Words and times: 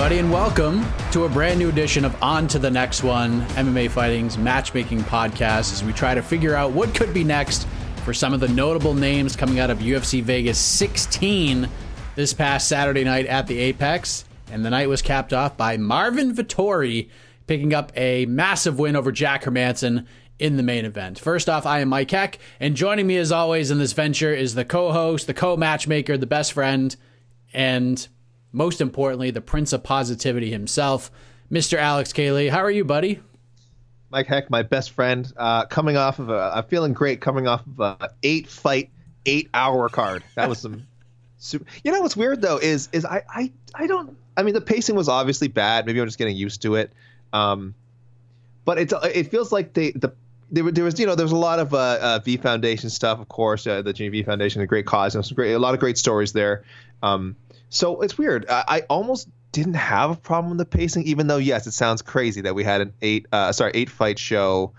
Everybody, 0.00 0.20
and 0.20 0.32
welcome 0.32 0.86
to 1.12 1.26
a 1.26 1.28
brand 1.28 1.58
new 1.58 1.68
edition 1.68 2.06
of 2.06 2.16
On 2.22 2.48
to 2.48 2.58
the 2.58 2.70
Next 2.70 3.02
One, 3.02 3.42
MMA 3.48 3.90
Fighting's 3.90 4.38
matchmaking 4.38 5.00
podcast, 5.00 5.74
as 5.74 5.84
we 5.84 5.92
try 5.92 6.14
to 6.14 6.22
figure 6.22 6.54
out 6.54 6.72
what 6.72 6.94
could 6.94 7.12
be 7.12 7.22
next 7.22 7.68
for 8.02 8.14
some 8.14 8.32
of 8.32 8.40
the 8.40 8.48
notable 8.48 8.94
names 8.94 9.36
coming 9.36 9.58
out 9.58 9.68
of 9.68 9.80
UFC 9.80 10.22
Vegas 10.22 10.58
16 10.58 11.68
this 12.14 12.32
past 12.32 12.66
Saturday 12.66 13.04
night 13.04 13.26
at 13.26 13.46
the 13.46 13.58
Apex. 13.58 14.24
And 14.50 14.64
the 14.64 14.70
night 14.70 14.88
was 14.88 15.02
capped 15.02 15.34
off 15.34 15.58
by 15.58 15.76
Marvin 15.76 16.34
Vettori 16.34 17.10
picking 17.46 17.74
up 17.74 17.92
a 17.94 18.24
massive 18.24 18.78
win 18.78 18.96
over 18.96 19.12
Jack 19.12 19.44
Hermansson 19.44 20.06
in 20.38 20.56
the 20.56 20.62
main 20.62 20.86
event. 20.86 21.18
First 21.18 21.46
off, 21.50 21.66
I 21.66 21.80
am 21.80 21.90
Mike 21.90 22.10
Heck, 22.10 22.38
and 22.58 22.74
joining 22.74 23.06
me 23.06 23.18
as 23.18 23.32
always 23.32 23.70
in 23.70 23.76
this 23.76 23.92
venture 23.92 24.32
is 24.32 24.54
the 24.54 24.64
co 24.64 24.92
host, 24.92 25.26
the 25.26 25.34
co 25.34 25.58
matchmaker, 25.58 26.16
the 26.16 26.24
best 26.24 26.54
friend, 26.54 26.96
and 27.52 28.08
most 28.52 28.80
importantly, 28.80 29.30
the 29.30 29.40
prince 29.40 29.72
of 29.72 29.82
positivity 29.82 30.50
himself, 30.50 31.10
Mr. 31.50 31.78
Alex 31.78 32.12
K. 32.12 32.32
Lee. 32.32 32.48
How 32.48 32.60
are 32.60 32.70
you, 32.70 32.84
buddy? 32.84 33.20
Mike 34.10 34.26
Heck, 34.26 34.50
my 34.50 34.62
best 34.62 34.90
friend, 34.90 35.32
uh, 35.36 35.66
coming 35.66 35.96
off 35.96 36.18
of 36.18 36.30
a, 36.30 36.52
I'm 36.56 36.64
feeling 36.64 36.92
great 36.92 37.20
coming 37.20 37.46
off 37.46 37.64
of 37.66 37.80
a 37.80 38.10
eight 38.22 38.48
fight, 38.48 38.90
eight 39.24 39.48
hour 39.54 39.88
card. 39.88 40.24
That 40.34 40.48
was 40.48 40.58
some 40.58 40.86
super. 41.38 41.64
You 41.84 41.92
know 41.92 42.00
what's 42.00 42.16
weird 42.16 42.42
though 42.42 42.58
is 42.58 42.88
is 42.92 43.04
I 43.04 43.22
I 43.28 43.52
I 43.74 43.86
don't. 43.86 44.16
I 44.36 44.42
mean 44.42 44.54
the 44.54 44.60
pacing 44.60 44.96
was 44.96 45.08
obviously 45.08 45.48
bad. 45.48 45.86
Maybe 45.86 46.00
I'm 46.00 46.06
just 46.06 46.18
getting 46.18 46.36
used 46.36 46.62
to 46.62 46.74
it. 46.74 46.92
Um, 47.32 47.74
but 48.64 48.78
it's 48.78 48.92
it 49.04 49.30
feels 49.30 49.52
like 49.52 49.74
they 49.74 49.92
the 49.92 50.12
there, 50.50 50.70
there 50.70 50.84
was 50.84 50.98
you 50.98 51.06
know 51.06 51.14
there 51.14 51.24
was 51.24 51.32
a 51.32 51.36
lot 51.36 51.58
of 51.58 51.72
uh, 51.72 51.98
uh, 52.00 52.18
V 52.24 52.36
Foundation 52.36 52.90
stuff, 52.90 53.20
of 53.20 53.28
course, 53.28 53.66
uh, 53.66 53.82
the 53.82 53.94
GV 53.94 54.26
Foundation, 54.26 54.60
a 54.62 54.66
great 54.66 54.86
cause, 54.86 55.14
and 55.14 55.24
some 55.24 55.36
great 55.36 55.52
a 55.52 55.58
lot 55.58 55.74
of 55.74 55.80
great 55.80 55.98
stories 55.98 56.32
there. 56.32 56.64
Um, 57.02 57.36
so 57.70 58.02
it's 58.02 58.18
weird. 58.18 58.44
I, 58.50 58.64
I 58.68 58.80
almost 58.90 59.28
didn't 59.52 59.74
have 59.74 60.10
a 60.10 60.14
problem 60.16 60.50
with 60.50 60.58
the 60.58 60.64
pacing, 60.78 61.04
even 61.04 61.26
though 61.26 61.38
yes, 61.38 61.66
it 61.66 61.72
sounds 61.72 62.02
crazy 62.02 62.42
that 62.42 62.54
we 62.54 62.62
had 62.62 62.82
an 62.82 62.92
eight 63.00 63.26
uh, 63.32 63.50
sorry 63.52 63.72
eight 63.74 63.88
fight 63.88 64.18
show 64.18 64.72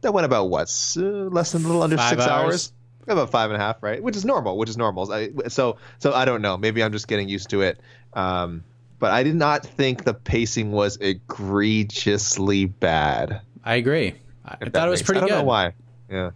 that 0.00 0.12
went 0.12 0.24
about 0.24 0.46
what 0.50 0.68
uh, 0.96 1.00
less 1.00 1.52
than 1.52 1.62
a 1.64 1.66
little 1.66 1.82
under 1.82 1.96
Five 1.96 2.10
six 2.10 2.22
hours. 2.26 2.44
hours. 2.44 2.72
About 3.06 3.30
five 3.30 3.50
and 3.50 3.56
a 3.60 3.64
half, 3.64 3.82
right? 3.82 4.02
Which 4.02 4.16
is 4.16 4.26
normal. 4.26 4.58
Which 4.58 4.68
is 4.68 4.76
normal. 4.76 5.10
I, 5.10 5.30
so 5.48 5.78
so 5.98 6.12
I 6.12 6.26
don't 6.26 6.42
know. 6.42 6.58
Maybe 6.58 6.82
I'm 6.82 6.92
just 6.92 7.08
getting 7.08 7.26
used 7.30 7.48
to 7.50 7.62
it. 7.62 7.80
Um, 8.12 8.64
but 8.98 9.12
I 9.12 9.22
did 9.22 9.34
not 9.34 9.64
think 9.64 10.04
the 10.04 10.12
pacing 10.12 10.72
was 10.72 10.98
egregiously 11.00 12.66
bad. 12.66 13.40
I 13.64 13.76
agree. 13.76 14.14
I 14.44 14.56
if 14.60 14.72
thought 14.72 14.88
it 14.88 14.90
was 14.90 15.00
makes- 15.00 15.06
pretty 15.06 15.20
good. 15.20 15.26
I 15.26 15.28
don't 15.28 15.38
good. 15.38 15.42
know 15.42 15.44
why. 15.48 15.72
Yeah. 16.10 16.30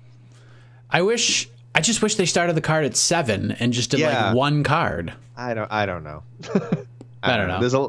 I 0.90 1.02
wish. 1.02 1.48
I 1.74 1.80
just 1.80 2.02
wish 2.02 2.16
they 2.16 2.26
started 2.26 2.54
the 2.54 2.60
card 2.60 2.84
at 2.84 2.96
seven 2.96 3.52
and 3.52 3.72
just 3.72 3.90
did 3.90 4.00
Yeah. 4.00 4.26
like 4.28 4.36
one 4.36 4.62
card. 4.62 5.12
I 5.36 5.54
don't. 5.54 5.70
I 5.72 5.86
don't 5.86 6.04
know. 6.04 6.22
I 7.22 7.36
don't 7.36 7.48
know. 7.48 7.60
There's 7.60 7.74
a. 7.74 7.88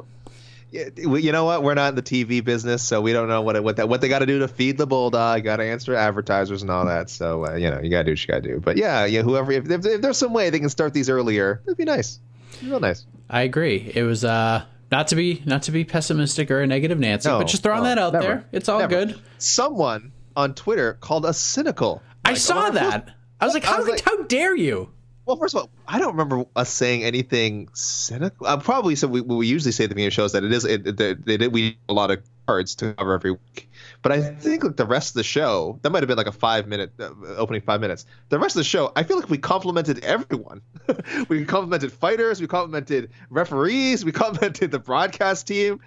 Yeah, 0.72 0.86
You 0.96 1.32
know 1.32 1.46
what? 1.46 1.62
We're 1.62 1.76
not 1.76 1.90
in 1.90 1.96
the 1.96 2.02
TV 2.02 2.44
business, 2.44 2.82
so 2.82 3.00
we 3.02 3.14
don't 3.14 3.28
know 3.28 3.42
what 3.42 3.56
it, 3.56 3.64
what 3.64 3.76
that 3.78 3.88
what 3.90 4.02
they 4.02 4.08
got 4.08 4.20
to 4.20 4.26
do 4.26 4.40
to 4.40 4.48
feed 4.48 4.78
the 4.78 4.88
bulldog. 4.88 5.44
Got 5.44 5.58
to 5.58 5.64
answer 5.64 5.94
advertisers 5.94 6.62
and 6.64 6.72
all 6.72 6.86
that. 6.86 7.10
So 7.12 7.46
uh, 7.46 7.54
you 7.56 7.70
know, 7.70 7.80
you 7.82 7.90
got 7.92 8.00
to 8.00 8.04
do 8.06 8.12
what 8.12 8.22
you 8.22 8.28
got 8.28 8.42
to 8.44 8.50
do. 8.50 8.60
But 8.60 8.78
yeah, 8.78 9.06
yeah. 9.06 9.22
Whoever, 9.22 9.52
if, 9.52 9.70
if, 9.70 9.86
if 9.86 10.02
there's 10.02 10.18
some 10.18 10.34
way 10.34 10.50
they 10.50 10.60
can 10.60 10.70
start 10.70 10.94
these 10.94 11.10
earlier, 11.10 11.62
it'd 11.66 11.78
be 11.78 11.84
nice. 11.86 12.20
It'd 12.54 12.62
be 12.64 12.70
real 12.72 12.80
nice. 12.80 13.06
I 13.30 13.42
agree. 13.42 13.92
It 13.94 14.02
was 14.04 14.26
uh 14.26 14.64
not 14.92 15.10
to 15.10 15.16
be 15.16 15.44
not 15.46 15.64
to 15.64 15.72
be 15.72 15.84
pessimistic 15.84 16.50
or 16.50 16.62
a 16.62 16.66
negative 16.68 16.98
Nancy, 17.00 17.30
No, 17.30 17.38
but 17.38 17.48
just 17.48 17.62
throwing 17.62 17.84
no, 17.84 17.90
that 17.90 17.98
out 18.00 18.14
never. 18.14 18.26
there. 18.26 18.46
It's 18.52 18.68
all 18.70 18.80
Never. 18.80 18.90
good. 19.06 19.22
Someone 19.38 20.12
on 20.36 20.56
Twitter 20.56 20.94
called 20.94 21.26
us 21.26 21.40
cynical. 21.40 22.02
I 22.26 22.34
saw 22.34 22.68
oh, 22.68 22.72
that. 22.72 23.12
I 23.44 23.46
was 23.46 23.54
like, 23.54 23.66
I 23.66 23.72
how, 23.72 23.78
was 23.80 23.88
like- 23.90 24.02
how 24.06 24.24
dare 24.24 24.56
you? 24.56 24.90
Well, 25.26 25.38
first 25.38 25.54
of 25.54 25.62
all, 25.62 25.70
I 25.88 26.00
don't 26.00 26.12
remember 26.12 26.46
us 26.56 26.70
saying 26.70 27.04
anything 27.04 27.70
cynical. 27.74 28.46
Uh, 28.46 28.58
probably 28.58 28.96
so. 28.96 29.08
We, 29.08 29.22
we 29.22 29.48
usually 29.48 29.72
say 29.72 29.86
at 29.86 29.90
the 29.90 29.96
beginning 29.96 30.08
of 30.08 30.14
shows 30.14 30.34
that 30.34 30.44
it 30.44 30.52
is 30.52 30.66
it, 30.66 30.86
it, 31.00 31.26
they 31.26 31.48
we 31.48 31.62
need 31.62 31.78
a 31.88 31.94
lot 31.94 32.12
of 32.12 32.22
cards 32.46 32.76
to 32.76 32.94
cover 32.94 33.14
every 33.14 33.32
week. 33.32 33.70
But 34.02 34.12
I 34.12 34.22
think 34.22 34.64
like 34.66 34.76
the 34.76 34.86
rest 34.86 35.12
of 35.12 35.16
the 35.16 35.24
show, 35.24 35.80
that 35.82 35.92
might 35.92 36.04
have 36.04 36.08
been 36.08 36.18
like 36.18 36.28
a 36.28 36.34
five 36.34 36.68
minute 36.68 36.92
uh, 37.00 37.12
opening 37.38 37.62
five 37.62 37.80
minutes. 37.80 38.06
The 38.30 38.40
rest 38.40 38.56
of 38.56 38.60
the 38.62 38.66
show, 38.66 38.92
I 38.98 39.04
feel 39.04 39.18
like 39.18 39.30
we 39.30 39.38
complimented 39.38 40.04
everyone. 40.04 40.62
we 41.30 41.46
complimented 41.46 41.94
fighters, 41.94 42.42
we 42.42 42.48
complimented 42.48 43.12
referees, 43.30 44.04
we 44.04 44.12
complimented 44.12 44.72
the 44.72 44.80
broadcast 44.80 45.48
team. 45.48 45.80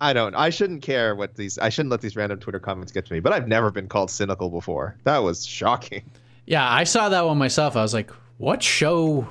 I 0.00 0.14
don't. 0.14 0.34
I 0.34 0.48
shouldn't 0.48 0.80
care 0.80 1.14
what 1.14 1.36
these. 1.36 1.58
I 1.58 1.68
shouldn't 1.68 1.90
let 1.90 2.00
these 2.00 2.16
random 2.16 2.38
Twitter 2.38 2.58
comments 2.58 2.90
get 2.90 3.04
to 3.06 3.12
me. 3.12 3.20
But 3.20 3.34
I've 3.34 3.48
never 3.48 3.70
been 3.70 3.86
called 3.86 4.10
cynical 4.10 4.48
before. 4.48 4.96
That 5.04 5.18
was 5.18 5.44
shocking. 5.44 6.10
Yeah, 6.46 6.68
I 6.68 6.84
saw 6.84 7.08
that 7.10 7.26
one 7.26 7.38
myself. 7.38 7.76
I 7.76 7.82
was 7.82 7.94
like, 7.94 8.10
what 8.38 8.62
show 8.62 9.28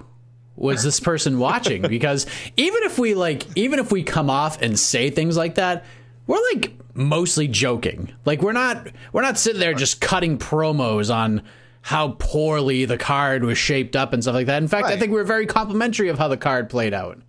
was 0.55 0.83
this 0.83 0.99
person 0.99 1.39
watching? 1.39 1.81
Because 1.89 2.25
even 2.57 2.83
if 2.83 2.99
we 2.99 3.13
like, 3.15 3.45
even 3.55 3.79
if 3.79 3.91
we 3.91 4.03
come 4.03 4.29
off 4.29 4.61
and 4.61 4.79
say 4.79 5.09
things 5.09 5.35
like 5.35 5.55
that, 5.55 5.85
we're 6.27 6.41
like 6.53 6.73
mostly 6.93 7.47
joking. 7.47 8.13
Like 8.25 8.41
we're 8.41 8.51
not 8.53 8.87
we're 9.13 9.21
not 9.21 9.37
sitting 9.37 9.59
there 9.59 9.73
just 9.73 10.01
cutting 10.01 10.37
promos 10.37 11.13
on 11.13 11.43
how 11.81 12.09
poorly 12.19 12.85
the 12.85 12.97
card 12.97 13.43
was 13.43 13.57
shaped 13.57 13.95
up 13.95 14.13
and 14.13 14.21
stuff 14.21 14.35
like 14.35 14.47
that. 14.47 14.61
In 14.61 14.67
fact, 14.67 14.87
I 14.87 14.97
think 14.97 15.11
we 15.11 15.17
were 15.17 15.23
very 15.23 15.45
complimentary 15.45 16.09
of 16.09 16.17
how 16.19 16.27
the 16.27 16.37
card 16.37 16.69
played 16.69 16.93
out. 16.93 17.19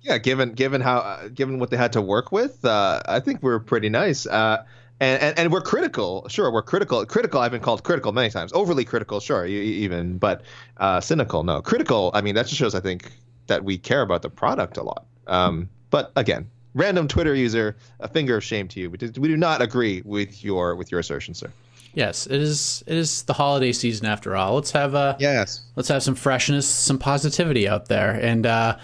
Yeah, 0.00 0.18
given 0.18 0.52
given 0.52 0.80
how 0.80 0.98
uh, 0.98 1.28
given 1.28 1.58
what 1.58 1.70
they 1.70 1.76
had 1.76 1.92
to 1.92 2.00
work 2.00 2.32
with, 2.32 2.64
uh, 2.64 3.02
I 3.06 3.20
think 3.20 3.42
we're 3.42 3.60
pretty 3.60 3.88
nice. 3.88 4.26
Uh, 4.26 4.64
and, 5.02 5.20
and 5.20 5.38
and 5.38 5.52
we're 5.52 5.60
critical. 5.60 6.26
Sure, 6.28 6.50
we're 6.52 6.62
critical. 6.62 7.04
Critical. 7.04 7.40
I've 7.40 7.50
been 7.50 7.60
called 7.60 7.82
critical 7.82 8.12
many 8.12 8.30
times. 8.30 8.52
Overly 8.52 8.84
critical, 8.84 9.18
sure, 9.18 9.44
e- 9.46 9.60
even, 9.60 10.16
but 10.16 10.42
uh, 10.76 11.00
cynical. 11.00 11.42
No, 11.42 11.60
critical. 11.60 12.12
I 12.14 12.20
mean, 12.20 12.36
that 12.36 12.46
just 12.46 12.56
shows. 12.56 12.74
I 12.74 12.80
think 12.80 13.10
that 13.48 13.64
we 13.64 13.76
care 13.76 14.02
about 14.02 14.22
the 14.22 14.30
product 14.30 14.76
a 14.76 14.82
lot. 14.82 15.04
Um, 15.26 15.68
but 15.90 16.12
again, 16.14 16.48
random 16.74 17.08
Twitter 17.08 17.34
user, 17.34 17.76
a 17.98 18.06
finger 18.06 18.36
of 18.36 18.44
shame 18.44 18.68
to 18.68 18.80
you. 18.80 18.90
We 18.90 18.98
do, 18.98 19.20
we 19.20 19.26
do 19.26 19.36
not 19.36 19.60
agree 19.60 20.02
with 20.04 20.44
your 20.44 20.76
with 20.76 20.92
your 20.92 21.00
assertion, 21.00 21.34
sir. 21.34 21.50
Yes, 21.94 22.26
it 22.26 22.40
is. 22.40 22.84
It 22.86 22.96
is 22.96 23.24
the 23.24 23.32
holiday 23.32 23.72
season 23.72 24.06
after 24.06 24.36
all. 24.36 24.54
Let's 24.54 24.70
have 24.70 24.94
a 24.94 25.16
yes. 25.18 25.62
Let's 25.74 25.88
have 25.88 26.04
some 26.04 26.14
freshness, 26.14 26.66
some 26.66 26.98
positivity 26.98 27.68
out 27.68 27.88
there, 27.88 28.12
and 28.12 28.46
uh, 28.46 28.78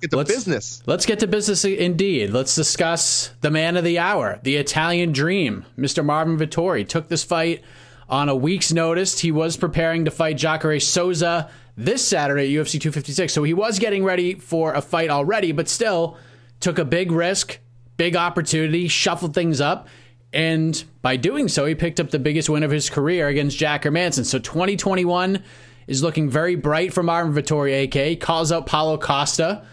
get 0.00 0.10
to 0.10 0.16
let's, 0.16 0.30
business. 0.30 0.82
Let's 0.86 1.06
get 1.06 1.20
to 1.20 1.26
business 1.26 1.64
indeed. 1.64 2.30
Let's 2.30 2.54
discuss 2.54 3.32
the 3.40 3.50
man 3.50 3.76
of 3.76 3.84
the 3.84 3.98
hour, 3.98 4.40
the 4.42 4.56
Italian 4.56 5.12
Dream, 5.12 5.64
Mr. 5.78 6.04
Marvin 6.04 6.38
Vettori. 6.38 6.88
Took 6.88 7.08
this 7.08 7.24
fight 7.24 7.62
on 8.08 8.28
a 8.28 8.34
week's 8.34 8.72
notice. 8.72 9.20
He 9.20 9.30
was 9.30 9.56
preparing 9.56 10.04
to 10.04 10.10
fight 10.10 10.36
Jacare 10.36 10.80
Souza 10.80 11.50
this 11.76 12.06
Saturday 12.06 12.44
at 12.44 12.60
UFC 12.60 12.72
256, 12.72 13.32
so 13.32 13.42
he 13.42 13.54
was 13.54 13.78
getting 13.78 14.04
ready 14.04 14.34
for 14.34 14.74
a 14.74 14.82
fight 14.82 15.10
already, 15.10 15.52
but 15.52 15.68
still 15.68 16.18
took 16.58 16.78
a 16.78 16.84
big 16.84 17.12
risk, 17.12 17.58
big 17.96 18.16
opportunity, 18.16 18.88
shuffled 18.88 19.34
things 19.34 19.60
up. 19.60 19.88
And 20.32 20.82
by 21.02 21.16
doing 21.16 21.48
so, 21.48 21.66
he 21.66 21.74
picked 21.74 21.98
up 21.98 22.10
the 22.10 22.18
biggest 22.18 22.48
win 22.48 22.62
of 22.62 22.70
his 22.70 22.90
career 22.90 23.28
against 23.28 23.56
Jack 23.58 23.84
Hermansson. 23.84 24.24
So 24.24 24.38
2021 24.38 25.42
is 25.86 26.02
looking 26.02 26.30
very 26.30 26.54
bright 26.54 26.92
for 26.92 27.02
Marvin 27.02 27.32
Vettori, 27.32 27.84
AK. 27.84 28.20
Calls 28.20 28.52
out 28.52 28.66
Paulo 28.66 28.96
Costa. 28.96 29.64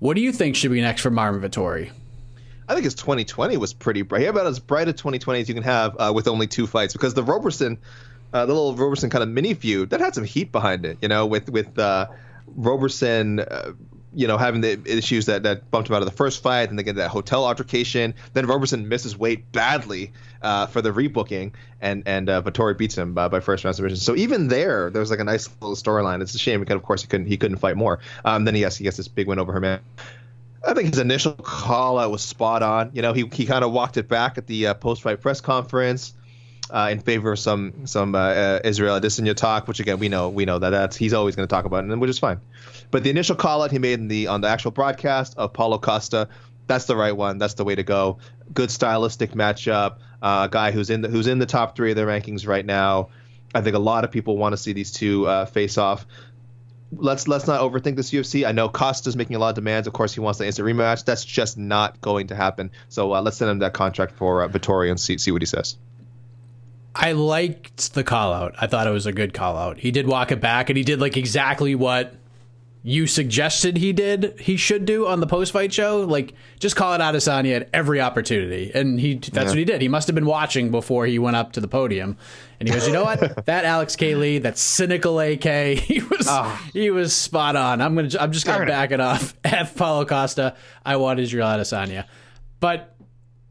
What 0.00 0.14
do 0.16 0.22
you 0.22 0.32
think 0.32 0.56
should 0.56 0.72
be 0.72 0.80
next 0.80 1.02
for 1.02 1.10
Marvin 1.10 1.42
Vettori? 1.42 1.90
I 2.68 2.72
think 2.72 2.84
his 2.84 2.94
2020 2.94 3.58
was 3.58 3.74
pretty 3.74 4.02
bright. 4.02 4.20
He 4.20 4.26
had 4.26 4.34
about 4.34 4.46
as 4.46 4.58
bright 4.58 4.88
a 4.88 4.92
2020 4.92 5.40
as 5.40 5.48
you 5.48 5.54
can 5.54 5.62
have 5.62 5.94
uh, 5.98 6.12
with 6.14 6.26
only 6.26 6.46
two 6.46 6.66
fights, 6.66 6.94
because 6.94 7.12
the 7.14 7.22
Roberson, 7.22 7.78
uh, 8.32 8.46
the 8.46 8.54
little 8.54 8.74
Roberson 8.74 9.10
kind 9.10 9.22
of 9.22 9.28
mini 9.28 9.52
feud, 9.52 9.90
that 9.90 10.00
had 10.00 10.14
some 10.14 10.24
heat 10.24 10.52
behind 10.52 10.86
it. 10.86 10.96
You 11.02 11.08
know, 11.08 11.26
with 11.26 11.50
with 11.50 11.78
uh, 11.78 12.06
Roberson 12.46 13.40
uh, 13.40 13.72
you 14.14 14.26
know, 14.26 14.38
having 14.38 14.60
the 14.60 14.80
issues 14.86 15.26
that, 15.26 15.44
that 15.44 15.70
bumped 15.70 15.88
him 15.88 15.94
out 15.94 16.02
of 16.02 16.06
the 16.06 16.14
first 16.16 16.42
fight, 16.42 16.68
and 16.68 16.78
they 16.78 16.82
get 16.82 16.96
that 16.96 17.10
hotel 17.10 17.44
altercation. 17.44 18.14
Then 18.32 18.46
Roberson 18.46 18.88
misses 18.88 19.16
weight 19.16 19.52
badly 19.52 20.12
uh, 20.42 20.66
for 20.66 20.82
the 20.82 20.90
rebooking, 20.90 21.52
and 21.80 22.02
and 22.06 22.28
uh, 22.28 22.42
Vettori 22.42 22.76
beats 22.76 22.96
him 22.96 23.14
by, 23.14 23.28
by 23.28 23.40
first 23.40 23.64
round 23.64 23.76
submission. 23.76 23.98
So 23.98 24.16
even 24.16 24.48
there, 24.48 24.90
there 24.90 25.00
was 25.00 25.10
like 25.10 25.20
a 25.20 25.24
nice 25.24 25.48
little 25.60 25.76
storyline. 25.76 26.22
It's 26.22 26.34
a 26.34 26.38
shame 26.38 26.60
because 26.60 26.76
of 26.76 26.82
course 26.82 27.02
he 27.02 27.08
couldn't 27.08 27.26
he 27.26 27.36
couldn't 27.36 27.58
fight 27.58 27.76
more. 27.76 28.00
Um, 28.24 28.44
then 28.44 28.54
he 28.54 28.62
yes 28.62 28.76
he 28.76 28.84
gets 28.84 28.96
this 28.96 29.08
big 29.08 29.26
win 29.26 29.38
over 29.38 29.52
Herman. 29.52 29.80
I 30.66 30.74
think 30.74 30.90
his 30.90 30.98
initial 30.98 31.32
call 31.32 31.98
out 31.98 32.10
was 32.10 32.22
spot 32.22 32.62
on. 32.62 32.90
You 32.92 33.02
know, 33.02 33.12
he 33.12 33.28
he 33.32 33.46
kind 33.46 33.64
of 33.64 33.72
walked 33.72 33.96
it 33.96 34.08
back 34.08 34.38
at 34.38 34.46
the 34.46 34.68
uh, 34.68 34.74
post 34.74 35.02
fight 35.02 35.20
press 35.20 35.40
conference 35.40 36.12
uh, 36.72 36.88
in 36.90 37.00
favor 37.00 37.32
of 37.32 37.38
some 37.38 37.86
some 37.86 38.14
uh, 38.14 38.18
uh, 38.18 38.60
Israel 38.64 38.98
Adesanya 38.98 39.34
talk, 39.34 39.68
which 39.68 39.80
again 39.80 39.98
we 39.98 40.08
know 40.08 40.28
we 40.28 40.44
know 40.44 40.58
that 40.58 40.70
that's 40.70 40.96
he's 40.96 41.12
always 41.12 41.36
going 41.36 41.46
to 41.46 41.52
talk 41.52 41.64
about, 41.64 41.84
and 41.84 42.00
which 42.00 42.10
is 42.10 42.18
fine. 42.18 42.40
But 42.90 43.04
the 43.04 43.10
initial 43.10 43.36
call 43.36 43.62
out 43.62 43.70
he 43.70 43.78
made 43.78 44.00
in 44.00 44.08
the 44.08 44.26
on 44.26 44.40
the 44.40 44.48
actual 44.48 44.70
broadcast 44.70 45.34
of 45.36 45.52
Paulo 45.52 45.78
Costa, 45.78 46.28
that's 46.66 46.86
the 46.86 46.96
right 46.96 47.16
one. 47.16 47.38
That's 47.38 47.54
the 47.54 47.64
way 47.64 47.74
to 47.74 47.82
go. 47.82 48.18
Good 48.52 48.70
stylistic 48.70 49.32
matchup. 49.32 49.98
Uh, 50.22 50.46
a 50.48 50.52
guy 50.52 50.70
who's 50.70 50.90
in 50.90 51.02
the 51.02 51.08
who's 51.08 51.26
in 51.26 51.38
the 51.38 51.46
top 51.46 51.76
three 51.76 51.90
of 51.90 51.96
their 51.96 52.06
rankings 52.06 52.46
right 52.46 52.64
now. 52.64 53.08
I 53.54 53.60
think 53.60 53.74
a 53.74 53.80
lot 53.80 54.04
of 54.04 54.12
people 54.12 54.36
want 54.36 54.52
to 54.52 54.56
see 54.56 54.72
these 54.72 54.92
two 54.92 55.26
uh, 55.26 55.46
face 55.46 55.78
off. 55.78 56.06
Let's 56.92 57.26
let's 57.26 57.46
not 57.46 57.60
overthink 57.60 57.96
this 57.96 58.10
UFC. 58.10 58.46
I 58.46 58.52
know 58.52 58.68
Costa's 58.68 59.16
making 59.16 59.36
a 59.36 59.38
lot 59.38 59.50
of 59.50 59.54
demands. 59.56 59.86
Of 59.86 59.92
course, 59.92 60.14
he 60.14 60.20
wants 60.20 60.38
the 60.38 60.46
instant 60.46 60.66
rematch. 60.66 61.04
That's 61.04 61.24
just 61.24 61.58
not 61.58 62.00
going 62.00 62.28
to 62.28 62.36
happen. 62.36 62.70
So 62.88 63.14
uh, 63.14 63.22
let's 63.22 63.36
send 63.36 63.50
him 63.50 63.58
that 63.60 63.72
contract 63.72 64.12
for 64.12 64.42
uh, 64.42 64.80
and 64.82 65.00
see 65.00 65.18
see 65.18 65.30
what 65.30 65.42
he 65.42 65.46
says. 65.46 65.76
I 66.94 67.12
liked 67.12 67.94
the 67.94 68.04
call 68.04 68.32
out. 68.32 68.54
I 68.60 68.66
thought 68.66 68.86
it 68.86 68.90
was 68.90 69.06
a 69.06 69.12
good 69.12 69.32
call 69.32 69.56
out. 69.56 69.78
He 69.78 69.90
did 69.90 70.06
walk 70.06 70.32
it 70.32 70.40
back 70.40 70.70
and 70.70 70.76
he 70.76 70.82
did 70.82 71.00
like 71.00 71.16
exactly 71.16 71.74
what 71.74 72.14
you 72.82 73.06
suggested 73.06 73.76
he 73.76 73.92
did 73.92 74.40
he 74.40 74.56
should 74.56 74.86
do 74.86 75.06
on 75.06 75.20
the 75.20 75.26
post 75.26 75.52
fight 75.52 75.72
show. 75.72 76.00
Like 76.00 76.34
just 76.58 76.76
call 76.76 76.94
it 76.94 77.00
out 77.00 77.14
Adesanya 77.14 77.60
at 77.60 77.70
every 77.74 78.00
opportunity. 78.00 78.70
And 78.74 78.98
he 78.98 79.14
that's 79.14 79.34
yeah. 79.34 79.44
what 79.44 79.58
he 79.58 79.64
did. 79.64 79.82
He 79.82 79.88
must 79.88 80.08
have 80.08 80.14
been 80.14 80.26
watching 80.26 80.70
before 80.70 81.06
he 81.06 81.18
went 81.18 81.36
up 81.36 81.52
to 81.52 81.60
the 81.60 81.68
podium. 81.68 82.16
And 82.58 82.68
he 82.68 82.74
goes, 82.74 82.86
you 82.86 82.92
know 82.92 83.04
what? 83.04 83.44
that 83.46 83.64
Alex 83.64 83.96
K. 83.96 84.14
Lee, 84.14 84.38
that 84.38 84.56
cynical 84.56 85.20
AK, 85.20 85.44
he 85.78 86.00
was 86.00 86.26
oh. 86.28 86.70
he 86.72 86.90
was 86.90 87.14
spot 87.14 87.54
on. 87.54 87.82
I'm 87.82 87.94
gonna 87.94 88.10
I'm 88.18 88.32
just 88.32 88.46
gonna 88.46 88.66
back 88.66 88.92
it 88.92 89.00
off. 89.00 89.34
F 89.44 89.74
Paulo 89.76 90.06
Costa. 90.06 90.56
I 90.84 90.96
want 90.96 91.20
Israel 91.20 91.48
Adesanya. 91.48 92.06
But 92.60 92.96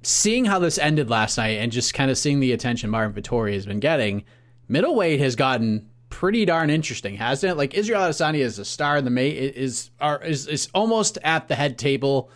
seeing 0.01 0.45
how 0.45 0.59
this 0.59 0.77
ended 0.77 1.09
last 1.09 1.37
night 1.37 1.59
and 1.59 1.71
just 1.71 1.93
kind 1.93 2.09
of 2.09 2.17
seeing 2.17 2.39
the 2.39 2.51
attention 2.51 2.89
Marvin 2.89 3.21
Vettori 3.21 3.53
has 3.53 3.65
been 3.65 3.79
getting, 3.79 4.23
middleweight 4.67 5.19
has 5.19 5.35
gotten 5.35 5.88
pretty 6.09 6.45
darn 6.45 6.69
interesting, 6.69 7.15
hasn't 7.15 7.51
it? 7.51 7.55
Like 7.55 7.73
Israel 7.73 8.01
Adesanya 8.01 8.39
is 8.39 8.59
a 8.59 8.65
star 8.65 8.97
in 8.97 9.05
the 9.05 9.11
May 9.11 9.29
is 9.29 9.91
are 9.99 10.23
is 10.23 10.47
is 10.47 10.69
almost 10.73 11.17
at 11.23 11.47
the 11.47 11.55
head 11.55 11.77
table 11.77 12.29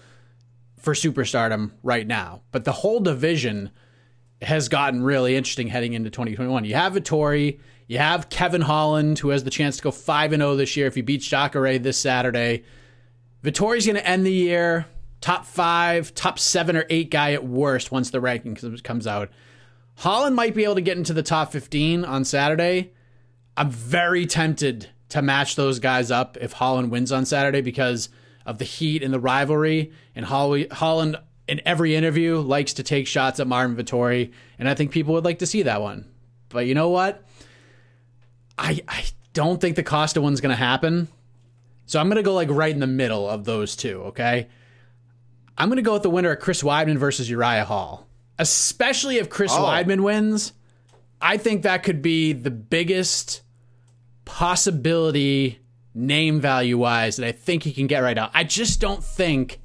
for 0.78 0.94
superstardom 0.94 1.72
right 1.82 2.06
now. 2.06 2.42
But 2.52 2.66
the 2.66 2.72
whole 2.72 3.00
division 3.00 3.72
has 4.42 4.68
gotten 4.68 5.02
really 5.02 5.36
interesting 5.36 5.68
heading 5.68 5.94
into 5.94 6.10
2021. 6.10 6.66
You 6.66 6.76
have 6.76 6.94
Vettori, 6.94 7.60
you 7.88 7.98
have 7.98 8.30
Kevin 8.30 8.62
Holland, 8.62 9.20
who 9.20 9.30
has 9.30 9.44
the 9.44 9.50
chance 9.50 9.78
to 9.78 9.84
go 9.84 9.92
5 9.92 10.34
and 10.34 10.42
0 10.42 10.56
this 10.58 10.76
year 10.76 10.88
if 10.88 10.96
he 10.96 11.02
beats 11.02 11.28
Jacare 11.28 11.80
this 11.80 11.98
Saturday. 11.98 12.64
Vettori's 13.44 13.86
going 13.86 13.96
to 13.96 14.08
end 14.08 14.26
the 14.26 14.32
year 14.32 14.88
top 15.24 15.46
five, 15.46 16.14
top 16.14 16.38
seven 16.38 16.76
or 16.76 16.86
eight 16.90 17.10
guy 17.10 17.32
at 17.32 17.46
worst 17.46 17.94
once 17.94 18.10
the 18.10 18.20
ranking 18.20 18.56
comes 18.84 19.08
out. 19.08 19.30
Holland 19.96 20.36
might 20.36 20.54
be 20.54 20.66
able 20.66 20.76
to 20.76 20.82
get 20.82 20.98
into 20.98 21.14
the 21.14 21.24
top 21.24 21.54
15 21.54 22.04
on 22.04 22.26
Saturday. 22.26 22.92
I'm 23.56 23.70
very 23.70 24.26
tempted 24.26 24.90
to 25.10 25.22
match 25.22 25.56
those 25.56 25.80
guys 25.80 26.10
up 26.10 26.38
if 26.42 26.54
Holland 26.54 26.92
wins 26.92 27.12
on 27.12 27.26
Saturday 27.26 27.62
because 27.62 28.10
of 28.46 28.58
the 28.58 28.66
heat 28.66 29.04
and 29.04 29.14
the 29.14 29.20
rivalry. 29.20 29.92
And 30.16 30.26
Holland, 30.26 31.18
in 31.48 31.62
every 31.66 31.96
interview, 31.96 32.40
likes 32.40 32.74
to 32.74 32.84
take 32.84 33.08
shots 33.08 33.40
at 33.40 33.48
Marvin 33.48 33.78
Vettori. 33.78 34.32
And 34.58 34.68
I 34.68 34.74
think 34.74 34.92
people 34.92 35.14
would 35.14 35.26
like 35.26 35.40
to 35.40 35.46
see 35.46 35.64
that 35.64 35.82
one. 35.82 36.10
But 36.50 36.66
you 36.66 36.74
know 36.74 36.90
what? 36.90 37.24
I, 38.58 38.82
I 38.88 39.06
don't 39.34 39.62
think 39.62 39.76
the 39.76 39.84
Costa 39.84 40.20
one's 40.20 40.42
going 40.42 40.50
to 40.50 40.56
happen. 40.56 41.08
So 41.86 42.00
I'm 42.00 42.08
going 42.08 42.18
to 42.18 42.24
go 42.24 42.34
like 42.34 42.50
right 42.50 42.74
in 42.74 42.80
the 42.80 42.88
middle 42.88 43.30
of 43.30 43.46
those 43.46 43.76
two, 43.76 44.02
okay? 44.06 44.48
I'm 45.58 45.70
going 45.70 45.78
to 45.78 45.84
go 45.84 45.94
with 45.94 46.04
the 46.04 46.10
winner 46.10 46.32
of 46.32 46.40
Chris 46.40 46.64
Weidman 46.64 46.98
versus 46.98 47.30
Uriah 47.30 47.66
Hall. 47.66 48.08
Especially 48.40 49.18
if 49.18 49.30
Chris 49.30 49.52
oh. 49.54 49.64
Weidman 49.64 50.02
wins, 50.02 50.54
I 51.22 51.38
think 51.38 51.64
that 51.64 51.84
could 51.84 52.02
be 52.02 52.34
the 52.34 52.50
biggest 52.50 53.43
possibility 54.34 55.60
name 55.94 56.42
value 56.42 56.76
wise 56.76 57.18
that 57.18 57.28
I 57.28 57.32
think 57.32 57.62
he 57.62 57.72
can 57.72 57.86
get 57.86 58.00
right 58.00 58.16
now. 58.16 58.32
I 58.34 58.44
just 58.44 58.82
don't 58.82 59.04
think 59.04 59.62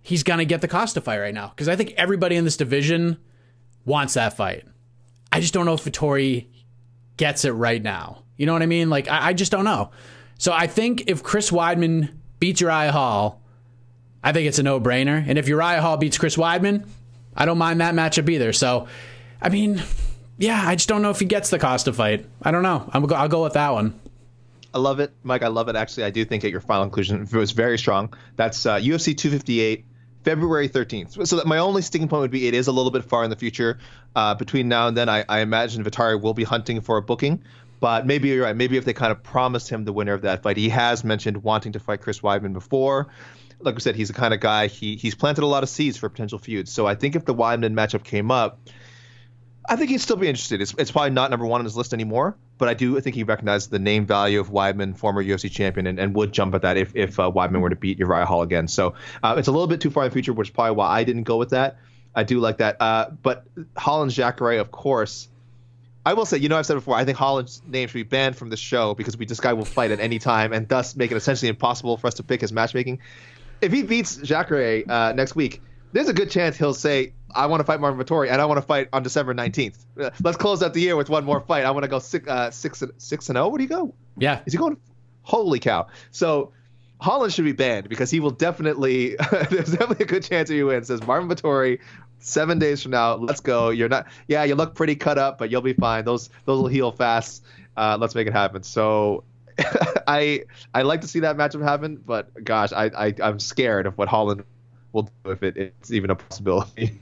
he's 0.00 0.22
going 0.22 0.38
to 0.38 0.44
get 0.44 0.60
the 0.60 0.68
Costa 0.68 1.00
fight 1.00 1.18
right 1.18 1.34
now 1.34 1.48
because 1.48 1.68
I 1.68 1.74
think 1.74 1.92
everybody 1.96 2.36
in 2.36 2.44
this 2.44 2.56
division 2.56 3.18
wants 3.84 4.14
that 4.14 4.36
fight. 4.36 4.64
I 5.32 5.40
just 5.40 5.52
don't 5.52 5.66
know 5.66 5.74
if 5.74 5.82
Vettori 5.82 6.46
gets 7.16 7.44
it 7.44 7.50
right 7.50 7.82
now. 7.82 8.22
You 8.36 8.46
know 8.46 8.52
what 8.52 8.62
I 8.62 8.66
mean? 8.66 8.90
Like, 8.90 9.08
I, 9.08 9.30
I 9.30 9.32
just 9.32 9.50
don't 9.50 9.64
know. 9.64 9.90
So 10.38 10.52
I 10.52 10.68
think 10.68 11.08
if 11.08 11.24
Chris 11.24 11.50
Weidman 11.50 12.14
beats 12.38 12.60
Uriah 12.60 12.92
Hall, 12.92 13.42
I 14.22 14.30
think 14.30 14.46
it's 14.46 14.60
a 14.60 14.62
no 14.62 14.80
brainer. 14.80 15.24
And 15.26 15.36
if 15.36 15.48
Uriah 15.48 15.82
Hall 15.82 15.96
beats 15.96 16.16
Chris 16.16 16.36
Weidman, 16.36 16.86
I 17.36 17.44
don't 17.44 17.58
mind 17.58 17.80
that 17.80 17.92
matchup 17.92 18.28
either. 18.28 18.52
So, 18.52 18.86
I 19.42 19.48
mean, 19.48 19.82
yeah, 20.38 20.62
I 20.66 20.74
just 20.74 20.88
don't 20.88 21.02
know 21.02 21.10
if 21.10 21.18
he 21.18 21.24
gets 21.24 21.50
the 21.50 21.58
Costa 21.58 21.92
fight. 21.92 22.26
I 22.42 22.50
don't 22.50 22.62
know. 22.62 22.88
i 22.92 22.98
will 22.98 23.08
go 23.28 23.42
with 23.42 23.54
that 23.54 23.72
one. 23.72 23.98
I 24.74 24.78
love 24.78 25.00
it, 25.00 25.12
Mike. 25.22 25.42
I 25.42 25.48
love 25.48 25.68
it. 25.68 25.76
Actually, 25.76 26.04
I 26.04 26.10
do 26.10 26.24
think 26.24 26.44
at 26.44 26.50
your 26.50 26.60
final 26.60 26.84
inclusion 26.84 27.26
was 27.32 27.52
very 27.52 27.78
strong. 27.78 28.12
That's 28.36 28.66
uh, 28.66 28.76
UFC 28.76 29.16
258, 29.16 29.84
February 30.22 30.68
13th. 30.68 31.26
So 31.26 31.36
that 31.36 31.46
my 31.46 31.58
only 31.58 31.80
sticking 31.80 32.08
point 32.08 32.20
would 32.20 32.30
be 32.30 32.46
it 32.46 32.54
is 32.54 32.66
a 32.66 32.72
little 32.72 32.90
bit 32.90 33.04
far 33.04 33.24
in 33.24 33.30
the 33.30 33.36
future. 33.36 33.78
Uh, 34.14 34.34
between 34.34 34.68
now 34.68 34.88
and 34.88 34.96
then, 34.96 35.08
I, 35.08 35.24
I 35.28 35.40
imagine 35.40 35.82
Vettori 35.82 36.20
will 36.20 36.34
be 36.34 36.44
hunting 36.44 36.82
for 36.82 36.98
a 36.98 37.02
booking. 37.02 37.42
But 37.80 38.06
maybe 38.06 38.28
you're 38.28 38.44
right. 38.44 38.56
Maybe 38.56 38.76
if 38.76 38.84
they 38.84 38.94
kind 38.94 39.12
of 39.12 39.22
promised 39.22 39.68
him 39.68 39.84
the 39.84 39.92
winner 39.92 40.14
of 40.14 40.22
that 40.22 40.42
fight, 40.42 40.56
he 40.56 40.70
has 40.70 41.04
mentioned 41.04 41.42
wanting 41.42 41.72
to 41.72 41.80
fight 41.80 42.00
Chris 42.00 42.20
Weidman 42.20 42.52
before 42.52 43.08
like 43.60 43.74
I 43.74 43.78
said, 43.78 43.96
he's 43.96 44.08
the 44.08 44.14
kind 44.14 44.34
of 44.34 44.40
guy 44.40 44.66
he 44.66 44.96
he's 44.96 45.14
planted 45.14 45.42
a 45.42 45.46
lot 45.46 45.62
of 45.62 45.68
seeds 45.68 45.96
for 45.96 46.08
potential 46.08 46.38
feuds. 46.38 46.70
So 46.70 46.86
I 46.86 46.94
think 46.94 47.16
if 47.16 47.24
the 47.24 47.34
Weidman 47.34 47.72
matchup 47.72 48.04
came 48.04 48.30
up, 48.30 48.60
I 49.68 49.76
think 49.76 49.90
he'd 49.90 50.00
still 50.00 50.16
be 50.16 50.28
interested. 50.28 50.60
It's, 50.60 50.74
it's 50.78 50.90
probably 50.90 51.10
not 51.10 51.30
number 51.30 51.46
one 51.46 51.60
on 51.60 51.64
his 51.64 51.76
list 51.76 51.92
anymore, 51.92 52.36
but 52.58 52.68
I 52.68 52.74
do 52.74 52.98
think 53.00 53.16
he 53.16 53.24
recognizes 53.24 53.68
the 53.68 53.78
name 53.78 54.06
value 54.06 54.40
of 54.40 54.50
Weidman, 54.50 54.96
former 54.96 55.22
UFC 55.22 55.50
champion, 55.50 55.86
and, 55.86 55.98
and 55.98 56.14
would 56.14 56.32
jump 56.32 56.54
at 56.54 56.62
that 56.62 56.76
if 56.76 56.94
if 56.94 57.18
uh, 57.18 57.30
Weidman 57.30 57.60
were 57.60 57.70
to 57.70 57.76
beat 57.76 57.98
Uriah 57.98 58.26
Hall 58.26 58.42
again. 58.42 58.68
So 58.68 58.94
uh, 59.22 59.34
it's 59.38 59.48
a 59.48 59.52
little 59.52 59.66
bit 59.66 59.80
too 59.80 59.90
far 59.90 60.04
in 60.04 60.10
the 60.10 60.12
future, 60.12 60.32
which 60.32 60.48
is 60.48 60.54
probably 60.54 60.76
why 60.76 60.88
I 60.88 61.04
didn't 61.04 61.24
go 61.24 61.36
with 61.36 61.50
that. 61.50 61.78
I 62.14 62.22
do 62.22 62.40
like 62.40 62.58
that. 62.58 62.80
Uh, 62.80 63.10
but 63.10 63.44
Holland's 63.76 64.14
Jacare, 64.14 64.58
of 64.60 64.70
course. 64.70 65.28
I 66.04 66.14
will 66.14 66.24
say, 66.24 66.38
you 66.38 66.48
know, 66.48 66.56
I've 66.56 66.66
said 66.66 66.74
before, 66.74 66.94
I 66.94 67.04
think 67.04 67.18
Holland's 67.18 67.60
name 67.66 67.88
should 67.88 67.94
be 67.94 68.04
banned 68.04 68.36
from 68.36 68.48
the 68.48 68.56
show 68.56 68.94
because 68.94 69.16
we 69.16 69.26
this 69.26 69.40
guy 69.40 69.54
will 69.54 69.64
fight 69.64 69.90
at 69.90 69.98
any 69.98 70.20
time 70.20 70.52
and 70.52 70.68
thus 70.68 70.94
make 70.94 71.10
it 71.10 71.16
essentially 71.16 71.48
impossible 71.48 71.96
for 71.96 72.06
us 72.06 72.14
to 72.14 72.22
pick 72.22 72.40
his 72.40 72.52
matchmaking 72.52 73.00
if 73.60 73.72
he 73.72 73.82
beats 73.82 74.16
Jacare 74.16 74.82
uh, 74.88 75.12
next 75.14 75.34
week, 75.34 75.62
there's 75.92 76.08
a 76.08 76.12
good 76.12 76.30
chance 76.30 76.56
he'll 76.56 76.74
say, 76.74 77.12
"I 77.34 77.46
want 77.46 77.60
to 77.60 77.64
fight 77.64 77.80
Marvin 77.80 78.04
Vettori, 78.04 78.30
and 78.30 78.40
I 78.40 78.44
want 78.46 78.58
to 78.58 78.66
fight 78.66 78.88
on 78.92 79.02
December 79.02 79.34
19th. 79.34 79.84
Uh, 80.00 80.10
let's 80.22 80.36
close 80.36 80.62
out 80.62 80.74
the 80.74 80.80
year 80.80 80.96
with 80.96 81.08
one 81.08 81.24
more 81.24 81.40
fight. 81.40 81.64
I 81.64 81.70
want 81.70 81.84
to 81.84 81.88
go 81.88 81.98
six, 81.98 82.28
uh, 82.28 82.50
six, 82.50 82.82
six 82.98 83.28
and. 83.28 83.38
Oh? 83.38 83.48
What 83.48 83.58
do 83.58 83.64
you 83.64 83.68
go? 83.68 83.94
Yeah, 84.16 84.40
is 84.46 84.52
he 84.52 84.58
going? 84.58 84.76
Holy 85.22 85.58
cow! 85.58 85.88
So 86.10 86.52
Holland 87.00 87.32
should 87.32 87.44
be 87.44 87.52
banned 87.52 87.88
because 87.88 88.10
he 88.10 88.20
will 88.20 88.30
definitely. 88.30 89.16
there's 89.50 89.72
definitely 89.72 90.04
a 90.04 90.08
good 90.08 90.22
chance 90.22 90.48
he 90.48 90.62
wins. 90.62 90.88
Says 90.88 91.02
Marvin 91.06 91.28
Vettori. 91.28 91.80
Seven 92.18 92.58
days 92.58 92.82
from 92.82 92.92
now, 92.92 93.14
let's 93.16 93.40
go. 93.40 93.68
You're 93.68 93.90
not. 93.90 94.06
Yeah, 94.26 94.42
you 94.44 94.54
look 94.54 94.74
pretty 94.74 94.96
cut 94.96 95.18
up, 95.18 95.38
but 95.38 95.50
you'll 95.50 95.60
be 95.60 95.74
fine. 95.74 96.04
Those 96.04 96.30
those 96.46 96.60
will 96.60 96.68
heal 96.68 96.90
fast. 96.90 97.44
Uh, 97.76 97.98
let's 98.00 98.14
make 98.14 98.26
it 98.26 98.32
happen. 98.32 98.62
So, 98.62 99.22
I 100.06 100.44
I 100.72 100.82
like 100.82 101.02
to 101.02 101.08
see 101.08 101.20
that 101.20 101.36
matchup 101.36 101.62
happen, 101.62 102.02
but 102.04 102.42
gosh, 102.42 102.72
I, 102.72 102.86
I 102.86 103.14
I'm 103.22 103.38
scared 103.38 103.86
of 103.86 103.98
what 103.98 104.08
Holland 104.08 104.44
will 104.96 105.10
do 105.24 105.30
if 105.30 105.42
it, 105.42 105.56
it's 105.56 105.90
even 105.92 106.10
a 106.10 106.16
possibility. 106.16 106.98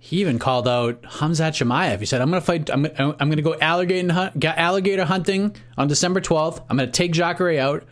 He 0.00 0.20
even 0.20 0.38
called 0.38 0.68
out 0.68 1.02
Khamzat 1.02 1.52
Chimaev. 1.52 1.98
He 1.98 2.06
said, 2.06 2.20
"I'm 2.20 2.30
going 2.30 2.40
to 2.40 2.46
fight. 2.46 2.70
I'm, 2.70 2.86
I'm 2.98 3.16
going 3.28 3.36
to 3.36 3.42
go 3.42 3.56
alligator 3.60 4.12
hunt, 4.12 4.42
alligator 4.44 5.04
hunting 5.04 5.54
on 5.76 5.88
December 5.88 6.20
12th. 6.20 6.62
I'm 6.70 6.76
going 6.76 6.88
to 6.88 6.92
take 6.92 7.12
Jacare 7.12 7.58
out, 7.60 7.84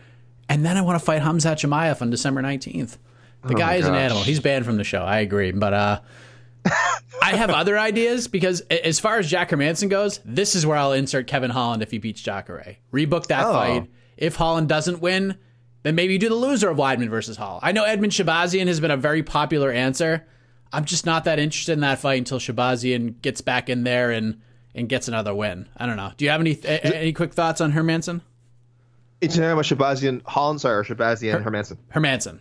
and 0.49 0.65
then 0.65 0.77
I 0.77 0.81
want 0.81 0.97
to 0.99 1.05
fight 1.05 1.21
Khamzat 1.21 1.57
Chimaev 1.57 2.01
on 2.01 2.09
December 2.09 2.41
19th." 2.41 2.97
The 3.43 3.53
Oh 3.53 3.57
guy 3.57 3.75
is 3.75 3.85
an 3.85 3.93
animal. 3.95 4.23
He's 4.23 4.39
banned 4.39 4.65
from 4.65 4.77
the 4.77 4.83
show. 4.83 5.03
I 5.03 5.19
agree, 5.19 5.51
but 5.51 5.73
uh, 5.73 5.99
I 7.21 7.35
have 7.35 7.49
other 7.49 7.77
ideas 7.91 8.27
because 8.27 8.61
as 8.61 8.99
far 8.99 9.19
as 9.19 9.29
Jack 9.29 9.49
Hermansson 9.51 9.89
goes, 9.89 10.19
this 10.25 10.55
is 10.55 10.65
where 10.65 10.77
I'll 10.77 10.93
insert 10.93 11.27
Kevin 11.27 11.51
Holland 11.51 11.83
if 11.83 11.91
he 11.91 11.97
beats 11.97 12.21
Jacare. 12.21 12.77
Rebook 12.91 13.27
that 13.27 13.45
Oh. 13.45 13.53
fight. 13.53 13.89
If 14.17 14.35
Holland 14.35 14.67
doesn't 14.69 14.99
win, 15.01 15.37
then 15.87 15.95
maybe 15.95 16.13
you 16.13 16.19
do 16.19 16.29
the 16.29 16.35
loser 16.35 16.69
of 16.69 16.77
Weidman 16.77 17.09
versus 17.09 17.37
Hall. 17.37 17.59
I 17.63 17.71
know 17.71 17.85
Edmen 17.85 18.11
Shahbazyan 18.11 18.67
has 18.67 18.79
been 18.79 18.91
a 18.91 18.97
very 18.97 19.23
popular 19.23 19.71
answer. 19.71 20.27
I'm 20.73 20.85
just 20.85 21.05
not 21.05 21.23
that 21.23 21.39
interested 21.39 21.73
in 21.73 21.79
that 21.79 21.99
fight 21.99 22.17
until 22.17 22.39
Shahbazyan 22.39 23.21
gets 23.21 23.41
back 23.41 23.69
in 23.69 23.83
there 23.83 24.11
and 24.11 24.41
and 24.75 24.89
gets 24.89 25.07
another 25.07 25.33
win. 25.33 25.67
I 25.77 25.85
don't 25.85 25.97
know. 25.97 26.11
Do 26.17 26.25
you 26.25 26.31
have 26.31 26.41
any 26.41 26.59
any 26.65 27.13
quick 27.13 27.33
thoughts 27.33 27.61
on 27.61 27.71
Hermansson? 27.71 28.21
It's 29.21 29.35
talking 29.35 29.49
about 29.49 29.65
Shahbazyan 29.65 30.23
Holland, 30.25 30.61
sorry, 30.61 30.77
or 30.77 30.83
Shahbazyan 30.83 31.43
Hermansson. 31.43 31.77
Hermansson. 31.93 32.39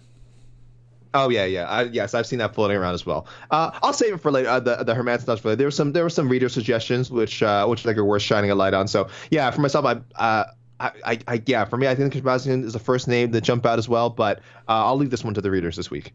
Oh 1.15 1.31
yeah, 1.31 1.45
yeah. 1.45 1.67
I, 1.67 1.85
yes, 1.85 2.13
I've 2.13 2.27
seen 2.27 2.41
that 2.41 2.55
floating 2.55 2.77
around 2.77 2.95
as 2.95 3.07
well. 3.07 3.27
Uh, 3.51 3.71
I'll 3.83 3.93
save 3.93 4.13
it 4.15 4.19
for 4.19 4.31
later. 4.31 4.49
Uh, 4.49 4.61
the 4.61 4.77
the 4.83 4.95
Hermansson 4.95 5.23
stuff 5.23 5.41
for 5.41 5.49
later. 5.51 5.57
There 5.57 5.67
were 5.69 5.71
some 5.71 5.93
there 5.93 6.03
were 6.03 6.11
some 6.11 6.29
reader 6.29 6.49
suggestions 6.49 7.11
which 7.11 7.43
uh, 7.43 7.65
which 7.67 7.81
I 7.81 7.91
think 7.91 7.99
are 7.99 8.05
worth 8.05 8.23
shining 8.23 8.51
a 8.51 8.55
light 8.55 8.75
on. 8.75 8.89
So 8.89 9.09
yeah, 9.31 9.51
for 9.51 9.61
myself, 9.61 9.87
I. 10.17 10.47
I, 10.79 10.91
I, 11.05 11.19
I, 11.29 11.43
yeah, 11.47 11.65
for 11.65 11.77
me, 11.77 11.89
I 11.89 11.95
think 11.95 12.15
Shahbazyan 12.15 12.65
is 12.65 12.73
the 12.73 12.79
first 12.79 13.09
name 13.09 13.31
that 13.31 13.43
jump 13.43 13.65
out 13.65 13.79
as 13.79 13.89
well, 13.89 14.11
but 14.11 14.39
uh, 14.69 14.85
I'll 14.85 14.97
leave 14.97 15.11
this 15.11 15.25
one 15.25 15.35
to 15.35 15.41
the 15.41 15.51
readers 15.51 15.77
this 15.77 15.91
week. 15.91 16.13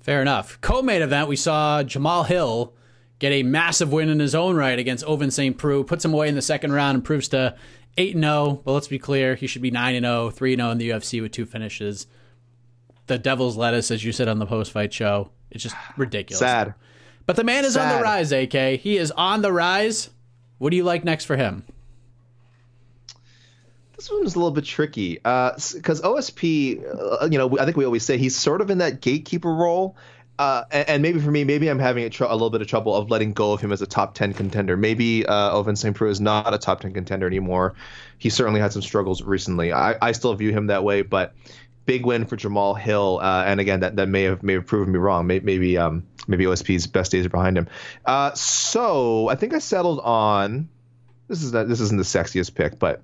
Fair 0.00 0.22
enough. 0.22 0.60
Co-main 0.60 1.02
event, 1.02 1.28
we 1.28 1.36
saw 1.36 1.82
Jamahal 1.82 2.26
Hill 2.26 2.74
get 3.18 3.32
a 3.32 3.42
massive 3.42 3.92
win 3.92 4.08
in 4.08 4.20
his 4.20 4.34
own 4.34 4.56
right 4.56 4.78
against 4.78 5.04
Ovince 5.06 5.32
St. 5.32 5.56
Preux, 5.56 5.84
puts 5.84 6.04
him 6.04 6.12
away 6.12 6.28
in 6.28 6.34
the 6.34 6.42
second 6.42 6.72
round, 6.72 6.96
improves 6.96 7.28
to 7.28 7.56
8 7.96 8.16
0. 8.16 8.62
But 8.64 8.72
let's 8.72 8.88
be 8.88 8.98
clear, 8.98 9.34
he 9.34 9.46
should 9.46 9.62
be 9.62 9.70
9 9.70 10.00
0, 10.00 10.30
3 10.30 10.56
0 10.56 10.70
in 10.70 10.78
the 10.78 10.90
UFC 10.90 11.22
with 11.22 11.32
two 11.32 11.46
finishes. 11.46 12.06
The 13.06 13.18
devil's 13.18 13.56
lettuce, 13.56 13.90
as 13.90 14.04
you 14.04 14.12
said 14.12 14.28
on 14.28 14.38
the 14.38 14.46
post 14.46 14.72
fight 14.72 14.92
show, 14.92 15.30
it's 15.50 15.62
just 15.62 15.76
ridiculous. 15.96 16.38
Sad. 16.38 16.74
But 17.26 17.36
the 17.36 17.44
man 17.44 17.64
is 17.64 17.76
on 17.76 17.88
the 17.96 18.02
rise, 18.02 18.32
AK. 18.32 18.80
He 18.80 18.98
is 18.98 19.10
on 19.12 19.40
the 19.40 19.52
rise. 19.52 20.10
What 20.58 20.70
do 20.70 20.76
you 20.76 20.84
like 20.84 21.04
next 21.04 21.24
for 21.24 21.36
him? 21.36 21.64
This 23.96 24.10
one 24.10 24.24
is 24.24 24.34
a 24.34 24.38
little 24.38 24.50
bit 24.50 24.64
tricky 24.64 25.14
because 25.14 26.00
OSP, 26.02 27.22
uh, 27.22 27.28
you 27.30 27.38
know, 27.38 27.58
I 27.58 27.64
think 27.64 27.76
we 27.76 27.84
always 27.84 28.04
say 28.04 28.18
he's 28.18 28.36
sort 28.36 28.60
of 28.60 28.70
in 28.70 28.78
that 28.78 29.00
gatekeeper 29.00 29.52
role. 29.52 29.96
Uh, 30.36 30.64
and, 30.72 30.88
and 30.88 31.02
maybe 31.02 31.20
for 31.20 31.30
me, 31.30 31.44
maybe 31.44 31.68
I'm 31.68 31.78
having 31.78 32.04
a, 32.04 32.10
tr- 32.10 32.24
a 32.24 32.32
little 32.32 32.50
bit 32.50 32.60
of 32.60 32.66
trouble 32.66 32.94
of 32.94 33.08
letting 33.08 33.32
go 33.34 33.52
of 33.52 33.60
him 33.60 33.70
as 33.70 33.82
a 33.82 33.86
top 33.86 34.14
10 34.14 34.34
contender. 34.34 34.76
Maybe 34.76 35.24
uh, 35.24 35.54
Ovince 35.54 35.78
St. 35.78 35.94
Preux 35.94 36.10
is 36.10 36.20
not 36.20 36.52
a 36.52 36.58
top 36.58 36.80
10 36.80 36.92
contender 36.92 37.26
anymore. 37.26 37.74
He 38.18 38.30
certainly 38.30 38.60
had 38.60 38.72
some 38.72 38.82
struggles 38.82 39.22
recently. 39.22 39.72
I, 39.72 39.94
I 40.02 40.10
still 40.12 40.34
view 40.34 40.50
him 40.50 40.66
that 40.66 40.82
way, 40.82 41.02
but 41.02 41.34
big 41.86 42.04
win 42.04 42.26
for 42.26 42.36
Jamahal 42.36 42.78
Hill. 42.78 43.20
Uh, 43.22 43.44
and 43.46 43.60
again, 43.60 43.80
that, 43.80 43.94
that 43.96 44.08
may 44.08 44.24
have 44.24 44.42
may 44.42 44.54
have 44.54 44.66
proven 44.66 44.92
me 44.92 44.98
wrong. 44.98 45.26
Maybe 45.28 45.44
maybe, 45.44 45.78
um, 45.78 46.04
maybe 46.26 46.44
OSP's 46.46 46.88
best 46.88 47.12
days 47.12 47.26
are 47.26 47.30
behind 47.30 47.56
him. 47.56 47.68
Uh, 48.04 48.32
so 48.34 49.28
I 49.28 49.36
think 49.36 49.54
I 49.54 49.60
settled 49.60 50.00
on 50.00 50.68
this 51.28 51.42
is 51.42 51.52
not, 51.52 51.68
this 51.68 51.80
isn't 51.80 51.96
the 51.96 52.04
sexiest 52.04 52.54
pick, 52.54 52.78
but 52.78 53.02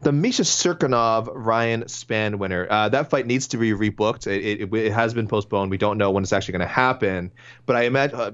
the 0.00 0.12
Misha 0.12 0.42
Cirkunov 0.42 1.28
Ryan 1.32 1.84
Spann 1.84 2.38
winner. 2.38 2.66
Uh, 2.70 2.88
that 2.88 3.10
fight 3.10 3.26
needs 3.26 3.48
to 3.48 3.58
be 3.58 3.72
rebooked. 3.72 4.26
It, 4.26 4.62
it, 4.62 4.74
it 4.74 4.92
has 4.92 5.12
been 5.14 5.28
postponed. 5.28 5.70
We 5.70 5.78
don't 5.78 5.98
know 5.98 6.10
when 6.10 6.22
it's 6.22 6.32
actually 6.32 6.52
going 6.52 6.68
to 6.68 6.74
happen, 6.74 7.32
but 7.66 7.76
I 7.76 7.82
imagine. 7.82 8.18
Uh, 8.18 8.30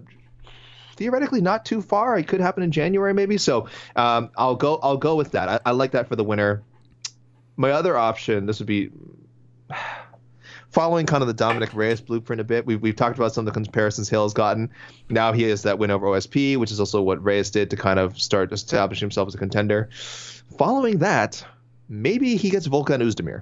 Theoretically, 0.96 1.42
not 1.42 1.66
too 1.66 1.82
far. 1.82 2.16
It 2.16 2.26
could 2.26 2.40
happen 2.40 2.62
in 2.62 2.70
January, 2.72 3.12
maybe. 3.12 3.36
So 3.36 3.68
um, 3.96 4.30
I'll 4.34 4.54
go. 4.54 4.78
I'll 4.82 4.96
go 4.96 5.14
with 5.14 5.32
that. 5.32 5.46
I, 5.46 5.60
I 5.66 5.70
like 5.72 5.90
that 5.90 6.08
for 6.08 6.16
the 6.16 6.24
winner. 6.24 6.62
My 7.54 7.72
other 7.72 7.98
option. 7.98 8.46
This 8.46 8.60
would 8.60 8.66
be 8.66 8.90
following 10.76 11.06
kind 11.06 11.22
of 11.22 11.26
the 11.26 11.32
Dominic 11.32 11.72
Reyes 11.72 12.02
blueprint 12.02 12.38
a 12.38 12.44
bit. 12.44 12.66
We've, 12.66 12.82
we've 12.82 12.94
talked 12.94 13.16
about 13.16 13.32
some 13.32 13.48
of 13.48 13.54
the 13.54 13.58
comparisons 13.58 14.10
Hill 14.10 14.24
has 14.24 14.34
gotten. 14.34 14.70
Now 15.08 15.32
he 15.32 15.44
has 15.44 15.62
that 15.62 15.78
win 15.78 15.90
over 15.90 16.06
OSP, 16.06 16.58
which 16.58 16.70
is 16.70 16.78
also 16.78 17.00
what 17.00 17.24
Reyes 17.24 17.50
did 17.50 17.70
to 17.70 17.76
kind 17.76 17.98
of 17.98 18.20
start 18.20 18.52
establishing 18.52 19.06
himself 19.06 19.26
as 19.26 19.34
a 19.34 19.38
contender. 19.38 19.88
Following 20.58 20.98
that, 20.98 21.42
maybe 21.88 22.36
he 22.36 22.50
gets 22.50 22.68
Volkan 22.68 23.00
Ozdemir. 23.02 23.40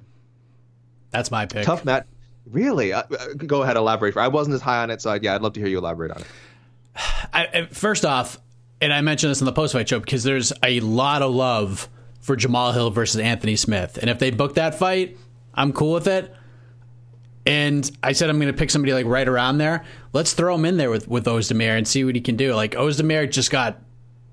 That's 1.11 1.33
my 1.33 1.45
pick. 1.47 1.65
Tough 1.65 1.85
match. 1.85 2.07
Really? 2.47 2.93
Uh, 2.93 3.03
uh, 3.11 3.27
go 3.35 3.65
ahead, 3.65 3.77
elaborate. 3.77 4.17
I 4.17 4.29
wasn't 4.29 4.55
as 4.55 4.63
high 4.63 4.85
on 4.85 4.91
it, 4.91 5.03
so 5.03 5.13
yeah, 5.15 5.35
I'd 5.35 5.43
love 5.43 5.55
to 5.55 5.61
hear 5.61 5.69
you 5.69 5.79
elaborate 5.79 6.13
on 6.13 6.21
it. 6.21 6.27
I, 7.33 7.47
I- 7.53 7.67
first 7.67 8.05
off, 8.05 8.39
and 8.81 8.93
I 8.93 9.01
mentioned 9.01 9.33
this 9.33 9.41
in 9.41 9.47
the 9.47 9.53
post 9.53 9.73
fight 9.73 9.89
show 9.89 9.99
because 9.99 10.23
there's 10.23 10.53
a 10.63 10.79
lot 10.79 11.21
of 11.21 11.35
love 11.35 11.89
for 12.21 12.37
Jamahal 12.37 12.75
Hill 12.75 12.91
versus 12.93 13.21
Anthony 13.21 13.57
Smith, 13.57 13.99
and 14.01 14.09
if 14.09 14.21
they 14.21 14.31
book 14.31 14.55
that 14.55 14.77
fight, 14.77 15.19
I'm 15.53 15.73
cool 15.73 15.95
with 15.95 16.07
it. 16.07 16.33
And 17.47 17.91
I 18.03 18.13
said 18.13 18.31
I'm 18.31 18.39
going 18.39 18.53
to 18.53 18.59
pick 18.59 18.71
somebody 18.71 18.95
like 18.95 19.07
right 19.07 19.29
around 19.29 19.59
there. 19.59 19.85
Let's 20.13 20.33
throw 20.33 20.55
him 20.55 20.65
in 20.65 20.77
there 20.77 20.91
with 20.91 21.09
with 21.09 21.27
Ozdemir 21.27 21.77
and 21.77 21.87
see 21.87 22.05
what 22.05 22.15
he 22.15 22.21
can 22.21 22.37
do. 22.37 22.55
Like 22.55 22.73
Ozdemir 22.73 23.31
just 23.31 23.51
got 23.51 23.81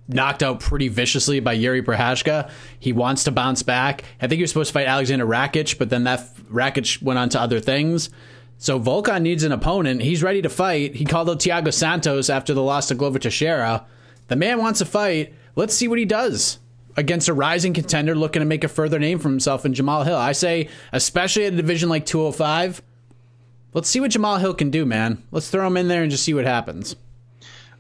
knocked 0.08 0.44
out 0.44 0.60
pretty 0.60 0.88
viciously 0.88 1.40
by 1.40 1.58
Jiri 1.58 1.84
Prochazka. 1.84 2.50
He 2.80 2.94
wants 2.94 3.24
to 3.26 3.32
bounce 3.32 3.64
back. 3.64 4.04
I 4.22 4.28
think 4.28 4.38
he 4.38 4.44
was 4.44 4.52
supposed 4.52 4.70
to 4.70 4.74
fight 4.74 4.88
Alexander 4.88 5.26
Rakic, 5.26 5.78
but 5.78 5.90
then 5.90 6.04
that 6.06 6.22
Rakic 6.52 7.02
went 7.02 7.20
on 7.20 7.30
to 7.30 7.40
other 7.40 7.60
things. 7.60 8.10
So 8.58 8.80
Volkan 8.80 9.24
needs 9.24 9.44
an 9.44 9.52
opponent. 9.52 10.02
He's 10.02 10.22
ready 10.22 10.42
to 10.42 10.50
fight. 10.50 10.96
He 10.96 11.06
called 11.06 11.30
out 11.30 11.40
Thiago 11.40 11.74
Santos 11.74 12.30
after 12.30 12.54
the 12.54 12.62
loss 12.62 12.90
to 12.90 12.96
Glover 12.96 13.20
Teixeira. 13.20 13.86
The 14.28 14.36
man 14.36 14.60
wants 14.60 14.80
to 14.80 14.86
fight. 14.86 15.34
Let's 15.56 15.74
see 15.74 15.88
what 15.88 16.00
he 16.00 16.06
does 16.06 16.60
against 16.96 17.28
a 17.28 17.34
rising 17.34 17.74
contender 17.74 18.16
looking 18.16 18.42
to 18.42 18.46
make 18.46 18.64
a 18.64 18.68
further 18.68 19.00
name 19.00 19.18
for 19.18 19.30
himself 19.30 19.66
in 19.66 19.74
Jamahal 19.74 20.06
Hill. 20.06 20.18
I 20.18 20.34
say, 20.34 20.70
especially 20.92 21.46
at 21.46 21.54
a 21.54 21.58
division 21.58 21.90
like 21.90 22.06
205, 22.06 22.82
let's 23.74 23.90
see 23.90 24.00
what 24.00 24.12
Jamahal 24.12 24.40
Hill 24.40 24.54
can 24.54 24.70
do, 24.70 24.86
man. 24.86 25.24
Let's 25.32 25.50
throw 25.50 25.66
him 25.68 25.78
in 25.78 25.88
there 25.88 26.02
and 26.02 26.12
just 26.12 26.24
see 26.24 26.34
what 26.34 26.46
happens. 26.46 26.96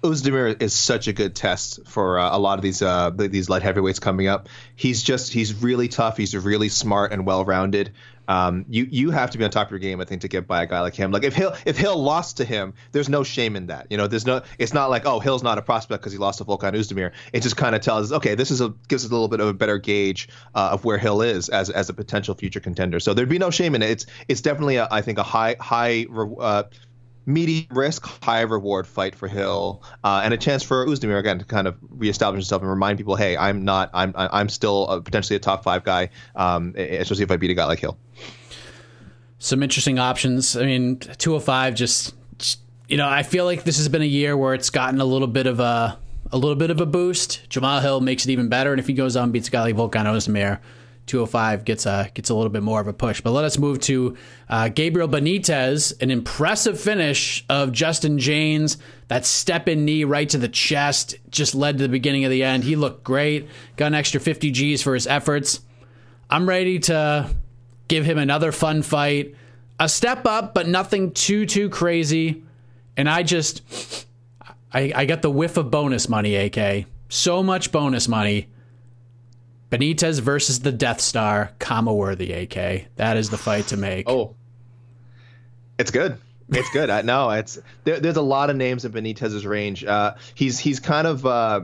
Ozdemir 0.03 0.59
is 0.61 0.73
such 0.73 1.07
a 1.07 1.13
good 1.13 1.35
test 1.35 1.85
for 1.85 2.17
uh, 2.17 2.35
a 2.35 2.39
lot 2.39 2.57
of 2.57 2.63
these 2.63 2.81
uh, 2.81 3.11
these 3.11 3.49
light 3.49 3.61
heavyweights 3.61 3.99
coming 3.99 4.27
up. 4.27 4.49
He's 4.75 5.03
just 5.03 5.31
he's 5.31 5.61
really 5.61 5.87
tough. 5.87 6.17
He's 6.17 6.35
really 6.35 6.69
smart 6.69 7.11
and 7.11 7.25
well 7.25 7.45
rounded. 7.45 7.91
Um, 8.31 8.65
you 8.69 8.87
you 8.89 9.11
have 9.11 9.31
to 9.31 9.37
be 9.37 9.43
on 9.43 9.49
top 9.49 9.67
of 9.67 9.71
your 9.71 9.79
game, 9.79 9.99
I 9.99 10.05
think, 10.05 10.21
to 10.21 10.29
get 10.29 10.47
by 10.47 10.63
a 10.63 10.65
guy 10.65 10.79
like 10.79 10.95
him. 10.95 11.11
Like 11.11 11.25
if 11.25 11.33
Hill 11.33 11.53
if 11.65 11.77
Hill 11.77 12.01
lost 12.01 12.37
to 12.37 12.45
him, 12.45 12.73
there's 12.93 13.09
no 13.09 13.23
shame 13.23 13.57
in 13.57 13.67
that. 13.67 13.87
You 13.89 13.97
know, 13.97 14.07
there's 14.07 14.25
no. 14.25 14.41
It's 14.57 14.73
not 14.73 14.89
like 14.89 15.05
oh 15.05 15.19
Hill's 15.19 15.43
not 15.43 15.57
a 15.57 15.61
prospect 15.61 16.01
because 16.01 16.13
he 16.13 16.17
lost 16.17 16.37
to 16.37 16.45
Volkan 16.45 16.73
Ozdemir. 16.73 17.11
It 17.33 17.43
just 17.43 17.57
kind 17.57 17.75
of 17.75 17.81
tells 17.81 18.09
us 18.09 18.15
okay, 18.17 18.35
this 18.35 18.49
is 18.49 18.61
a 18.61 18.69
gives 18.87 19.03
us 19.03 19.11
a 19.11 19.13
little 19.13 19.27
bit 19.27 19.41
of 19.41 19.47
a 19.47 19.53
better 19.53 19.77
gauge 19.77 20.29
uh, 20.55 20.69
of 20.71 20.85
where 20.85 20.97
Hill 20.97 21.21
is 21.21 21.49
as 21.49 21.69
as 21.69 21.89
a 21.89 21.93
potential 21.93 22.33
future 22.33 22.61
contender. 22.61 23.01
So 23.01 23.13
there'd 23.13 23.27
be 23.27 23.37
no 23.37 23.49
shame 23.49 23.75
in 23.75 23.81
it. 23.81 23.89
It's 23.89 24.05
it's 24.29 24.41
definitely 24.41 24.77
a, 24.77 24.87
I 24.89 25.01
think 25.01 25.17
a 25.17 25.23
high 25.23 25.57
high. 25.59 26.05
Uh, 26.39 26.63
medium 27.25 27.67
risk, 27.71 28.05
high 28.23 28.41
reward 28.41 28.87
fight 28.87 29.15
for 29.15 29.27
Hill, 29.27 29.83
uh, 30.03 30.21
and 30.23 30.33
a 30.33 30.37
chance 30.37 30.63
for 30.63 30.85
Ozdemir 30.85 31.19
again 31.19 31.39
to 31.39 31.45
kind 31.45 31.67
of 31.67 31.77
reestablish 31.89 32.39
himself 32.43 32.61
and 32.61 32.69
remind 32.69 32.97
people, 32.97 33.15
hey, 33.15 33.37
I'm 33.37 33.63
not, 33.63 33.89
I'm, 33.93 34.13
I'm 34.15 34.49
still 34.49 34.87
uh 34.89 34.99
potentially 34.99 35.35
a 35.37 35.39
top 35.39 35.63
five 35.63 35.83
guy, 35.83 36.09
um, 36.35 36.73
especially 36.77 37.23
if 37.23 37.31
I 37.31 37.37
beat 37.37 37.51
a 37.51 37.53
guy 37.53 37.65
like 37.65 37.79
Hill. 37.79 37.97
some 39.39 39.63
interesting 39.63 39.99
options. 39.99 40.55
I 40.55 40.65
mean, 40.65 40.97
205 40.99 41.75
just, 41.75 42.15
you 42.87 42.97
know, 42.97 43.07
I 43.07 43.23
feel 43.23 43.45
like 43.45 43.63
this 43.63 43.77
has 43.77 43.89
been 43.89 44.01
a 44.01 44.05
year 44.05 44.35
where 44.35 44.53
it's 44.53 44.69
gotten 44.69 44.99
a 44.99 45.05
little 45.05 45.27
bit 45.27 45.47
of 45.47 45.59
a 45.59 45.97
a 46.33 46.37
little 46.37 46.55
bit 46.55 46.69
of 46.69 46.79
a 46.79 46.85
boost. 46.85 47.49
Jamahal 47.49 47.81
Hill 47.81 48.01
makes 48.01 48.25
it 48.25 48.31
even 48.31 48.47
better, 48.47 48.71
and 48.71 48.79
if 48.79 48.87
he 48.87 48.93
goes 48.93 49.15
on 49.15 49.31
beats 49.31 49.47
a 49.47 49.51
guy 49.51 49.61
like 49.61 49.75
Volkan 49.75 50.05
Ozdemir, 50.05 50.59
205 51.07 51.65
gets 51.65 51.85
a 51.85 52.09
gets 52.13 52.29
a 52.29 52.35
little 52.35 52.49
bit 52.49 52.63
more 52.63 52.79
of 52.79 52.87
a 52.87 52.93
push. 52.93 53.21
But 53.21 53.31
let 53.31 53.43
us 53.43 53.57
move 53.57 53.79
to 53.81 54.15
uh, 54.49 54.69
Gabriel 54.69 55.07
Benitez, 55.07 55.99
an 56.01 56.11
impressive 56.11 56.79
finish 56.79 57.43
of 57.49 57.71
Justin 57.71 58.17
Jaynes. 58.17 58.77
That 59.07 59.25
step 59.25 59.67
in 59.67 59.83
knee 59.83 60.03
right 60.03 60.29
to 60.29 60.37
the 60.37 60.47
chest 60.47 61.15
just 61.29 61.53
led 61.53 61.77
to 61.77 61.83
the 61.83 61.89
beginning 61.89 62.23
of 62.23 62.31
the 62.31 62.43
end. 62.43 62.63
He 62.63 62.75
looked 62.75 63.03
great, 63.03 63.49
got 63.75 63.87
an 63.87 63.95
extra 63.95 64.19
50 64.19 64.51
G's 64.51 64.81
for 64.81 64.93
his 64.93 65.07
efforts. 65.07 65.59
I'm 66.29 66.47
ready 66.47 66.79
to 66.79 67.29
give 67.89 68.05
him 68.05 68.17
another 68.17 68.53
fun 68.53 68.83
fight, 68.83 69.35
a 69.79 69.89
step 69.89 70.25
up, 70.25 70.53
but 70.53 70.67
nothing 70.67 71.11
too 71.11 71.45
too 71.45 71.69
crazy. 71.69 72.43
And 72.95 73.09
I 73.09 73.23
just, 73.23 74.05
I, 74.71 74.93
I 74.95 75.05
got 75.05 75.21
the 75.21 75.31
whiff 75.31 75.57
of 75.57 75.71
bonus 75.71 76.07
money, 76.07 76.35
AK. 76.35 76.85
So 77.09 77.43
much 77.43 77.71
bonus 77.71 78.07
money. 78.07 78.47
Benitez 79.71 80.19
versus 80.19 80.59
the 80.59 80.71
Death 80.71 80.99
Star, 80.99 81.51
comma 81.59 81.93
worthy, 81.93 82.33
AK. 82.33 82.87
That 82.97 83.17
is 83.17 83.29
the 83.29 83.37
fight 83.37 83.67
to 83.67 83.77
make. 83.77 84.09
Oh, 84.09 84.35
It's 85.79 85.91
good. 85.91 86.17
It's 86.49 86.69
good. 86.71 86.89
I 86.89 87.01
know 87.01 87.29
it's 87.29 87.57
there, 87.85 88.01
there's 88.01 88.17
a 88.17 88.21
lot 88.21 88.49
of 88.49 88.57
names 88.57 88.83
in 88.83 88.91
Benitez's 88.91 89.45
range. 89.45 89.85
Uh, 89.85 90.15
he's 90.35 90.59
he's 90.59 90.81
kind 90.81 91.07
of 91.07 91.25
uh, 91.25 91.61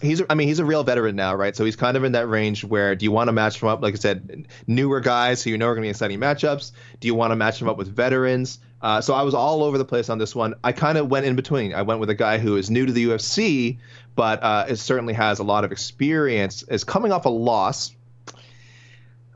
he's 0.00 0.22
I 0.30 0.34
mean 0.36 0.46
he's 0.46 0.60
a 0.60 0.64
real 0.64 0.84
veteran 0.84 1.16
now, 1.16 1.34
right? 1.34 1.56
So 1.56 1.64
he's 1.64 1.74
kind 1.74 1.96
of 1.96 2.04
in 2.04 2.12
that 2.12 2.28
range 2.28 2.62
where 2.62 2.94
do 2.94 3.04
you 3.04 3.10
want 3.10 3.26
to 3.26 3.32
match 3.32 3.60
him 3.60 3.66
up, 3.68 3.82
like 3.82 3.94
I 3.94 3.98
said, 3.98 4.46
newer 4.68 5.00
guys 5.00 5.42
who 5.42 5.50
you 5.50 5.58
know 5.58 5.66
are 5.66 5.74
going 5.74 5.82
to 5.82 5.86
be 5.86 5.90
exciting 5.90 6.20
matchups? 6.20 6.70
Do 7.00 7.08
you 7.08 7.16
want 7.16 7.32
to 7.32 7.36
match 7.36 7.60
him 7.60 7.68
up 7.68 7.76
with 7.76 7.88
veterans? 7.88 8.60
Uh, 8.80 9.00
so 9.00 9.12
I 9.12 9.22
was 9.22 9.34
all 9.34 9.64
over 9.64 9.76
the 9.76 9.84
place 9.84 10.08
on 10.08 10.18
this 10.18 10.36
one. 10.36 10.54
I 10.62 10.70
kind 10.70 10.98
of 10.98 11.08
went 11.08 11.26
in 11.26 11.34
between. 11.34 11.74
I 11.74 11.82
went 11.82 11.98
with 11.98 12.10
a 12.10 12.14
guy 12.14 12.38
who 12.38 12.56
is 12.56 12.70
new 12.70 12.86
to 12.86 12.92
the 12.92 13.06
UFC, 13.06 13.78
but 14.18 14.42
uh, 14.42 14.66
it 14.68 14.76
certainly 14.76 15.14
has 15.14 15.38
a 15.38 15.44
lot 15.44 15.62
of 15.64 15.70
experience. 15.70 16.64
Is 16.64 16.82
coming 16.82 17.12
off 17.12 17.24
a 17.24 17.28
loss. 17.28 17.94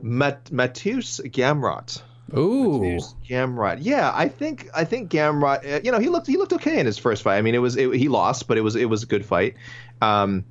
Mat- 0.01 0.51
Gamrot. 0.51 2.01
Ooh, 2.37 2.99
Gamrot. 3.29 3.77
Yeah, 3.79 4.11
I 4.13 4.27
think 4.27 4.69
I 4.75 4.83
think 4.83 5.09
Gamrot. 5.09 5.65
uh, 5.77 5.79
You 5.85 5.93
know, 5.93 5.99
he 5.99 6.09
looked 6.09 6.27
he 6.27 6.35
looked 6.35 6.51
okay 6.51 6.79
in 6.79 6.85
his 6.85 6.97
first 6.97 7.23
fight. 7.23 7.37
I 7.37 7.41
mean, 7.41 7.55
it 7.55 7.59
was 7.59 7.77
it, 7.77 7.93
he 7.93 8.09
lost, 8.09 8.45
but 8.49 8.57
it 8.57 8.61
was 8.61 8.75
it 8.75 8.89
was 8.89 9.03
a 9.03 9.05
good 9.05 9.25
fight. 9.25 9.55
Um, 10.01 10.43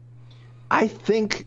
I 0.71 0.89
think 0.89 1.45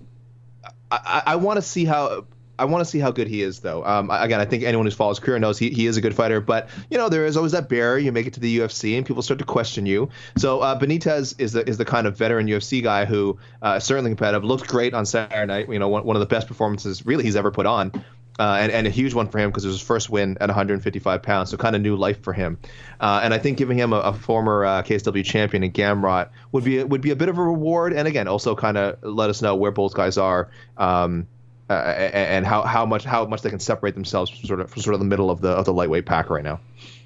I, 0.92 1.00
I, 1.04 1.24
I 1.34 1.36
want 1.38 1.58
to 1.58 1.64
see 1.64 1.86
how 1.86 2.26
I 2.58 2.66
want 2.66 2.84
to 2.84 2.90
see 2.90 3.00
how 3.00 3.12
good 3.12 3.28
he 3.28 3.42
is, 3.42 3.60
though. 3.60 3.86
Um, 3.86 4.10
again, 4.12 4.40
I 4.40 4.46
think 4.46 4.64
anyone 4.64 4.86
who 4.86 4.92
follows 4.92 5.20
career 5.20 5.40
knows 5.40 5.58
he, 5.58 5.70
he 5.70 5.88
is 5.88 5.98
a 5.98 6.02
good 6.02 6.16
fighter, 6.16 6.42
but 6.42 6.70
you 6.90 6.98
know 6.98 7.10
there 7.10 7.26
is 7.26 7.38
always 7.38 7.52
that 7.52 7.70
barrier. 7.70 7.98
You 7.98 8.12
make 8.12 8.28
it 8.28 8.34
to 8.34 8.40
the 8.40 8.60
UFC, 8.60 8.98
and 8.98 9.06
people 9.06 9.22
start 9.22 9.40
to 9.40 9.46
question 9.46 9.86
you. 9.86 10.10
So 10.38 10.62
uh, 10.62 10.80
Benitez 10.80 11.40
is 11.40 11.54
the 11.54 11.68
is 11.68 11.78
the 11.78 11.86
kind 11.86 12.08
of 12.08 12.18
veteran 12.18 12.48
UFC 12.48 12.82
guy 12.82 13.06
who 13.06 13.38
uh, 13.62 13.80
certainly 13.80 14.12
competitive. 14.12 14.44
Looked 14.44 14.68
great 14.68 14.94
on 14.94 15.06
Saturday 15.06 15.46
night. 15.46 15.70
You 15.70 15.80
know, 15.80 15.90
one, 15.90 16.06
one 16.06 16.16
of 16.16 16.20
the 16.20 16.26
best 16.26 16.48
performances 16.48 17.06
really 17.06 17.24
he's 17.24 17.36
ever 17.36 17.52
put 17.52 17.66
on. 17.66 17.92
Uh, 18.38 18.58
and, 18.60 18.70
and 18.70 18.86
a 18.86 18.90
huge 18.90 19.14
one 19.14 19.30
for 19.30 19.40
him 19.40 19.50
because 19.50 19.64
it 19.64 19.70
was 19.70 19.78
his 19.78 19.88
first 19.88 20.10
win 20.10 20.38
at 20.42 20.50
155 20.50 21.24
pounds, 21.24 21.50
so 21.50 21.56
kind 21.56 21.74
of 21.74 21.82
new 21.82 21.96
life 21.96 22.22
for 22.22 22.34
him. 22.34 22.58
Uh, 23.00 23.22
and 23.24 23.34
I 23.34 23.38
think 23.38 23.58
giving 23.58 23.78
him 23.78 23.94
a, 23.94 24.00
a 24.00 24.14
former 24.14 24.66
uh, 24.66 24.84
KSW 24.84 25.24
champion 25.24 25.64
in 25.64 25.72
Gamrot 25.72 26.32
would 26.52 26.66
be 26.66 26.84
would 26.84 27.00
be 27.00 27.12
a 27.12 27.16
bit 27.16 27.30
of 27.30 27.38
a 27.38 27.42
reward, 27.42 27.94
and 27.94 28.10
again, 28.10 28.28
also 28.28 28.54
kind 28.54 28.76
of 28.76 29.02
let 29.04 29.30
us 29.30 29.42
know 29.42 29.56
where 29.56 29.72
both 29.72 29.94
guys 29.94 30.18
are. 30.18 30.50
Um, 30.76 31.28
uh, 31.70 31.74
and 31.74 32.46
how, 32.46 32.62
how 32.62 32.86
much 32.86 33.04
how 33.04 33.26
much 33.26 33.42
they 33.42 33.50
can 33.50 33.60
separate 33.60 33.96
themselves 33.96 34.30
from 34.30 34.48
sort 34.48 34.60
of 34.60 34.70
from 34.70 34.82
sort 34.82 34.94
of 34.94 35.00
the 35.00 35.06
middle 35.06 35.32
of 35.32 35.42
the 35.42 35.50
of 35.50 35.66
the 35.66 35.74
lightweight 35.74 36.06
pack 36.06 36.30
right 36.30 36.44
now. 36.44 36.60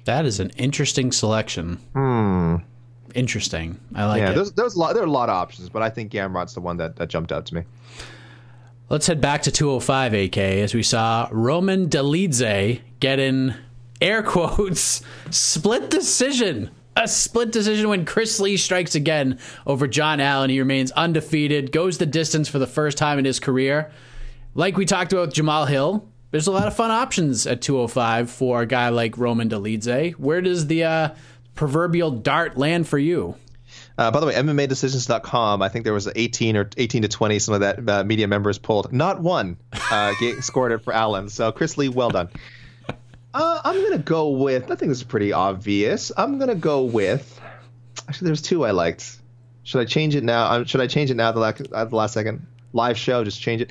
that 0.04 0.26
is 0.26 0.40
an 0.40 0.50
interesting 0.56 1.12
selection. 1.12 1.76
Hmm. 1.94 2.56
Interesting. 3.14 3.80
I 3.94 4.06
like 4.06 4.20
yeah, 4.20 4.30
it. 4.30 4.34
there's 4.34 4.52
there's 4.52 4.74
a 4.74 4.78
lot 4.78 4.94
there 4.94 5.02
are 5.02 5.06
a 5.06 5.10
lot 5.10 5.28
of 5.28 5.34
options, 5.34 5.68
but 5.68 5.82
I 5.82 5.90
think 5.90 6.12
Gamrot's 6.12 6.54
the 6.54 6.60
one 6.60 6.76
that, 6.76 6.96
that 6.96 7.08
jumped 7.08 7.32
out 7.32 7.46
to 7.46 7.54
me. 7.54 7.64
Let's 8.88 9.06
head 9.06 9.20
back 9.20 9.42
to 9.42 9.52
205 9.52 10.14
AK 10.14 10.36
as 10.36 10.74
we 10.74 10.82
saw 10.82 11.28
Roman 11.30 11.88
Dolidze 11.88 12.80
get 12.98 13.18
in 13.18 13.54
air 14.00 14.22
quotes 14.22 15.02
split 15.30 15.90
decision. 15.90 16.70
A 16.96 17.06
split 17.06 17.52
decision 17.52 17.88
when 17.88 18.04
Chris 18.04 18.40
Lee 18.40 18.56
strikes 18.56 18.96
again 18.96 19.38
over 19.64 19.86
John 19.86 20.20
Allan. 20.20 20.50
He 20.50 20.58
remains 20.58 20.90
undefeated, 20.92 21.72
goes 21.72 21.98
the 21.98 22.04
distance 22.04 22.48
for 22.48 22.58
the 22.58 22.66
first 22.66 22.98
time 22.98 23.18
in 23.18 23.24
his 23.24 23.38
career. 23.38 23.90
Like 24.54 24.76
we 24.76 24.84
talked 24.84 25.12
about 25.12 25.32
Jamahal 25.32 25.68
Hill, 25.68 26.08
there's 26.32 26.46
a 26.48 26.52
lot 26.52 26.66
of 26.66 26.74
fun 26.74 26.90
options 26.90 27.46
at 27.46 27.62
205 27.62 28.30
for 28.30 28.62
a 28.62 28.66
guy 28.66 28.88
like 28.88 29.16
Roman 29.16 29.48
Dolidze. 29.48 30.12
Where 30.12 30.40
does 30.40 30.66
the 30.66 30.84
uh, 30.84 31.08
proverbial 31.54 32.10
dart 32.10 32.56
land 32.56 32.88
for 32.88 32.98
you? 32.98 33.36
Uh, 33.96 34.10
by 34.10 34.18
the 34.18 34.26
way, 34.26 34.34
MMADecisions.com. 34.34 35.62
I 35.62 35.68
think 35.68 35.84
there 35.84 35.94
was 35.94 36.08
18 36.14 36.56
or 36.56 36.68
18 36.76 37.02
to 37.02 37.08
20 37.08 37.38
some 37.38 37.54
of 37.54 37.60
that 37.60 37.88
uh, 37.88 38.02
media 38.02 38.26
members 38.26 38.58
pulled. 38.58 38.92
Not 38.92 39.20
one 39.20 39.56
uh, 39.72 40.14
scored 40.40 40.72
it 40.72 40.78
for 40.78 40.92
Allan. 40.92 41.28
So 41.28 41.52
Chris 41.52 41.78
Lee, 41.78 41.88
well 41.88 42.10
done. 42.10 42.28
Uh, 43.32 43.60
I'm 43.62 43.80
gonna 43.84 43.98
go 43.98 44.30
with. 44.30 44.64
I 44.64 44.74
think 44.74 44.88
this 44.88 44.98
is 44.98 45.04
pretty 45.04 45.32
obvious. 45.32 46.10
I'm 46.16 46.38
gonna 46.38 46.56
go 46.56 46.82
with. 46.82 47.40
Actually, 48.08 48.26
there's 48.26 48.42
two 48.42 48.64
I 48.64 48.72
liked. 48.72 49.18
Should 49.62 49.80
I 49.80 49.84
change 49.84 50.16
it 50.16 50.24
now? 50.24 50.50
Um, 50.50 50.64
should 50.64 50.80
I 50.80 50.88
change 50.88 51.12
it 51.12 51.14
now 51.14 51.28
at 51.28 51.34
the 51.36 51.96
last 51.96 52.14
second? 52.14 52.44
Live 52.72 52.98
show, 52.98 53.22
just 53.22 53.40
change 53.40 53.60
it. 53.62 53.70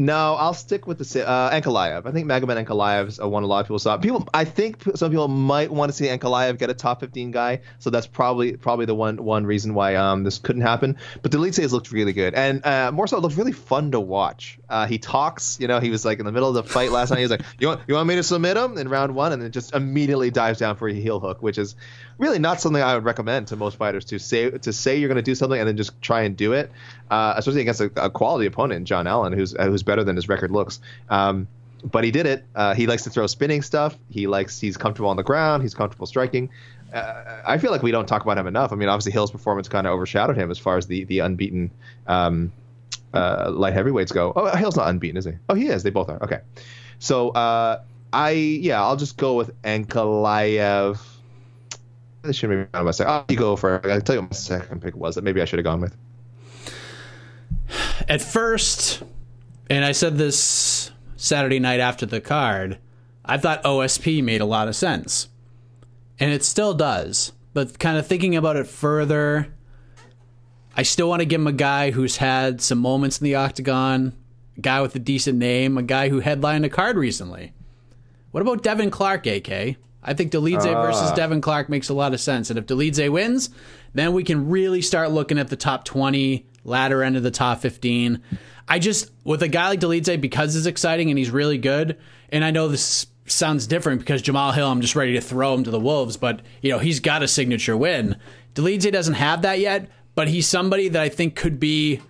No, 0.00 0.36
I'll 0.36 0.54
stick 0.54 0.86
with 0.86 0.98
the 0.98 1.28
uh, 1.28 1.50
Ankalaev. 1.50 2.06
I 2.06 2.12
think 2.12 2.28
Magomed 2.28 2.64
Ankalaev 2.64 3.08
is 3.08 3.18
one 3.18 3.42
a 3.42 3.46
lot 3.46 3.58
of 3.58 3.66
people 3.66 3.80
saw. 3.80 3.96
People, 3.96 4.28
I 4.32 4.44
think 4.44 4.84
some 4.94 5.10
people 5.10 5.26
might 5.26 5.72
want 5.72 5.90
to 5.90 5.92
see 5.92 6.06
Ankalaev 6.06 6.56
get 6.56 6.70
a 6.70 6.74
top 6.74 7.00
15 7.00 7.32
guy, 7.32 7.62
so 7.80 7.90
that's 7.90 8.06
probably 8.06 8.56
probably 8.56 8.86
the 8.86 8.94
one 8.94 9.16
one 9.16 9.44
reason 9.44 9.74
why 9.74 9.96
um 9.96 10.22
this 10.22 10.38
couldn't 10.38 10.62
happen. 10.62 10.98
But 11.20 11.34
lead 11.34 11.56
has 11.56 11.72
looked 11.72 11.90
really 11.90 12.12
good, 12.12 12.34
and 12.34 12.64
uh, 12.64 12.92
more 12.92 13.08
so, 13.08 13.16
it 13.16 13.20
looked 13.22 13.36
really 13.36 13.50
fun 13.50 13.90
to 13.90 13.98
watch. 13.98 14.60
Uh, 14.68 14.86
he 14.86 14.98
talks, 14.98 15.58
you 15.58 15.66
know, 15.66 15.80
he 15.80 15.90
was 15.90 16.04
like 16.04 16.20
in 16.20 16.26
the 16.26 16.32
middle 16.32 16.48
of 16.48 16.54
the 16.54 16.62
fight 16.62 16.92
last 16.92 17.10
night. 17.10 17.18
He 17.18 17.24
was 17.24 17.32
like, 17.32 17.42
"You 17.58 17.66
want 17.66 17.80
you 17.88 17.94
want 17.94 18.06
me 18.06 18.14
to 18.14 18.22
submit 18.22 18.56
him 18.56 18.78
in 18.78 18.88
round 18.88 19.16
one?" 19.16 19.32
and 19.32 19.42
then 19.42 19.50
just 19.50 19.74
immediately 19.74 20.30
dives 20.30 20.60
down 20.60 20.76
for 20.76 20.86
a 20.86 20.94
heel 20.94 21.18
hook, 21.18 21.42
which 21.42 21.58
is 21.58 21.74
really 22.18 22.38
not 22.38 22.60
something 22.60 22.82
I 22.82 22.94
would 22.94 23.04
recommend 23.04 23.48
to 23.48 23.56
most 23.56 23.76
fighters 23.76 24.04
to 24.06 24.18
say 24.18 24.50
to 24.50 24.72
say 24.72 24.98
you're 24.98 25.08
going 25.08 25.16
to 25.16 25.22
do 25.22 25.34
something 25.34 25.58
and 25.58 25.66
then 25.66 25.76
just 25.76 26.00
try 26.02 26.22
and 26.22 26.36
do 26.36 26.52
it, 26.52 26.70
uh, 27.10 27.34
especially 27.36 27.62
against 27.62 27.80
a, 27.80 27.90
a 27.96 28.10
quality 28.10 28.46
opponent, 28.46 28.86
John 28.86 29.06
Allan, 29.06 29.32
who's 29.32 29.54
uh, 29.54 29.64
who's 29.66 29.82
better 29.82 30.04
than 30.04 30.16
his 30.16 30.28
record 30.28 30.50
looks. 30.50 30.80
Um, 31.08 31.48
but 31.84 32.04
he 32.04 32.10
did 32.10 32.26
it. 32.26 32.44
Uh, 32.54 32.74
he 32.74 32.86
likes 32.86 33.04
to 33.04 33.10
throw 33.10 33.26
spinning 33.26 33.62
stuff. 33.62 33.96
He 34.10 34.26
likes 34.26 34.60
he's 34.60 34.76
comfortable 34.76 35.10
on 35.10 35.16
the 35.16 35.22
ground. 35.22 35.62
He's 35.62 35.74
comfortable 35.74 36.06
striking. 36.06 36.50
Uh, 36.92 37.42
I 37.46 37.58
feel 37.58 37.70
like 37.70 37.82
we 37.82 37.90
don't 37.90 38.08
talk 38.08 38.22
about 38.22 38.38
him 38.38 38.46
enough. 38.46 38.72
I 38.72 38.76
mean, 38.76 38.88
obviously 38.88 39.12
Hill's 39.12 39.30
performance 39.30 39.68
kind 39.68 39.86
of 39.86 39.92
overshadowed 39.92 40.36
him 40.36 40.50
as 40.50 40.58
far 40.58 40.76
as 40.76 40.86
the 40.86 41.04
the 41.04 41.20
unbeaten 41.20 41.70
um, 42.06 42.52
uh, 43.14 43.50
light 43.52 43.74
heavyweights 43.74 44.12
go. 44.12 44.32
Oh, 44.34 44.56
Hill's 44.56 44.76
not 44.76 44.88
unbeaten, 44.88 45.16
is 45.16 45.24
he? 45.24 45.32
Oh, 45.48 45.54
he 45.54 45.68
is. 45.68 45.82
They 45.82 45.90
both 45.90 46.08
are. 46.08 46.22
Okay. 46.22 46.40
So 46.98 47.30
uh, 47.30 47.82
I 48.12 48.30
yeah, 48.30 48.82
I'll 48.82 48.96
just 48.96 49.16
go 49.16 49.34
with 49.34 49.60
Ankalaev. 49.62 50.98
Should 52.30 52.50
maybe 52.50 52.66
not 52.74 52.84
my 52.84 52.90
second. 52.90 53.24
You 53.28 53.36
go 53.36 53.56
for. 53.56 53.80
I'll 53.88 54.00
tell 54.00 54.16
you 54.16 54.22
what 54.22 54.30
my 54.30 54.36
second 54.36 54.82
pick 54.82 54.96
was 54.96 55.14
that 55.14 55.24
maybe 55.24 55.40
I 55.40 55.44
should 55.44 55.58
have 55.58 55.64
gone 55.64 55.80
with. 55.80 55.96
at 58.08 58.20
first, 58.20 59.02
and 59.70 59.84
I 59.84 59.92
said 59.92 60.18
this 60.18 60.90
Saturday 61.16 61.58
night 61.58 61.80
after 61.80 62.06
the 62.06 62.20
card, 62.20 62.78
I 63.24 63.36
thought 63.38 63.62
OSP 63.62 64.22
made 64.22 64.40
a 64.40 64.46
lot 64.46 64.68
of 64.68 64.76
sense. 64.76 65.28
And 66.18 66.32
it 66.32 66.44
still 66.44 66.74
does. 66.74 67.32
But 67.54 67.78
kind 67.78 67.98
of 67.98 68.06
thinking 68.06 68.36
about 68.36 68.56
it 68.56 68.66
further, 68.66 69.54
I 70.76 70.82
still 70.82 71.08
want 71.08 71.20
to 71.20 71.26
give 71.26 71.40
him 71.40 71.46
a 71.46 71.52
guy 71.52 71.90
who's 71.90 72.18
had 72.18 72.60
some 72.60 72.78
moments 72.78 73.20
in 73.20 73.24
the 73.24 73.34
octagon, 73.34 74.16
a 74.56 74.60
guy 74.60 74.80
with 74.80 74.94
a 74.94 75.00
decent 75.00 75.38
name, 75.38 75.78
a 75.78 75.82
guy 75.82 76.08
who 76.08 76.20
headlined 76.20 76.64
a 76.64 76.68
card 76.68 76.96
recently. 76.96 77.52
What 78.30 78.42
about 78.42 78.62
Devin 78.62 78.90
Clark, 78.90 79.26
AK? 79.26 79.76
I 80.02 80.14
think 80.14 80.32
Dolidze 80.32 80.74
ah. 80.74 80.82
versus 80.82 81.10
Devin 81.12 81.40
Clark 81.40 81.68
makes 81.68 81.88
a 81.88 81.94
lot 81.94 82.14
of 82.14 82.20
sense. 82.20 82.50
And 82.50 82.58
if 82.58 82.66
Dolidze 82.66 83.10
wins, 83.10 83.50
then 83.94 84.12
we 84.12 84.24
can 84.24 84.48
really 84.48 84.82
start 84.82 85.10
looking 85.10 85.38
at 85.38 85.48
the 85.48 85.56
top 85.56 85.84
20, 85.84 86.46
latter 86.64 87.02
end 87.02 87.16
of 87.16 87.22
the 87.22 87.30
top 87.30 87.60
15. 87.60 88.22
I 88.68 88.78
just, 88.78 89.10
with 89.24 89.42
a 89.42 89.48
guy 89.48 89.68
like 89.68 89.80
Dolidze, 89.80 90.20
because 90.20 90.54
he's 90.54 90.66
exciting 90.66 91.10
and 91.10 91.18
he's 91.18 91.30
really 91.30 91.58
good, 91.58 91.98
and 92.30 92.44
I 92.44 92.50
know 92.50 92.68
this 92.68 93.06
sounds 93.26 93.66
different 93.66 94.00
because 94.00 94.22
Jamahal 94.22 94.54
Hill, 94.54 94.70
I'm 94.70 94.80
just 94.80 94.96
ready 94.96 95.14
to 95.14 95.20
throw 95.20 95.54
him 95.54 95.64
to 95.64 95.70
the 95.70 95.80
Wolves, 95.80 96.16
but, 96.16 96.42
you 96.62 96.70
know, 96.70 96.78
he's 96.78 97.00
got 97.00 97.22
a 97.22 97.28
signature 97.28 97.76
win. 97.76 98.16
Dolidze 98.54 98.92
doesn't 98.92 99.14
have 99.14 99.42
that 99.42 99.58
yet, 99.58 99.88
but 100.14 100.28
he's 100.28 100.46
somebody 100.46 100.88
that 100.88 101.02
I 101.02 101.08
think 101.08 101.34
could 101.34 101.58
be 101.58 102.00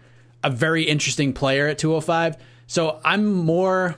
a 0.43 0.51
very 0.51 0.85
interesting 0.85 1.33
player 1.33 1.69
at 1.69 1.79
205. 1.79 2.37
So 2.67 3.01
I'm 3.05 3.33
more. 3.33 3.97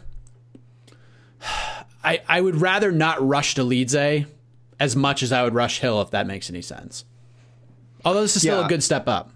I, 2.03 2.21
I 2.29 2.41
would 2.41 2.57
rather 2.57 2.91
not 2.93 3.27
rush 3.27 3.55
Dolidze 3.55 4.27
as 4.79 4.97
much 4.97 5.23
as 5.23 5.33
I 5.33 5.43
would 5.43 5.55
rush 5.55 5.81
Hill, 5.81 6.01
if 6.01 6.11
that 6.11 6.27
makes 6.27 6.49
any 6.49 6.63
sense. 6.63 7.05
Although 8.05 8.23
this 8.23 8.37
is 8.37 8.43
still 8.43 8.61
Yeah. 8.61 8.67
a 8.67 8.69
good 8.69 8.83
step 8.83 9.07
up. 9.09 9.31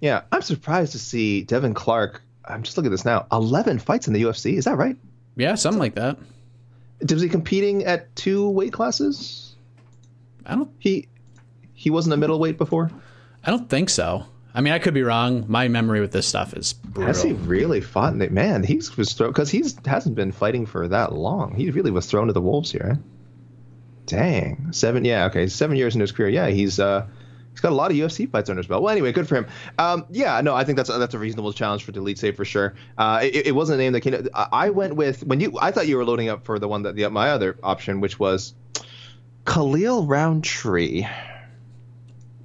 Yeah, 0.00 0.22
I'm 0.32 0.42
surprised 0.42 0.92
to 0.92 0.98
see 0.98 1.42
Devin 1.42 1.74
Clark. 1.74 2.22
I'm 2.44 2.62
just 2.62 2.76
looking 2.76 2.88
at 2.88 2.92
this 2.92 3.04
now. 3.04 3.26
11 3.32 3.78
fights 3.80 4.06
in 4.06 4.12
the 4.14 4.22
UFC. 4.22 4.56
Is 4.56 4.64
that 4.64 4.76
right? 4.78 4.96
Yeah, 5.36 5.54
something 5.56 5.78
like 5.80 5.94
that. 5.96 6.16
Was 7.10 7.22
he 7.22 7.28
competing 7.28 7.84
at 7.84 8.14
two 8.16 8.48
weight 8.50 8.72
classes? 8.72 9.54
I 10.46 10.54
don't 10.54 10.70
He 10.78 11.08
he 11.74 11.90
wasn't 11.90 12.12
a 12.14 12.16
middleweight 12.16 12.58
before. 12.58 12.90
I 13.44 13.50
don't 13.50 13.68
think 13.68 13.88
so. 13.90 14.26
I 14.54 14.60
mean, 14.60 14.72
I 14.72 14.78
could 14.78 14.94
be 14.94 15.02
wrong. 15.02 15.44
My 15.48 15.68
memory 15.68 16.00
with 16.00 16.12
this 16.12 16.26
stuff 16.26 16.54
is 16.54 16.72
brutal. 16.72 17.06
Has 17.06 17.22
he 17.22 17.32
really 17.32 17.80
fought? 17.80 18.16
Man, 18.16 18.62
he's 18.62 18.96
was 18.96 19.12
thrown 19.12 19.30
because 19.30 19.50
he's 19.50 19.76
hasn't 19.86 20.16
been 20.16 20.32
fighting 20.32 20.66
for 20.66 20.88
that 20.88 21.12
long. 21.12 21.54
He 21.54 21.70
really 21.70 21.90
was 21.90 22.06
thrown 22.06 22.26
to 22.26 22.32
the 22.32 22.40
wolves 22.40 22.72
here. 22.72 22.98
Dang, 24.06 24.72
seven. 24.72 25.04
Yeah, 25.04 25.26
okay, 25.26 25.46
seven 25.46 25.76
years 25.76 25.94
into 25.94 26.02
his 26.02 26.12
career. 26.12 26.30
Yeah, 26.30 26.48
he's 26.48 26.80
uh 26.80 27.06
he's 27.52 27.60
got 27.60 27.70
a 27.70 27.74
lot 27.76 27.92
of 27.92 27.96
UFC 27.96 28.28
fights 28.28 28.50
under 28.50 28.58
his 28.58 28.66
belt. 28.66 28.82
Well, 28.82 28.90
anyway, 28.90 29.12
good 29.12 29.28
for 29.28 29.36
him. 29.36 29.46
Um, 29.78 30.06
yeah, 30.10 30.40
no, 30.40 30.54
I 30.54 30.64
think 30.64 30.76
that's 30.76 30.88
that's 30.88 31.14
a 31.14 31.18
reasonable 31.18 31.52
challenge 31.52 31.84
for 31.84 31.92
Dolidze 31.92 32.34
for 32.34 32.44
sure. 32.44 32.74
Uh, 32.98 33.20
it, 33.22 33.48
it 33.48 33.54
wasn't 33.54 33.78
a 33.80 33.82
name 33.82 33.92
that 33.92 34.00
came. 34.00 34.28
I 34.34 34.48
I 34.52 34.70
went 34.70 34.96
with 34.96 35.24
when 35.24 35.38
you. 35.38 35.56
I 35.60 35.70
thought 35.70 35.86
you 35.86 35.96
were 35.96 36.04
loading 36.04 36.28
up 36.28 36.44
for 36.44 36.58
the 36.58 36.66
one 36.66 36.82
that 36.82 36.96
the 36.96 37.08
my 37.08 37.30
other 37.30 37.56
option, 37.62 38.00
which 38.00 38.18
was 38.18 38.54
Khalil 39.44 40.06
Rountree. 40.06 41.06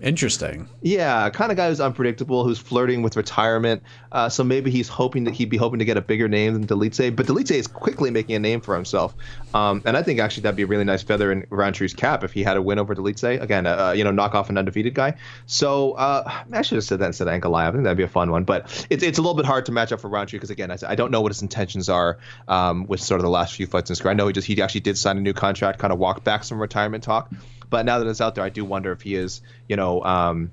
Interesting. 0.01 0.67
Yeah, 0.81 1.29
kind 1.29 1.51
of 1.51 1.58
guy 1.58 1.69
who's 1.69 1.79
unpredictable, 1.79 2.43
who's 2.43 2.60
flirting 2.60 3.01
with 3.01 3.15
retirement. 3.15 3.81
Uh, 4.12 4.27
so 4.27 4.43
maybe 4.43 4.69
he's 4.69 4.89
hoping 4.89 5.23
that 5.23 5.34
he'd 5.34 5.49
be 5.49 5.55
hoping 5.55 5.79
to 5.79 5.86
get 5.86 5.95
a 5.95 6.01
bigger 6.01 6.27
name 6.27 6.53
than 6.53 6.67
Dolidze. 6.67 7.15
But 7.15 7.27
Dolidze 7.27 7.51
is 7.51 7.67
quickly 7.67 8.12
making 8.12 8.36
a 8.36 8.39
name 8.39 8.60
for 8.60 8.75
himself. 8.75 9.15
Um, 9.53 9.81
and 9.86 9.95
I 9.95 10.03
think 10.03 10.19
actually 10.19 10.43
that'd 10.43 10.58
be 10.58 10.63
a 10.63 10.67
really 10.67 10.84
nice 10.84 11.01
feather 11.01 11.31
in 11.31 11.47
Rountree's 11.49 11.93
cap 11.93 12.25
if 12.25 12.34
he 12.34 12.43
had 12.43 12.58
a 12.58 12.62
win 12.62 12.77
over 12.77 12.93
Dolidze. 12.93 13.41
Again, 13.41 13.65
uh, 13.65 13.93
you 13.95 14.03
know, 14.03 14.12
knock 14.12 14.36
off 14.36 14.49
an 14.49 14.58
undefeated 14.58 14.93
guy. 14.93 15.15
So 15.45 15.93
uh, 15.93 16.29
I 16.51 16.62
should 16.62 16.75
have 16.75 16.84
said 16.84 16.99
that 16.99 17.08
instead 17.08 17.29
of 17.29 17.41
Ankalaev. 17.41 17.69
I 17.69 17.71
think 17.71 17.84
that'd 17.84 17.97
be 17.97 18.03
a 18.03 18.10
fun 18.10 18.31
one. 18.31 18.43
But 18.43 18.86
it's, 18.89 19.01
it's 19.01 19.17
a 19.17 19.21
little 19.21 19.36
bit 19.36 19.45
hard 19.45 19.65
to 19.67 19.71
match 19.71 19.93
up 19.93 20.01
for 20.01 20.10
Rountree 20.10 20.39
because, 20.39 20.49
again, 20.49 20.71
I, 20.71 20.77
I, 20.86 20.95
don't 20.95 21.10
know 21.10 21.21
what 21.21 21.31
his 21.31 21.41
intentions 21.41 21.88
are 21.88 22.19
um, 22.49 22.86
with 22.86 22.99
sort 22.99 23.19
of 23.19 23.23
the 23.23 23.29
last 23.29 23.55
few 23.55 23.65
fights 23.65 23.89
in 23.89 23.95
Square. 23.95 24.12
I 24.12 24.15
know 24.15 24.27
he 24.27 24.34
just 24.34 24.45
he 24.45 24.62
actually 24.62 24.81
did 24.81 24.97
sign 24.97 25.17
a 25.17 25.21
new 25.21 25.34
contract, 25.34 25.79
kind 25.79 25.93
of 25.93 25.99
walk 25.99 26.25
back 26.25 26.43
some 26.43 26.60
retirement 26.60 27.03
talk. 27.03 27.31
But 27.76 27.86
now 27.86 28.00
that 28.00 28.08
it's 28.08 28.22
out 28.22 28.36
there, 28.36 28.44
I 28.46 28.48
do 28.48 28.64
wonder 28.64 28.94
if 28.94 29.02
he 29.02 29.16
is, 29.16 29.42
you 29.68 29.76
know, 29.76 30.02
um, 30.02 30.50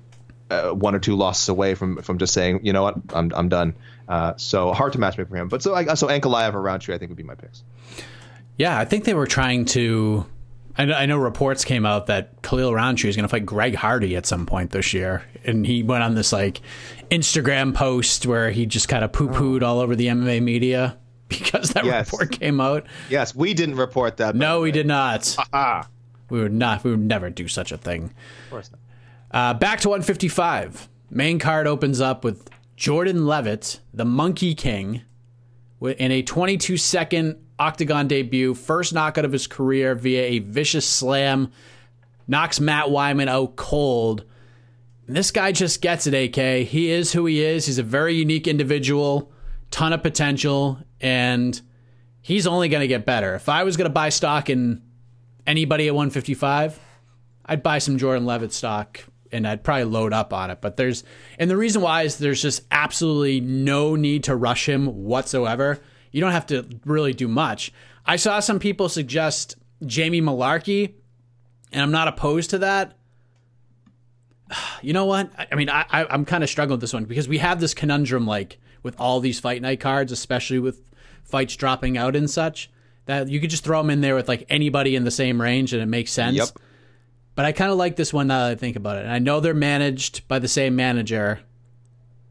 uh, 0.49 0.71
one 0.71 0.93
or 0.93 0.99
two 0.99 1.15
losses 1.15 1.47
away 1.47 1.73
from 1.73 2.01
from 2.01 2.17
just 2.17 2.33
saying, 2.33 2.65
you 2.65 2.73
know 2.73 2.83
what, 2.83 2.95
I'm 3.13 3.31
I'm 3.33 3.47
done. 3.47 3.77
Uh, 4.09 4.33
so 4.35 4.73
hard 4.73 4.91
to 4.91 4.99
match 4.99 5.15
matchmake 5.15 5.29
for 5.29 5.37
him. 5.37 5.47
But 5.47 5.63
so 5.63 5.73
I, 5.73 5.93
so 5.93 6.07
Ankalaev 6.07 6.53
or 6.53 6.61
Rountree, 6.61 6.93
I 6.93 6.97
think 6.97 7.11
would 7.11 7.17
be 7.17 7.23
my 7.23 7.35
picks. 7.35 7.63
Yeah, 8.57 8.77
I 8.77 8.83
think 8.83 9.05
they 9.05 9.13
were 9.13 9.25
trying 9.25 9.63
to. 9.67 10.25
I 10.77 10.83
know, 10.83 10.93
I 10.95 11.05
know 11.05 11.17
reports 11.17 11.63
came 11.63 11.85
out 11.85 12.07
that 12.07 12.41
Khalil 12.41 12.73
Rountree 12.73 13.09
is 13.09 13.15
going 13.15 13.23
to 13.23 13.29
fight 13.29 13.45
Greg 13.45 13.73
Hardy 13.73 14.17
at 14.17 14.25
some 14.25 14.45
point 14.45 14.71
this 14.71 14.93
year, 14.93 15.23
and 15.45 15.65
he 15.65 15.81
went 15.81 16.03
on 16.03 16.15
this 16.15 16.33
like 16.33 16.59
Instagram 17.09 17.73
post 17.73 18.25
where 18.25 18.51
he 18.51 18.65
just 18.65 18.89
kind 18.89 19.05
of 19.05 19.13
poo 19.13 19.29
pooed 19.29 19.63
oh. 19.63 19.67
all 19.67 19.79
over 19.79 19.95
the 19.95 20.07
MMA 20.07 20.43
media 20.43 20.97
because 21.29 21.69
that 21.69 21.85
yes. 21.85 22.11
report 22.11 22.37
came 22.37 22.59
out. 22.59 22.85
Yes, 23.09 23.33
we 23.33 23.53
didn't 23.53 23.77
report 23.77 24.17
that. 24.17 24.35
No, 24.35 24.59
we 24.59 24.73
did 24.73 24.87
not. 24.87 25.37
We 26.29 26.39
would 26.41 26.53
not. 26.53 26.83
We 26.83 26.91
would 26.91 26.99
never 26.99 27.29
do 27.29 27.47
such 27.47 27.71
a 27.71 27.77
thing. 27.77 28.13
Of 28.45 28.49
course 28.49 28.71
not. 28.71 28.79
Uh, 29.31 29.53
back 29.53 29.79
to 29.81 29.89
155. 29.89 30.89
Main 31.09 31.39
card 31.39 31.67
opens 31.67 32.01
up 32.01 32.23
with 32.23 32.49
Jordan 32.75 33.25
Levitt, 33.25 33.79
the 33.93 34.05
Monkey 34.05 34.55
King, 34.55 35.01
in 35.81 36.11
a 36.11 36.21
22 36.21 36.77
second 36.77 37.37
octagon 37.59 38.07
debut, 38.07 38.53
first 38.53 38.93
knockout 38.93 39.25
of 39.25 39.31
his 39.31 39.47
career 39.47 39.95
via 39.95 40.23
a 40.23 40.39
vicious 40.39 40.87
slam, 40.87 41.51
knocks 42.27 42.59
Matt 42.59 42.87
Wiman 42.87 43.27
out 43.27 43.55
cold. 43.55 44.23
And 45.07 45.15
this 45.15 45.31
guy 45.31 45.51
just 45.51 45.81
gets 45.81 46.07
it, 46.07 46.13
AK. 46.13 46.67
He 46.67 46.89
is 46.89 47.11
who 47.11 47.25
he 47.25 47.43
is. 47.43 47.65
He's 47.65 47.79
a 47.79 47.83
very 47.83 48.15
unique 48.15 48.47
individual, 48.47 49.31
ton 49.71 49.93
of 49.93 50.01
potential, 50.01 50.79
and 51.01 51.59
he's 52.21 52.47
only 52.47 52.69
going 52.69 52.81
to 52.81 52.87
get 52.87 53.05
better. 53.05 53.35
If 53.35 53.49
I 53.49 53.63
was 53.63 53.77
going 53.77 53.89
to 53.89 53.93
buy 53.93 54.09
stock 54.09 54.49
in 54.49 54.81
anybody 55.45 55.87
at 55.87 55.95
155, 55.95 56.79
I'd 57.45 57.63
buy 57.63 57.79
some 57.79 57.97
Jordan 57.97 58.25
Levitt 58.25 58.53
stock 58.53 59.03
and 59.31 59.47
I'd 59.47 59.63
probably 59.63 59.85
load 59.85 60.13
up 60.13 60.31
on 60.31 60.51
it. 60.51 60.61
But 60.61 60.77
there's, 60.77 61.03
and 61.39 61.49
the 61.49 61.57
reason 61.57 61.81
why 61.81 62.03
is 62.03 62.17
there's 62.17 62.41
just 62.41 62.61
absolutely 62.71 63.41
no 63.41 63.95
need 63.95 64.25
to 64.25 64.35
rush 64.35 64.69
him 64.69 64.85
whatsoever. 65.03 65.79
You 66.11 66.21
don't 66.21 66.31
have 66.31 66.45
to 66.47 66.67
really 66.85 67.13
do 67.13 67.27
much. 67.27 67.73
I 68.05 68.17
saw 68.17 68.39
some 68.39 68.59
people 68.59 68.89
suggest 68.89 69.55
Jamie 69.85 70.21
Mullarkey, 70.21 70.93
and 71.71 71.81
I'm 71.81 71.91
not 71.91 72.07
opposed 72.07 72.51
to 72.51 72.59
that. 72.59 72.97
You 74.83 74.91
know 74.91 75.05
what? 75.05 75.31
I 75.49 75.55
mean, 75.55 75.69
I, 75.69 75.85
I 75.89 76.05
I'm 76.05 76.25
kind 76.25 76.43
of 76.43 76.49
struggling 76.49 76.75
with 76.75 76.81
this 76.81 76.91
one 76.91 77.05
because 77.05 77.29
we 77.29 77.37
have 77.37 77.61
this 77.61 77.73
conundrum 77.73 78.27
like 78.27 78.59
with 78.83 78.99
all 78.99 79.21
these 79.21 79.39
fight 79.39 79.61
night 79.61 79.79
cards, 79.79 80.11
especially 80.11 80.59
with 80.59 80.89
fights 81.23 81.55
dropping 81.55 81.97
out 81.97 82.17
and 82.17 82.29
such, 82.29 82.69
that 83.05 83.29
you 83.29 83.39
could 83.39 83.49
just 83.49 83.63
throw 83.63 83.79
them 83.79 83.89
in 83.89 84.01
there 84.01 84.15
with 84.15 84.27
like 84.27 84.45
anybody 84.49 84.95
in 84.95 85.03
the 85.03 85.11
same 85.11 85.41
range 85.41 85.73
and 85.73 85.81
it 85.81 85.87
makes 85.87 86.11
sense. 86.11 86.37
Yep. 86.37 86.49
But 87.35 87.45
I 87.45 87.51
kind 87.51 87.71
of 87.71 87.77
like 87.77 87.95
this 87.95 88.13
one 88.13 88.27
now 88.27 88.43
that 88.43 88.51
I 88.51 88.55
think 88.55 88.75
about 88.75 88.97
it. 88.97 89.03
And 89.03 89.11
I 89.11 89.19
know 89.19 89.39
they're 89.39 89.53
managed 89.53 90.27
by 90.27 90.39
the 90.39 90.47
same 90.47 90.75
manager, 90.75 91.39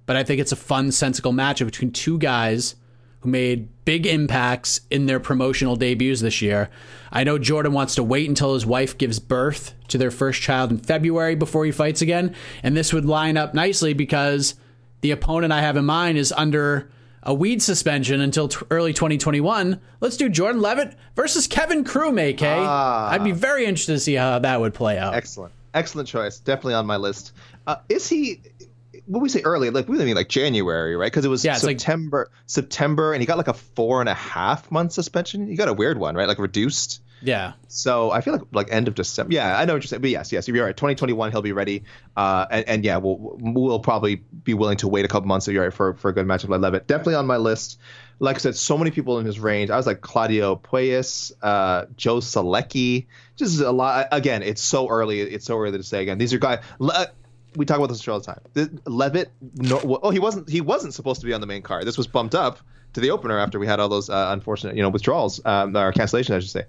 but 0.06 0.16
I 0.16 0.24
think 0.24 0.40
it's 0.40 0.52
a 0.52 0.56
fun, 0.56 0.92
sensical 0.92 1.32
matchup 1.32 1.66
between 1.66 1.90
two 1.90 2.18
guys 2.18 2.76
who 3.20 3.28
made 3.28 3.68
big 3.84 4.06
impacts 4.06 4.80
in 4.90 5.06
their 5.06 5.20
promotional 5.20 5.76
debuts 5.76 6.20
this 6.20 6.42
year. 6.42 6.70
I 7.12 7.24
know 7.24 7.38
Jordan 7.38 7.72
wants 7.72 7.94
to 7.96 8.02
wait 8.02 8.28
until 8.28 8.54
his 8.54 8.66
wife 8.66 8.98
gives 8.98 9.18
birth 9.18 9.74
to 9.88 9.98
their 9.98 10.10
first 10.10 10.40
child 10.40 10.70
in 10.70 10.78
February 10.78 11.34
before 11.34 11.64
he 11.64 11.70
fights 11.70 12.02
again. 12.02 12.34
And 12.62 12.76
this 12.76 12.92
would 12.92 13.04
line 13.04 13.36
up 13.36 13.54
nicely 13.54 13.92
because 13.92 14.54
the 15.02 15.12
opponent 15.12 15.52
I 15.52 15.60
have 15.60 15.76
in 15.76 15.84
mind 15.84 16.18
is 16.18 16.32
under 16.32 16.90
a 17.22 17.32
weed 17.32 17.62
suspension 17.62 18.20
until 18.20 18.48
t- 18.48 18.66
early 18.70 18.92
2021. 18.92 19.80
Let's 20.00 20.16
do 20.16 20.28
Jordan 20.28 20.60
Levitt 20.60 20.96
versus 21.14 21.46
Kevin 21.46 21.84
Croom, 21.84 22.18
AK. 22.18 22.42
Ah. 22.42 23.10
I'd 23.10 23.24
be 23.24 23.32
very 23.32 23.64
interested 23.64 23.92
to 23.92 24.00
see 24.00 24.14
how 24.14 24.38
that 24.38 24.60
would 24.60 24.74
play 24.74 24.98
out. 24.98 25.14
Excellent. 25.14 25.52
Excellent 25.74 26.08
choice. 26.08 26.38
Definitely 26.38 26.74
on 26.74 26.86
my 26.86 26.96
list. 26.96 27.32
Uh, 27.66 27.76
is 27.88 28.08
he 28.08 28.40
what 29.06 29.20
we 29.20 29.28
say 29.28 29.40
early, 29.42 29.70
like 29.70 29.88
we 29.88 29.98
mean 29.98 30.14
like 30.14 30.28
January, 30.28 30.96
right? 30.96 31.10
Because 31.10 31.24
it 31.24 31.28
was 31.28 31.44
yeah, 31.44 31.54
September, 31.54 32.28
like, 32.30 32.42
September, 32.46 33.12
and 33.12 33.22
he 33.22 33.26
got 33.26 33.36
like 33.36 33.48
a 33.48 33.54
four 33.54 34.00
and 34.00 34.08
a 34.08 34.14
half 34.14 34.70
month 34.70 34.92
suspension. 34.92 35.48
You 35.48 35.56
got 35.56 35.68
a 35.68 35.72
weird 35.72 35.98
one, 35.98 36.14
right? 36.14 36.28
Like 36.28 36.38
reduced. 36.38 37.00
Yeah. 37.22 37.52
So 37.68 38.10
I 38.10 38.20
feel 38.20 38.34
like 38.34 38.42
like 38.52 38.72
end 38.72 38.88
of 38.88 38.94
December. 38.94 39.32
Yeah, 39.32 39.56
I 39.56 39.64
know 39.64 39.74
what 39.74 39.82
you're 39.82 39.88
saying, 39.88 40.02
but 40.02 40.10
yes, 40.10 40.32
yes, 40.32 40.48
you're 40.48 40.64
right. 40.64 40.76
2021, 40.76 41.30
he'll 41.30 41.42
be 41.42 41.52
ready. 41.52 41.84
Uh, 42.16 42.46
and, 42.50 42.68
and 42.68 42.84
yeah, 42.84 42.96
we'll 42.98 43.38
we'll 43.40 43.80
probably 43.80 44.16
be 44.16 44.54
willing 44.54 44.76
to 44.78 44.88
wait 44.88 45.04
a 45.04 45.08
couple 45.08 45.28
months. 45.28 45.46
So 45.46 45.52
you're 45.52 45.64
right 45.64 45.72
for 45.72 45.94
for 45.94 46.10
a 46.10 46.14
good 46.14 46.26
matchup 46.26 46.48
like 46.48 46.60
Levitt. 46.60 46.86
Definitely 46.86 47.14
on 47.14 47.26
my 47.26 47.36
list. 47.36 47.78
Like 48.18 48.36
I 48.36 48.38
said, 48.38 48.56
so 48.56 48.78
many 48.78 48.90
people 48.90 49.18
in 49.18 49.26
his 49.26 49.40
range. 49.40 49.70
I 49.70 49.76
was 49.76 49.86
like 49.86 50.00
Claudio 50.00 50.56
Puelles, 50.56 51.32
uh, 51.42 51.86
Joe 51.96 52.18
Solecki. 52.18 53.06
Just 53.36 53.60
a 53.60 53.70
lot. 53.70 54.08
Again, 54.12 54.42
it's 54.42 54.62
so 54.62 54.88
early. 54.88 55.20
It's 55.20 55.46
so 55.46 55.58
early 55.58 55.78
to 55.78 55.84
say. 55.84 56.02
Again, 56.02 56.18
these 56.18 56.32
are 56.34 56.38
guys. 56.38 56.62
Le- 56.78 57.08
we 57.54 57.66
talk 57.66 57.76
about 57.76 57.88
this 57.88 58.06
all 58.08 58.18
the 58.18 58.24
time. 58.24 58.40
The, 58.54 58.90
Levitt, 58.90 59.30
no, 59.54 60.00
oh, 60.02 60.10
he 60.10 60.18
wasn't. 60.18 60.48
He 60.48 60.60
wasn't 60.60 60.94
supposed 60.94 61.20
to 61.20 61.26
be 61.26 61.32
on 61.32 61.40
the 61.40 61.46
main 61.46 61.62
card. 61.62 61.86
This 61.86 61.98
was 61.98 62.06
bumped 62.06 62.34
up 62.34 62.58
to 62.94 63.00
the 63.00 63.10
opener 63.10 63.38
after 63.38 63.58
we 63.58 63.66
had 63.66 63.80
all 63.80 63.88
those 63.88 64.10
uh, 64.10 64.28
unfortunate, 64.30 64.76
you 64.76 64.82
know, 64.82 64.88
withdrawals 64.88 65.40
um, 65.44 65.76
or 65.76 65.92
cancellations, 65.92 66.34
I 66.34 66.38
should 66.40 66.50
say. 66.50 66.64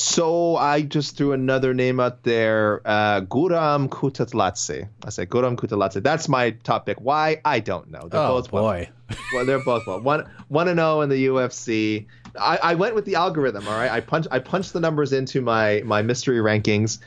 So 0.00 0.54
I 0.54 0.82
just 0.82 1.16
threw 1.16 1.32
another 1.32 1.74
name 1.74 1.98
out 1.98 2.22
there, 2.22 2.82
uh, 2.84 3.22
Guram 3.22 3.88
Kutateladze. 3.88 4.88
I 5.04 5.10
said 5.10 5.28
Guram 5.28 5.56
Kutateladze. 5.56 6.00
That's 6.04 6.28
my 6.28 6.52
top 6.52 6.86
pick. 6.86 7.00
Why? 7.00 7.40
I 7.44 7.58
don't 7.58 7.90
know. 7.90 8.06
They're 8.08 8.20
oh 8.20 8.28
both 8.36 8.50
boy. 8.52 8.88
Well. 9.10 9.18
well, 9.34 9.44
they're 9.44 9.64
both 9.64 9.88
well. 9.88 10.00
One 10.00 10.30
one 10.46 10.68
and 10.68 10.78
zero 10.78 10.98
oh 10.98 11.00
in 11.00 11.08
the 11.08 11.26
UFC. 11.26 12.06
I, 12.38 12.60
I 12.62 12.74
went 12.76 12.94
with 12.94 13.06
the 13.06 13.16
algorithm. 13.16 13.66
All 13.66 13.74
right, 13.74 13.90
I 13.90 13.98
punch 13.98 14.28
I 14.30 14.38
punched 14.38 14.72
the 14.72 14.78
numbers 14.78 15.12
into 15.12 15.40
my 15.40 15.82
my 15.84 16.02
mystery 16.02 16.38
rankings. 16.38 17.00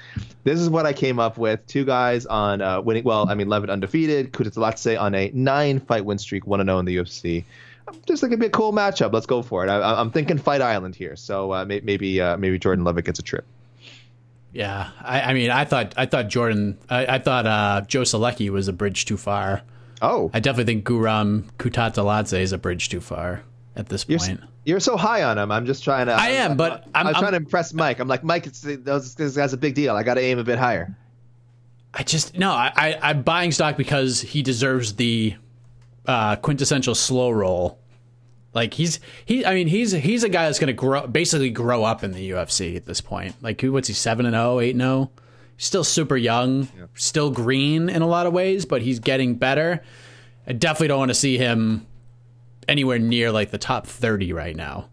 This 0.43 0.59
is 0.59 0.69
what 0.69 0.85
I 0.85 0.91
came 0.91 1.17
up 1.17 1.37
with. 1.37 1.65
Two 1.67 1.85
guys 1.85 2.25
on 2.25 2.61
uh, 2.61 2.81
winning. 2.81 3.05
Well, 3.05 3.25
I 3.29 3.35
mean, 3.35 3.47
Levitt 3.47 3.69
undefeated, 3.69 4.33
Kutateladze 4.33 4.99
on 4.99 5.15
a 5.15 5.31
nine 5.33 5.79
fight 5.79 6.03
win 6.03 6.17
streak, 6.17 6.45
one 6.45 6.59
and 6.59 6.67
zero 6.67 6.75
oh 6.75 6.79
in 6.81 6.85
the 6.85 6.97
UFC 6.97 7.45
just 8.07 8.23
like 8.23 8.29
it'd 8.29 8.39
be 8.39 8.47
a 8.47 8.49
cool 8.49 8.73
matchup. 8.73 9.13
Let's 9.13 9.25
go 9.25 9.41
for 9.41 9.65
it. 9.65 9.69
I, 9.69 9.99
am 9.99 10.11
thinking 10.11 10.37
Fight 10.37 10.61
Island 10.61 10.95
here, 10.95 11.15
so 11.15 11.53
uh, 11.53 11.65
maybe 11.65 12.21
uh, 12.21 12.37
maybe 12.37 12.59
Jordan 12.59 12.83
Levitt 12.85 13.05
gets 13.05 13.19
a 13.19 13.23
trip. 13.23 13.45
Yeah, 14.53 14.89
I, 15.01 15.21
I, 15.21 15.33
mean, 15.33 15.49
I 15.49 15.63
thought 15.63 15.93
I 15.95 16.05
thought 16.05 16.27
Jordan, 16.27 16.77
I, 16.89 17.05
I 17.05 17.19
thought 17.19 17.47
uh, 17.47 17.81
Joe 17.87 18.01
Solecki 18.01 18.49
was 18.49 18.67
a 18.67 18.73
bridge 18.73 19.05
too 19.05 19.17
far. 19.17 19.61
Oh, 20.01 20.29
I 20.33 20.39
definitely 20.39 20.73
think 20.73 20.85
Guram 20.85 21.43
Kutateladze 21.57 22.39
is 22.39 22.51
a 22.51 22.57
bridge 22.57 22.89
too 22.89 23.01
far 23.01 23.43
at 23.75 23.87
this 23.89 24.05
you're, 24.09 24.19
point. 24.19 24.41
You're 24.65 24.79
so 24.79 24.97
high 24.97 25.23
on 25.23 25.37
him. 25.37 25.51
I'm 25.51 25.65
just 25.65 25.83
trying 25.83 26.07
to. 26.07 26.13
I 26.13 26.29
am, 26.29 26.51
I'm, 26.51 26.57
but 26.57 26.83
I'm, 26.93 27.07
I'm, 27.07 27.07
I'm, 27.07 27.13
trying 27.21 27.31
to 27.31 27.37
impress 27.37 27.73
Mike. 27.73 27.99
I'm 27.99 28.07
like 28.07 28.23
Mike. 28.23 28.45
It's, 28.47 28.61
this 28.61 29.35
guy's 29.35 29.53
a 29.53 29.57
big 29.57 29.73
deal. 29.73 29.95
I 29.95 30.03
got 30.03 30.15
to 30.15 30.21
aim 30.21 30.37
a 30.37 30.43
bit 30.43 30.59
higher. 30.59 30.95
I 31.93 32.03
just 32.03 32.37
no. 32.37 32.51
I, 32.51 32.97
I 33.01 33.11
am 33.11 33.23
buying 33.23 33.51
stock 33.51 33.77
because 33.77 34.21
he 34.21 34.41
deserves 34.41 34.95
the 34.95 35.35
uh, 36.05 36.35
quintessential 36.37 36.95
slow 36.95 37.29
roll 37.29 37.81
like 38.53 38.73
he's 38.73 38.99
he 39.25 39.45
I 39.45 39.53
mean 39.53 39.67
he's 39.67 39.91
he's 39.91 40.23
a 40.23 40.29
guy 40.29 40.45
that's 40.45 40.59
going 40.59 40.67
to 40.67 40.73
grow 40.73 41.07
basically 41.07 41.49
grow 41.49 41.83
up 41.83 42.03
in 42.03 42.11
the 42.11 42.31
UFC 42.31 42.75
at 42.75 42.85
this 42.85 43.01
point. 43.01 43.35
Like 43.41 43.61
who 43.61 43.71
what's 43.71 43.87
he 43.87 43.93
7 43.93 44.25
and 44.25 44.35
0, 44.35 44.59
8 44.59 44.71
and 44.71 44.81
0? 44.81 45.11
He's 45.55 45.65
still 45.65 45.83
super 45.83 46.17
young, 46.17 46.67
yeah. 46.77 46.85
still 46.95 47.31
green 47.31 47.89
in 47.89 48.01
a 48.01 48.07
lot 48.07 48.25
of 48.25 48.33
ways, 48.33 48.65
but 48.65 48.81
he's 48.81 48.99
getting 48.99 49.35
better. 49.35 49.81
I 50.45 50.53
definitely 50.53 50.89
don't 50.89 50.99
want 50.99 51.11
to 51.11 51.15
see 51.15 51.37
him 51.37 51.85
anywhere 52.67 52.99
near 52.99 53.31
like 53.31 53.51
the 53.51 53.57
top 53.57 53.87
30 53.87 54.33
right 54.33 54.55
now. 54.55 54.89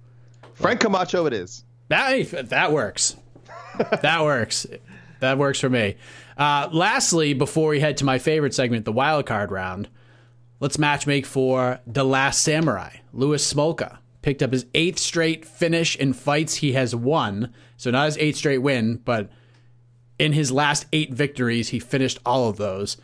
Frank 0.54 0.80
Camacho 0.80 1.26
it 1.26 1.32
is. 1.32 1.64
That 1.88 2.50
that 2.50 2.72
works. 2.72 3.16
that 4.02 4.22
works. 4.22 4.66
That 5.20 5.36
works 5.36 5.58
for 5.58 5.68
me. 5.68 5.96
Uh, 6.36 6.68
lastly, 6.70 7.34
before 7.34 7.70
we 7.70 7.80
head 7.80 7.96
to 7.96 8.04
my 8.04 8.20
favorite 8.20 8.54
segment, 8.54 8.84
the 8.84 8.92
wild 8.92 9.26
card 9.26 9.50
round, 9.50 9.88
Let's 10.60 10.76
matchmake 10.76 11.26
for 11.26 11.78
The 11.86 12.04
Last 12.04 12.42
Samurai. 12.42 12.96
Louis 13.12 13.52
Smolka 13.52 13.98
picked 14.22 14.42
up 14.42 14.52
his 14.52 14.66
eighth 14.74 14.98
straight 14.98 15.44
finish 15.44 15.94
in 15.94 16.12
fights 16.12 16.56
he 16.56 16.72
has 16.72 16.96
won. 16.96 17.54
So 17.76 17.92
not 17.92 18.06
his 18.06 18.18
eighth 18.18 18.38
straight 18.38 18.58
win, 18.58 18.96
but 19.04 19.30
in 20.18 20.32
his 20.32 20.50
last 20.50 20.86
eight 20.92 21.12
victories, 21.12 21.68
he 21.68 21.78
finished 21.78 22.18
all 22.26 22.48
of 22.48 22.56
those. 22.56 22.96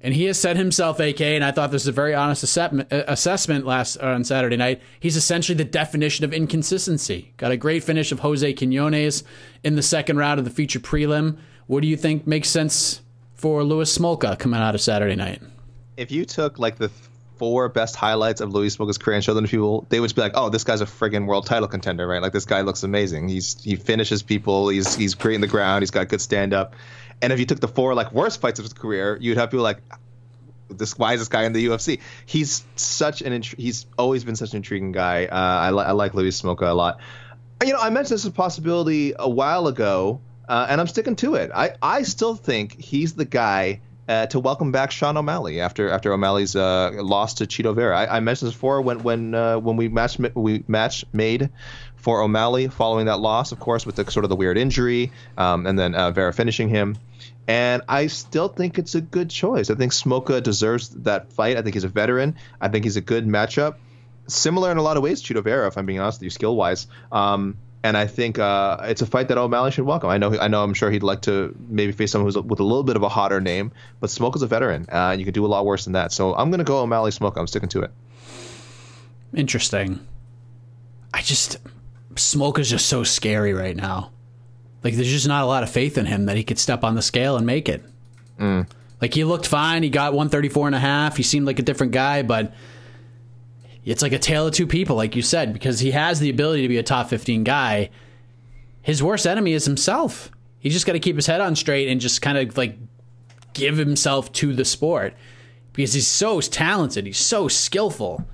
And 0.00 0.14
he 0.14 0.24
has 0.24 0.40
said 0.40 0.56
himself, 0.56 1.00
AK, 1.00 1.20
and 1.20 1.44
I 1.44 1.50
thought 1.50 1.70
this 1.70 1.82
was 1.82 1.88
a 1.88 1.92
very 1.92 2.14
honest 2.14 2.42
assessment 2.42 3.66
last 3.66 3.96
uh, 3.96 4.06
on 4.06 4.24
Saturday 4.24 4.56
night. 4.56 4.80
He's 5.00 5.16
essentially 5.16 5.56
the 5.56 5.64
definition 5.64 6.24
of 6.24 6.32
inconsistency. 6.32 7.32
Got 7.36 7.50
a 7.50 7.56
great 7.56 7.82
finish 7.82 8.12
of 8.12 8.20
Jose 8.20 8.52
Quinones 8.54 9.24
in 9.64 9.74
the 9.74 9.82
second 9.82 10.16
round 10.16 10.38
of 10.38 10.44
the 10.44 10.52
feature 10.52 10.78
prelim. 10.78 11.38
What 11.66 11.82
do 11.82 11.88
you 11.88 11.96
think 11.96 12.26
makes 12.26 12.48
sense 12.48 13.02
for 13.34 13.64
Louis 13.64 13.96
Smolka 13.96 14.38
coming 14.38 14.60
out 14.60 14.74
of 14.74 14.80
Saturday 14.80 15.16
night? 15.16 15.42
If 15.98 16.12
you 16.12 16.24
took 16.24 16.58
like 16.58 16.76
the 16.76 16.90
four 17.38 17.68
best 17.68 17.96
highlights 17.96 18.40
of 18.40 18.52
Louis 18.52 18.76
Smolka's 18.76 18.98
career 18.98 19.16
and 19.16 19.24
showed 19.24 19.34
them 19.34 19.44
to 19.44 19.50
people, 19.50 19.86
they 19.88 20.00
would 20.00 20.14
be 20.14 20.20
like, 20.20 20.32
"Oh, 20.34 20.48
this 20.48 20.64
guy's 20.64 20.80
a 20.80 20.86
friggin' 20.86 21.26
world 21.26 21.46
title 21.46 21.68
contender, 21.68 22.06
right? 22.06 22.22
Like 22.22 22.32
this 22.32 22.44
guy 22.44 22.60
looks 22.62 22.82
amazing. 22.82 23.28
He's 23.28 23.62
he 23.62 23.76
finishes 23.76 24.22
people. 24.22 24.68
He's 24.68 24.94
he's 24.94 25.14
great 25.14 25.36
in 25.36 25.40
the 25.40 25.46
ground. 25.46 25.82
He's 25.82 25.90
got 25.90 26.08
good 26.08 26.20
stand 26.20 26.54
up." 26.54 26.74
And 27.20 27.32
if 27.32 27.40
you 27.40 27.46
took 27.46 27.60
the 27.60 27.68
four 27.68 27.94
like 27.94 28.12
worst 28.12 28.40
fights 28.40 28.58
of 28.58 28.64
his 28.64 28.72
career, 28.72 29.18
you'd 29.20 29.38
have 29.38 29.50
people 29.50 29.64
like, 29.64 29.78
"This 30.68 30.98
why 30.98 31.14
is 31.14 31.20
this 31.20 31.28
guy 31.28 31.44
in 31.44 31.52
the 31.52 31.66
UFC?" 31.66 32.00
He's 32.26 32.64
such 32.76 33.22
an 33.22 33.32
int- 33.32 33.58
he's 33.58 33.86
always 33.96 34.24
been 34.24 34.36
such 34.36 34.52
an 34.52 34.58
intriguing 34.58 34.92
guy. 34.92 35.26
Uh, 35.26 35.34
I, 35.36 35.70
li- 35.70 35.84
I 35.84 35.92
like 35.92 36.14
Louis 36.14 36.40
Smolka 36.40 36.68
a 36.68 36.74
lot. 36.74 37.00
You 37.64 37.72
know, 37.72 37.80
I 37.80 37.90
mentioned 37.90 38.14
this 38.14 38.24
as 38.24 38.26
a 38.26 38.30
possibility 38.30 39.14
a 39.18 39.28
while 39.28 39.66
ago, 39.66 40.20
uh, 40.48 40.66
and 40.68 40.80
I'm 40.80 40.86
sticking 40.86 41.16
to 41.16 41.34
it. 41.34 41.50
I 41.52 41.72
I 41.82 42.02
still 42.02 42.36
think 42.36 42.80
he's 42.80 43.14
the 43.14 43.24
guy 43.24 43.80
uh, 44.08 44.26
to 44.26 44.40
welcome 44.40 44.72
back 44.72 44.90
Sean 44.90 45.16
O'Malley 45.16 45.60
after 45.60 45.90
after 45.90 46.12
O'Malley's 46.12 46.56
uh, 46.56 46.90
loss 46.94 47.34
to 47.34 47.46
Chito 47.46 47.74
Vera. 47.74 47.96
I, 47.96 48.16
I 48.16 48.20
mentioned 48.20 48.48
this 48.48 48.54
before 48.54 48.80
when 48.80 49.02
when 49.02 49.34
uh, 49.34 49.58
when 49.58 49.76
we 49.76 49.88
match 49.88 50.18
we 50.34 50.64
match 50.66 51.04
made 51.12 51.50
for 51.96 52.22
O'Malley 52.22 52.68
following 52.68 53.06
that 53.06 53.20
loss, 53.20 53.52
of 53.52 53.60
course, 53.60 53.84
with 53.84 53.96
the 53.96 54.10
sort 54.10 54.24
of 54.24 54.30
the 54.30 54.36
weird 54.36 54.56
injury, 54.56 55.12
um, 55.36 55.66
and 55.66 55.78
then 55.78 55.94
uh, 55.94 56.10
Vera 56.10 56.32
finishing 56.32 56.68
him. 56.68 56.96
And 57.46 57.82
I 57.88 58.06
still 58.08 58.48
think 58.48 58.78
it's 58.78 58.94
a 58.94 59.00
good 59.00 59.30
choice. 59.30 59.70
I 59.70 59.74
think 59.74 59.92
Smoka 59.92 60.42
deserves 60.42 60.90
that 60.90 61.32
fight. 61.32 61.56
I 61.56 61.62
think 61.62 61.74
he's 61.74 61.84
a 61.84 61.88
veteran. 61.88 62.36
I 62.60 62.68
think 62.68 62.84
he's 62.84 62.96
a 62.96 63.00
good 63.00 63.26
matchup. 63.26 63.76
Similar 64.26 64.70
in 64.70 64.76
a 64.76 64.82
lot 64.82 64.98
of 64.98 65.02
ways 65.02 65.22
to 65.22 65.34
Chito 65.34 65.42
Vera, 65.42 65.66
if 65.66 65.78
I'm 65.78 65.86
being 65.86 66.00
honest 66.00 66.18
with 66.18 66.24
you, 66.24 66.30
skill 66.30 66.54
wise. 66.56 66.86
Um, 67.10 67.56
and 67.82 67.96
I 67.96 68.06
think 68.06 68.38
uh, 68.38 68.78
it's 68.82 69.02
a 69.02 69.06
fight 69.06 69.28
that 69.28 69.38
O'Malley 69.38 69.70
should 69.70 69.84
welcome. 69.84 70.10
I 70.10 70.18
know, 70.18 70.38
I 70.38 70.48
know, 70.48 70.62
I'm 70.62 70.74
sure 70.74 70.90
he'd 70.90 71.02
like 71.02 71.22
to 71.22 71.54
maybe 71.68 71.92
face 71.92 72.12
someone 72.12 72.26
who's 72.26 72.36
with 72.36 72.60
a 72.60 72.64
little 72.64 72.82
bit 72.82 72.96
of 72.96 73.02
a 73.02 73.08
hotter 73.08 73.40
name, 73.40 73.72
but 74.00 74.10
Smoke 74.10 74.34
is 74.36 74.42
a 74.42 74.46
veteran, 74.46 74.86
uh, 74.90 75.10
and 75.12 75.20
you 75.20 75.24
can 75.24 75.34
do 75.34 75.46
a 75.46 75.48
lot 75.48 75.64
worse 75.64 75.84
than 75.84 75.92
that. 75.92 76.12
So 76.12 76.34
I'm 76.34 76.50
going 76.50 76.58
to 76.58 76.64
go 76.64 76.80
O'Malley 76.80 77.12
Smoke. 77.12 77.36
I'm 77.36 77.46
sticking 77.46 77.68
to 77.70 77.82
it. 77.82 77.90
Interesting. 79.34 80.06
I 81.14 81.22
just 81.22 81.58
Smoke 82.16 82.58
is 82.58 82.68
just 82.68 82.86
so 82.86 83.04
scary 83.04 83.54
right 83.54 83.76
now. 83.76 84.10
Like 84.82 84.94
there's 84.94 85.10
just 85.10 85.28
not 85.28 85.44
a 85.44 85.46
lot 85.46 85.62
of 85.62 85.70
faith 85.70 85.98
in 85.98 86.06
him 86.06 86.26
that 86.26 86.36
he 86.36 86.44
could 86.44 86.58
step 86.58 86.84
on 86.84 86.94
the 86.94 87.02
scale 87.02 87.36
and 87.36 87.46
make 87.46 87.68
it. 87.68 87.82
Mm. 88.38 88.68
Like 89.00 89.14
he 89.14 89.24
looked 89.24 89.46
fine. 89.46 89.82
He 89.82 89.90
got 89.90 90.12
134 90.12 90.66
and 90.66 90.76
a 90.76 90.80
half. 90.80 91.16
He 91.16 91.22
seemed 91.22 91.46
like 91.46 91.58
a 91.58 91.62
different 91.62 91.92
guy, 91.92 92.22
but 92.22 92.52
it's 93.90 94.02
like 94.02 94.12
a 94.12 94.18
tale 94.18 94.46
of 94.46 94.54
two 94.54 94.66
people, 94.66 94.96
like 94.96 95.16
you 95.16 95.22
said, 95.22 95.52
because 95.52 95.80
he 95.80 95.92
has 95.92 96.20
the 96.20 96.28
ability 96.28 96.62
to 96.62 96.68
be 96.68 96.76
a 96.76 96.82
top 96.82 97.08
15 97.08 97.42
guy. 97.42 97.88
His 98.82 99.02
worst 99.02 99.26
enemy 99.26 99.54
is 99.54 99.64
himself. 99.64 100.30
He 100.58 100.68
just 100.68 100.86
got 100.86 100.92
to 100.92 101.00
keep 101.00 101.16
his 101.16 101.26
head 101.26 101.40
on 101.40 101.56
straight 101.56 101.88
and 101.88 102.00
just 102.00 102.20
kind 102.20 102.36
of 102.36 102.56
like 102.56 102.76
give 103.54 103.78
himself 103.78 104.30
to 104.32 104.52
the 104.52 104.64
sport 104.64 105.14
because 105.72 105.94
he's 105.94 106.06
so 106.06 106.40
talented. 106.40 107.06
He's 107.06 107.18
so 107.18 107.48
skillful. 107.48 108.24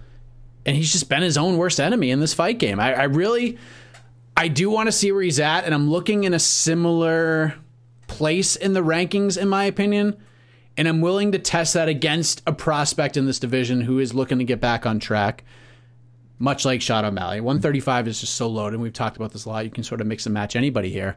And 0.67 0.77
he's 0.77 0.93
just 0.93 1.09
been 1.09 1.23
his 1.23 1.39
own 1.39 1.57
worst 1.57 1.79
enemy 1.79 2.11
in 2.11 2.19
this 2.19 2.35
fight 2.35 2.59
game. 2.59 2.81
I, 2.81 2.95
I 2.95 3.05
really, 3.05 3.59
I 4.37 4.49
do 4.49 4.71
want 4.71 4.89
to 4.89 4.93
see 4.93 5.13
where 5.13 5.23
he's 5.23 5.39
at. 5.39 5.65
And 5.65 5.75
I'm 5.75 5.89
looking 5.89 6.25
in 6.25 6.35
a 6.35 6.39
similar 6.39 7.55
place 8.09 8.57
in 8.57 8.73
the 8.73 8.83
rankings, 8.83 9.41
in 9.41 9.49
my 9.49 9.65
opinion 9.65 10.17
and 10.77 10.89
I'm 10.89 11.01
willing 11.01 11.33
to 11.33 11.39
test 11.39 11.75
that 11.75 11.89
against 11.89 12.43
a 12.47 12.53
prospect 12.53 13.17
in 13.17 13.27
this 13.27 13.39
division 13.39 13.83
who 13.83 13.99
is 13.99 14.15
looking 14.15 14.39
to 14.39 14.45
get 14.45 14.61
back 14.61 14.87
on 14.87 14.99
track, 14.99 15.45
much 16.39 16.65
like 16.65 16.83
Sean 16.83 17.05
O'Malley. 17.05 17.39
Mm-hmm. 17.39 17.47
135 17.47 18.09
is 18.09 18.21
just 18.21 18.35
so 18.35 18.49
loaded. 18.49 18.75
And 18.75 18.83
we've 18.83 18.93
talked 18.93 19.17
about 19.17 19.33
this 19.33 19.45
a 19.45 19.49
lot. 19.49 19.65
You 19.65 19.71
can 19.71 19.85
sort 19.85 20.01
of 20.01 20.07
mix 20.07 20.27
and 20.27 20.35
match 20.35 20.57
anybody 20.57 20.91
here. 20.91 21.17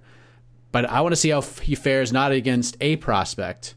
But 0.72 0.86
I 0.86 1.02
want 1.02 1.14
to 1.14 1.16
see 1.16 1.30
how 1.30 1.42
he 1.42 1.76
fares 1.76 2.12
not 2.12 2.32
against 2.32 2.78
a 2.82 2.98
prospect, 2.98 3.76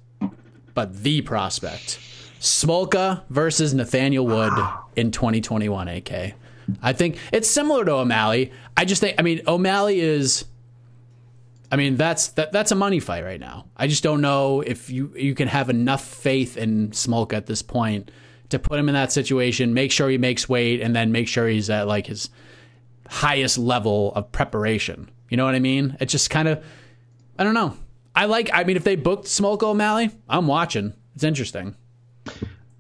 but 0.74 1.02
the 1.02 1.22
prospect. 1.22 1.98
Smolka 2.40 3.22
versus 3.30 3.72
Nathaniel 3.74 4.26
Wood 4.26 4.52
in 4.96 5.10
2021, 5.10 5.88
AK. 5.88 6.34
I 6.82 6.92
think 6.92 7.18
it's 7.32 7.48
similar 7.48 7.84
to 7.84 7.92
O'Malley. 7.92 8.52
I 8.76 8.84
just 8.84 9.00
think, 9.00 9.16
I 9.18 9.22
mean, 9.22 9.40
O'Malley 9.46 10.00
is 10.00 10.44
I 11.70 11.76
mean, 11.76 11.96
that's 11.96 12.28
that 12.28 12.52
that's 12.52 12.72
a 12.72 12.74
money 12.74 12.98
fight 13.00 13.24
right 13.24 13.38
now. 13.38 13.66
I 13.76 13.86
just 13.86 14.02
don't 14.02 14.20
know 14.20 14.60
if 14.60 14.90
you 14.90 15.12
you 15.16 15.34
can 15.34 15.48
have 15.48 15.70
enough 15.70 16.04
faith 16.04 16.56
in 16.56 16.90
Smolka 16.90 17.34
at 17.34 17.46
this 17.46 17.62
point 17.62 18.10
to 18.48 18.58
put 18.58 18.78
him 18.78 18.88
in 18.88 18.94
that 18.94 19.12
situation, 19.12 19.72
make 19.72 19.92
sure 19.92 20.08
he 20.10 20.18
makes 20.18 20.48
weight, 20.48 20.80
and 20.80 20.94
then 20.94 21.12
make 21.12 21.28
sure 21.28 21.46
he's 21.46 21.70
at 21.70 21.86
like 21.86 22.06
his 22.06 22.28
highest 23.08 23.58
level 23.58 24.12
of 24.14 24.32
preparation. 24.32 25.10
You 25.28 25.36
know 25.36 25.44
what 25.44 25.54
I 25.54 25.60
mean? 25.60 25.96
It's 26.00 26.12
just 26.12 26.30
kind 26.30 26.48
of 26.48 26.64
I 27.38 27.44
don't 27.44 27.54
know. 27.54 27.76
I 28.14 28.24
like 28.26 28.50
I 28.52 28.64
mean 28.64 28.76
if 28.76 28.84
they 28.84 28.96
booked 28.96 29.26
Smolka 29.26 29.62
O'Malley, 29.62 30.10
I'm 30.28 30.48
watching. 30.48 30.94
It's 31.14 31.24
interesting. 31.24 31.76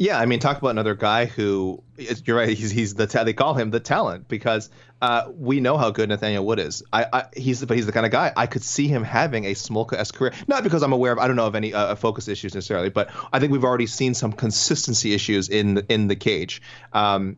Yeah, 0.00 0.18
I 0.18 0.24
mean, 0.24 0.38
talk 0.38 0.56
about 0.56 0.70
another 0.70 0.94
guy 0.94 1.26
who 1.26 1.82
you're 2.24 2.38
right. 2.38 2.56
He's 2.56 2.70
he's 2.70 2.94
the 2.94 3.04
they 3.04 3.34
call 3.34 3.52
him 3.52 3.70
the 3.70 3.80
talent 3.80 4.28
because 4.28 4.70
uh, 5.02 5.30
we 5.30 5.60
know 5.60 5.76
how 5.76 5.90
good 5.90 6.08
Nathaniel 6.08 6.46
Wood 6.46 6.58
is. 6.58 6.82
I, 6.90 7.04
I 7.12 7.24
he's 7.36 7.62
but 7.62 7.76
he's 7.76 7.84
the 7.84 7.92
kind 7.92 8.06
of 8.06 8.10
guy 8.10 8.32
I 8.34 8.46
could 8.46 8.62
see 8.62 8.88
him 8.88 9.04
having 9.04 9.44
a 9.44 9.52
Smolka 9.52 9.98
s 9.98 10.10
career. 10.10 10.32
Not 10.48 10.64
because 10.64 10.82
I'm 10.82 10.94
aware 10.94 11.12
of 11.12 11.18
I 11.18 11.26
don't 11.26 11.36
know 11.36 11.46
of 11.46 11.54
any 11.54 11.74
uh, 11.74 11.96
focus 11.96 12.28
issues 12.28 12.54
necessarily, 12.54 12.88
but 12.88 13.10
I 13.30 13.40
think 13.40 13.52
we've 13.52 13.62
already 13.62 13.86
seen 13.86 14.14
some 14.14 14.32
consistency 14.32 15.12
issues 15.12 15.50
in 15.50 15.84
in 15.90 16.06
the 16.06 16.16
cage. 16.16 16.62
Um, 16.94 17.36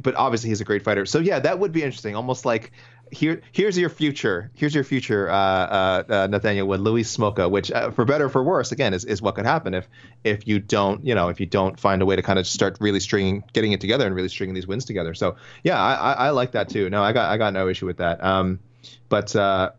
but 0.00 0.16
obviously 0.16 0.48
he's 0.48 0.60
a 0.60 0.64
great 0.64 0.82
fighter. 0.82 1.06
So 1.06 1.20
yeah, 1.20 1.38
that 1.38 1.60
would 1.60 1.70
be 1.70 1.84
interesting. 1.84 2.16
Almost 2.16 2.44
like 2.44 2.72
here 3.10 3.42
here's 3.52 3.76
your 3.76 3.88
future. 3.88 4.50
Here's 4.54 4.74
your 4.74 4.84
future 4.84 5.30
uh, 5.30 5.34
uh, 5.34 6.02
uh, 6.08 6.26
Nathaniel 6.28 6.66
with 6.66 6.80
Louis 6.80 7.02
Smoka, 7.02 7.50
which 7.50 7.70
uh, 7.70 7.90
for 7.90 8.04
better 8.04 8.26
or 8.26 8.28
for 8.28 8.42
worse 8.42 8.72
again 8.72 8.94
is, 8.94 9.04
is 9.04 9.20
what 9.20 9.34
could 9.34 9.46
happen 9.46 9.74
if 9.74 9.88
if 10.24 10.46
you 10.46 10.58
don't 10.58 11.04
you 11.04 11.14
know 11.14 11.28
if 11.28 11.40
you 11.40 11.46
don't 11.46 11.78
find 11.78 12.02
a 12.02 12.06
way 12.06 12.16
to 12.16 12.22
kind 12.22 12.38
of 12.38 12.46
start 12.46 12.76
really 12.80 13.00
stringing 13.00 13.44
getting 13.52 13.72
it 13.72 13.80
together 13.80 14.06
and 14.06 14.14
really 14.14 14.28
stringing 14.28 14.54
these 14.54 14.66
wins 14.66 14.84
together. 14.84 15.14
So 15.14 15.36
yeah 15.62 15.80
I, 15.80 15.94
I, 15.94 16.12
I 16.12 16.30
like 16.30 16.52
that 16.52 16.68
too. 16.68 16.88
No 16.90 17.02
I 17.02 17.12
got 17.12 17.30
I 17.30 17.36
got 17.36 17.52
no 17.52 17.68
issue 17.68 17.86
with 17.86 17.98
that. 17.98 18.22
Um 18.22 18.60
but 19.08 19.34
uh, 19.36 19.72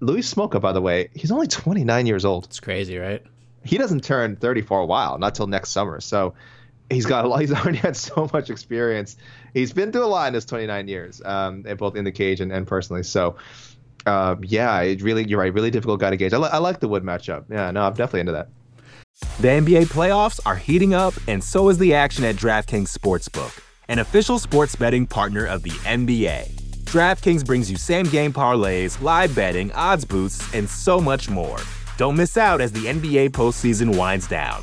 Louis 0.00 0.32
Smoka, 0.32 0.60
by 0.60 0.72
the 0.72 0.80
way 0.80 1.10
he's 1.14 1.32
only 1.32 1.46
29 1.48 2.06
years 2.06 2.24
old. 2.24 2.44
It's 2.44 2.60
crazy 2.60 2.98
right? 2.98 3.22
He 3.64 3.76
doesn't 3.76 4.04
turn 4.04 4.36
30 4.36 4.62
for 4.62 4.80
a 4.80 4.86
while 4.86 5.18
not 5.18 5.34
till 5.34 5.46
next 5.46 5.70
summer. 5.70 6.00
So 6.00 6.34
he's 6.90 7.06
got 7.06 7.24
a 7.24 7.28
lot. 7.28 7.40
He's 7.40 7.52
already 7.52 7.78
had 7.78 7.96
so 7.96 8.28
much 8.32 8.50
experience. 8.50 9.16
He's 9.54 9.72
been 9.72 9.92
through 9.92 10.04
a 10.04 10.06
lot 10.06 10.28
in 10.28 10.34
his 10.34 10.44
29 10.44 10.88
years, 10.88 11.20
um, 11.24 11.62
both 11.78 11.96
in 11.96 12.04
the 12.04 12.12
cage 12.12 12.40
and, 12.40 12.52
and 12.52 12.66
personally. 12.66 13.02
So, 13.02 13.36
uh, 14.06 14.36
yeah, 14.42 14.80
it 14.80 15.02
really, 15.02 15.26
you're 15.28 15.40
right. 15.40 15.52
Really 15.52 15.70
difficult 15.70 16.00
guy 16.00 16.10
to 16.10 16.16
gauge. 16.16 16.32
I, 16.32 16.38
li- 16.38 16.50
I 16.52 16.58
like 16.58 16.80
the 16.80 16.88
Wood 16.88 17.02
matchup. 17.02 17.44
Yeah, 17.50 17.70
no, 17.70 17.82
I'm 17.82 17.94
definitely 17.94 18.20
into 18.20 18.32
that. 18.32 18.48
The 19.40 19.48
NBA 19.48 19.86
playoffs 19.86 20.40
are 20.46 20.56
heating 20.56 20.94
up, 20.94 21.14
and 21.28 21.42
so 21.42 21.68
is 21.68 21.78
the 21.78 21.94
action 21.94 22.24
at 22.24 22.36
DraftKings 22.36 22.96
Sportsbook, 22.96 23.60
an 23.88 23.98
official 23.98 24.38
sports 24.38 24.74
betting 24.76 25.06
partner 25.06 25.44
of 25.44 25.62
the 25.62 25.70
NBA. 25.70 26.48
DraftKings 26.84 27.44
brings 27.44 27.70
you 27.70 27.76
same 27.76 28.06
game 28.06 28.32
parlays, 28.32 29.00
live 29.00 29.34
betting, 29.34 29.70
odds 29.72 30.04
boosts, 30.04 30.52
and 30.54 30.68
so 30.68 31.00
much 31.00 31.28
more. 31.28 31.58
Don't 31.98 32.16
miss 32.16 32.36
out 32.36 32.60
as 32.60 32.72
the 32.72 32.86
NBA 32.86 33.30
postseason 33.30 33.96
winds 33.96 34.26
down. 34.26 34.62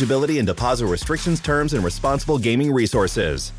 eligibility 0.00 0.38
and 0.38 0.46
deposit 0.46 0.86
restrictions, 0.86 1.40
terms, 1.40 1.72
and 1.74 1.84
responsible 1.84 2.38
gaming 2.38 2.72
resources. 2.72 3.52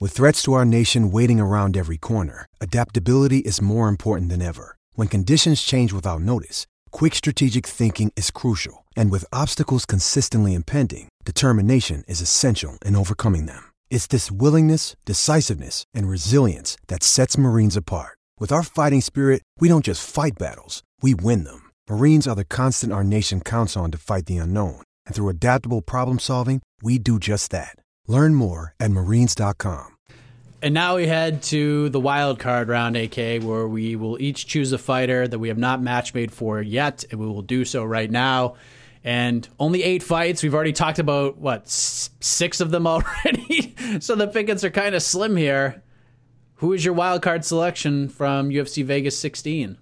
With 0.00 0.12
threats 0.12 0.42
to 0.44 0.52
our 0.54 0.64
nation 0.64 1.10
waiting 1.10 1.40
around 1.40 1.76
every 1.76 1.98
corner, 1.98 2.46
adaptability 2.60 3.38
is 3.38 3.60
more 3.60 3.88
important 3.88 4.30
than 4.30 4.40
ever. 4.42 4.76
When 4.94 5.08
conditions 5.08 5.62
change 5.62 5.92
without 5.92 6.20
notice, 6.20 6.66
quick 6.92 7.16
strategic 7.16 7.66
thinking 7.66 8.12
is 8.14 8.30
crucial. 8.30 8.84
And 8.96 9.10
with 9.10 9.24
obstacles 9.32 9.86
consistently 9.86 10.54
impending, 10.54 11.08
determination 11.24 12.04
is 12.06 12.20
essential 12.20 12.78
in 12.84 12.94
overcoming 12.94 13.46
them. 13.46 13.72
It's 13.90 14.06
this 14.06 14.30
willingness, 14.30 14.94
decisiveness, 15.04 15.84
and 15.92 16.08
resilience 16.08 16.76
that 16.86 17.02
sets 17.02 17.36
Marines 17.36 17.76
apart. 17.76 18.16
With 18.38 18.52
our 18.52 18.62
fighting 18.62 19.00
spirit, 19.00 19.42
we 19.58 19.68
don't 19.68 19.84
just 19.84 20.08
fight 20.08 20.38
battles, 20.38 20.84
we 21.02 21.14
win 21.14 21.42
them. 21.44 21.67
Marines 21.90 22.28
are 22.28 22.36
the 22.36 22.44
constant 22.44 22.92
our 22.92 23.02
nation 23.02 23.40
counts 23.40 23.74
on 23.74 23.90
to 23.90 23.96
fight 23.96 24.26
the 24.26 24.36
unknown. 24.36 24.82
And 25.06 25.14
through 25.14 25.30
adaptable 25.30 25.80
problem 25.80 26.18
solving, 26.18 26.60
we 26.82 26.98
do 26.98 27.18
just 27.18 27.50
that. 27.50 27.76
Learn 28.06 28.34
more 28.34 28.74
at 28.78 28.90
marines.com. 28.90 29.96
And 30.60 30.74
now 30.74 30.96
we 30.96 31.06
head 31.06 31.42
to 31.44 31.88
the 31.88 32.00
wild 32.00 32.40
card 32.40 32.68
round, 32.68 32.94
AK, 32.94 33.42
where 33.42 33.66
we 33.66 33.96
will 33.96 34.20
each 34.20 34.46
choose 34.46 34.70
a 34.72 34.78
fighter 34.78 35.26
that 35.28 35.38
we 35.38 35.48
have 35.48 35.56
not 35.56 35.80
match 35.80 36.12
made 36.12 36.30
for 36.30 36.60
yet, 36.60 37.04
and 37.10 37.18
we 37.18 37.26
will 37.26 37.42
do 37.42 37.64
so 37.64 37.84
right 37.84 38.10
now. 38.10 38.56
And 39.02 39.48
only 39.58 39.82
eight 39.82 40.02
fights. 40.02 40.42
We've 40.42 40.54
already 40.54 40.74
talked 40.74 40.98
about 40.98 41.38
what 41.38 41.68
six 41.68 42.60
of 42.60 42.70
them 42.70 42.86
already, 42.86 43.74
so 44.00 44.14
the 44.14 44.26
pickets 44.26 44.62
are 44.62 44.70
kind 44.70 44.94
of 44.94 45.02
slim 45.02 45.36
here. 45.36 45.82
Who 46.56 46.74
is 46.74 46.84
your 46.84 46.92
wild 46.92 47.22
card 47.22 47.46
selection 47.46 48.10
from 48.10 48.50
UFC 48.50 48.84
Vegas 48.84 49.18
16? 49.18 49.78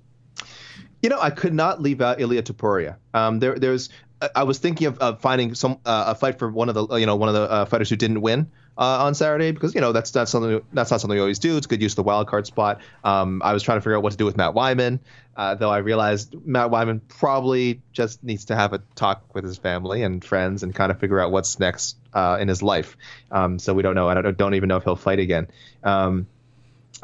You 1.07 1.11
know, 1.11 1.21
I 1.21 1.31
could 1.31 1.55
not 1.55 1.81
leave 1.81 2.01
out 2.01 2.21
Ilya 2.21 2.43
Topuria. 2.43 2.97
Um, 3.15 3.39
there, 3.39 3.57
there's. 3.57 3.91
I 4.35 4.43
was 4.43 4.59
thinking 4.59 4.89
of, 4.89 4.99
of 4.99 5.21
finding 5.21 5.55
some 5.55 5.79
uh, 5.87 6.07
a 6.09 6.15
fight 6.17 6.41
for 6.41 6.51
one 6.51 6.69
of 6.69 6.75
the 6.75 6.97
you 6.97 7.07
know 7.07 7.15
one 7.15 7.29
of 7.29 7.37
the 7.37 7.43
uh, 7.43 7.65
fighters 7.67 7.89
who 7.89 7.95
didn't 7.95 8.23
win 8.23 8.51
uh, 8.77 9.05
on 9.05 9.15
Saturday 9.15 9.53
because 9.53 9.73
you 9.73 9.81
know 9.81 9.93
that's 9.93 10.13
not 10.17 10.29
something 10.29 10.63
that's 10.73 10.91
not 10.91 11.01
something 11.01 11.15
we 11.15 11.21
always 11.21 11.39
do. 11.39 11.57
It's 11.57 11.69
good 11.69 11.81
use 11.81 11.93
of 11.93 11.97
the 11.97 12.03
wild 12.03 12.27
card 12.27 12.49
spot. 12.49 12.81
Um, 13.05 13.41
I 13.45 13.53
was 13.53 13.63
trying 13.63 13.77
to 13.77 13.83
figure 13.83 13.97
out 13.97 14.03
what 14.03 14.11
to 14.11 14.19
do 14.19 14.25
with 14.25 14.37
Matt 14.37 14.55
Wiman, 14.55 14.99
uh, 15.37 15.55
though 15.55 15.71
I 15.71 15.79
realized 15.79 16.35
Matt 16.45 16.73
Wiman 16.73 17.03
probably 17.07 17.83
just 17.93 18.25
needs 18.25 18.47
to 18.47 18.57
have 18.57 18.73
a 18.73 18.83
talk 18.97 19.33
with 19.33 19.45
his 19.45 19.59
family 19.59 20.03
and 20.03 20.25
friends 20.25 20.65
and 20.65 20.75
kind 20.75 20.91
of 20.91 20.99
figure 20.99 21.21
out 21.21 21.31
what's 21.31 21.61
next 21.61 21.99
uh, 22.15 22.39
in 22.41 22.49
his 22.49 22.65
life. 22.65 22.97
Um, 23.31 23.61
so 23.61 23.75
we 23.75 23.85
don't 23.85 23.95
know. 23.95 24.09
I 24.09 24.15
don't, 24.15 24.37
don't 24.37 24.55
even 24.55 24.69
know 24.69 24.79
if 24.79 24.83
he'll 24.83 24.97
fight 24.97 25.21
again. 25.21 25.47
Um, 25.85 26.27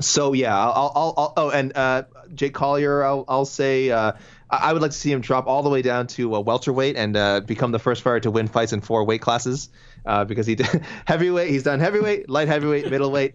so 0.00 0.32
yeah, 0.32 0.56
I'll, 0.56 0.92
I'll, 0.94 1.14
I'll 1.16 1.32
oh, 1.36 1.50
and 1.50 1.76
uh, 1.76 2.04
Jake 2.34 2.54
Collier, 2.54 3.04
I'll, 3.04 3.24
I'll 3.28 3.44
say 3.44 3.90
uh, 3.90 4.12
I 4.52 4.72
would 4.72 4.82
like 4.82 4.90
to 4.90 4.96
see 4.96 5.10
him 5.10 5.22
drop 5.22 5.46
all 5.46 5.62
the 5.62 5.70
way 5.70 5.80
down 5.80 6.06
to 6.08 6.34
a 6.34 6.40
welterweight 6.40 6.96
and 6.96 7.16
uh, 7.16 7.40
become 7.40 7.72
the 7.72 7.78
first 7.78 8.02
fighter 8.02 8.20
to 8.20 8.30
win 8.30 8.48
fights 8.48 8.72
in 8.72 8.82
four 8.82 9.04
weight 9.04 9.22
classes. 9.22 9.70
Uh, 10.04 10.24
because 10.24 10.46
he 10.46 10.56
did 10.56 10.66
heavyweight, 11.06 11.48
he's 11.48 11.62
done 11.62 11.80
heavyweight, 11.80 12.28
light 12.28 12.48
heavyweight, 12.48 12.90
middleweight. 12.90 13.34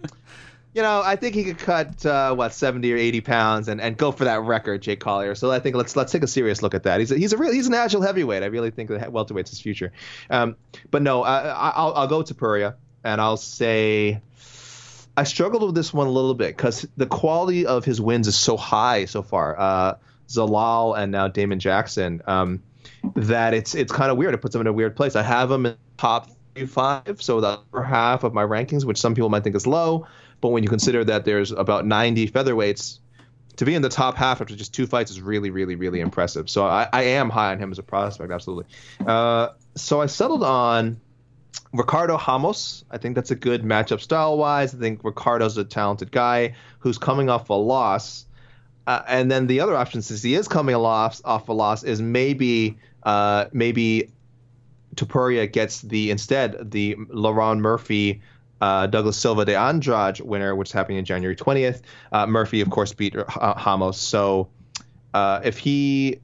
You 0.74 0.84
know, 0.84 1.02
I 1.04 1.16
think 1.16 1.34
he 1.34 1.44
could 1.46 1.58
cut 1.58 2.06
uh, 2.06 2.36
what 2.36 2.54
70 2.54 2.92
or 2.94 2.98
80 2.98 3.22
pounds 3.22 3.68
and, 3.68 3.82
and 3.82 3.98
go 3.98 4.12
for 4.12 4.26
that 4.26 4.42
record, 4.42 4.84
Jake 4.84 5.00
Collier. 5.00 5.34
So 5.34 5.50
I 5.50 5.60
think 5.60 5.76
let's 5.76 5.96
let's 5.96 6.12
take 6.12 6.22
a 6.22 6.28
serious 6.28 6.62
look 6.62 6.76
at 6.76 6.84
that. 6.84 7.00
He's 7.00 7.12
a, 7.12 7.18
he's 7.18 7.34
a 7.34 7.38
real 7.38 7.52
he's 7.52 7.68
an 7.68 7.74
agile 7.74 8.02
heavyweight. 8.02 8.44
I 8.44 8.48
really 8.48 8.70
think 8.70 8.90
that 8.90 9.12
welterweight's 9.12 9.50
his 9.50 9.60
future. 9.60 9.92
Um, 10.30 10.56
but 10.92 11.02
no, 11.02 11.24
I, 11.24 11.84
will 11.84 11.96
I'll 11.96 12.08
go 12.08 12.22
Topuria 12.22 12.76
and 13.04 13.20
I'll 13.20 13.38
say 13.38 14.22
I 15.18 15.24
struggled 15.24 15.64
with 15.64 15.76
this 15.76 15.92
one 15.92 16.06
a 16.06 16.12
little 16.12 16.36
bit 16.36 16.56
because 16.56 16.88
the 16.96 17.08
quality 17.08 17.66
of 17.66 17.84
his 17.84 18.00
wins 18.00 18.28
is 18.28 18.38
so 18.38 18.56
high 18.56 19.06
so 19.06 19.24
far. 19.24 19.60
Uh, 19.60 19.96
Zalal 20.30 20.98
and 20.98 21.12
now 21.12 21.28
Damon 21.28 21.60
Jackson. 21.60 22.22
Um, 22.28 22.62
that 23.16 23.54
it's 23.54 23.74
it's 23.74 23.92
kind 23.92 24.12
of 24.12 24.18
weird. 24.18 24.34
It 24.34 24.38
puts 24.38 24.54
him 24.54 24.62
in 24.62 24.68
a 24.68 24.74
weird 24.74 24.96
place. 24.96 25.16
I 25.16 25.24
have 25.24 25.50
him 25.50 25.66
in 25.66 25.76
top 25.98 26.30
five, 26.68 27.22
so 27.22 27.42
the 27.42 27.48
upper 27.48 27.84
half 27.84 28.24
of 28.24 28.34
my 28.34 28.44
rankings, 28.44 28.86
which 28.86 28.98
some 28.98 29.16
people 29.16 29.30
might 29.30 29.44
think 29.44 29.56
is 29.56 29.68
low, 29.68 30.08
but 30.42 30.50
when 30.50 30.64
you 30.64 30.70
consider 30.70 31.04
that 31.04 31.26
there's 31.26 31.52
about 31.52 31.86
90 31.86 32.30
featherweights, 32.30 33.00
to 33.58 33.66
be 33.66 33.76
in 33.76 33.82
the 33.82 33.90
top 33.90 34.16
half 34.16 34.42
after 34.42 34.56
just 34.56 34.74
two 34.74 34.88
fights 34.88 35.12
is 35.12 35.22
really, 35.22 35.50
really, 35.50 35.76
really 35.76 36.00
impressive. 36.00 36.50
So 36.50 36.66
I, 36.66 36.88
I 36.92 37.04
am 37.04 37.30
high 37.30 37.52
on 37.52 37.60
him 37.60 37.72
as 37.72 37.80
a 37.80 37.84
prospect, 37.84 38.32
absolutely. 38.32 38.66
Uh, 39.06 39.50
so 39.76 40.02
I 40.02 40.08
settled 40.08 40.44
on 40.44 41.00
Ricardo 41.74 42.18
Ramos, 42.18 42.86
I 42.90 42.98
think 42.98 43.16
that's 43.16 43.32
a 43.32 43.36
good 43.36 43.64
matchup 43.64 44.00
style 44.00 44.38
wise. 44.38 44.74
I 44.74 44.78
think 44.78 45.04
Ricardo's 45.04 45.58
a 45.58 45.64
talented 45.64 46.12
guy 46.12 46.56
who's 46.80 46.98
coming 46.98 47.30
off 47.30 47.50
a 47.50 47.54
loss. 47.54 48.26
Uh, 48.86 49.02
and 49.08 49.30
then 49.30 49.48
the 49.48 49.60
other 49.60 49.76
option, 49.76 50.02
since 50.02 50.22
he 50.22 50.34
is 50.34 50.48
coming 50.48 50.76
off 50.76 51.20
off 51.26 51.50
a 51.50 51.54
loss, 51.54 51.84
is 51.84 52.02
maybe 52.02 52.78
uh, 53.04 53.46
maybe 53.52 54.10
Topuria 54.96 55.52
gets 55.52 55.82
the 55.82 56.10
instead 56.10 56.72
the 56.72 56.96
Lerone 56.96 57.60
Murphy 57.60 58.22
uh, 58.62 58.88
Douglas 58.88 59.18
Silva 59.18 59.46
de 59.46 59.56
Andrade 59.56 60.22
winner, 60.22 60.56
which 60.56 60.70
is 60.70 60.74
happening 60.74 60.98
in 60.98 61.06
January 61.06 61.36
20th. 61.36 61.82
Uh, 62.12 62.26
Murphy, 62.26 62.62
of 62.62 62.70
course, 62.70 62.94
beat 62.94 63.16
Ramos. 63.16 63.98
So 63.98 64.50
uh, 65.14 65.42
if 65.44 65.58
he 65.58 66.20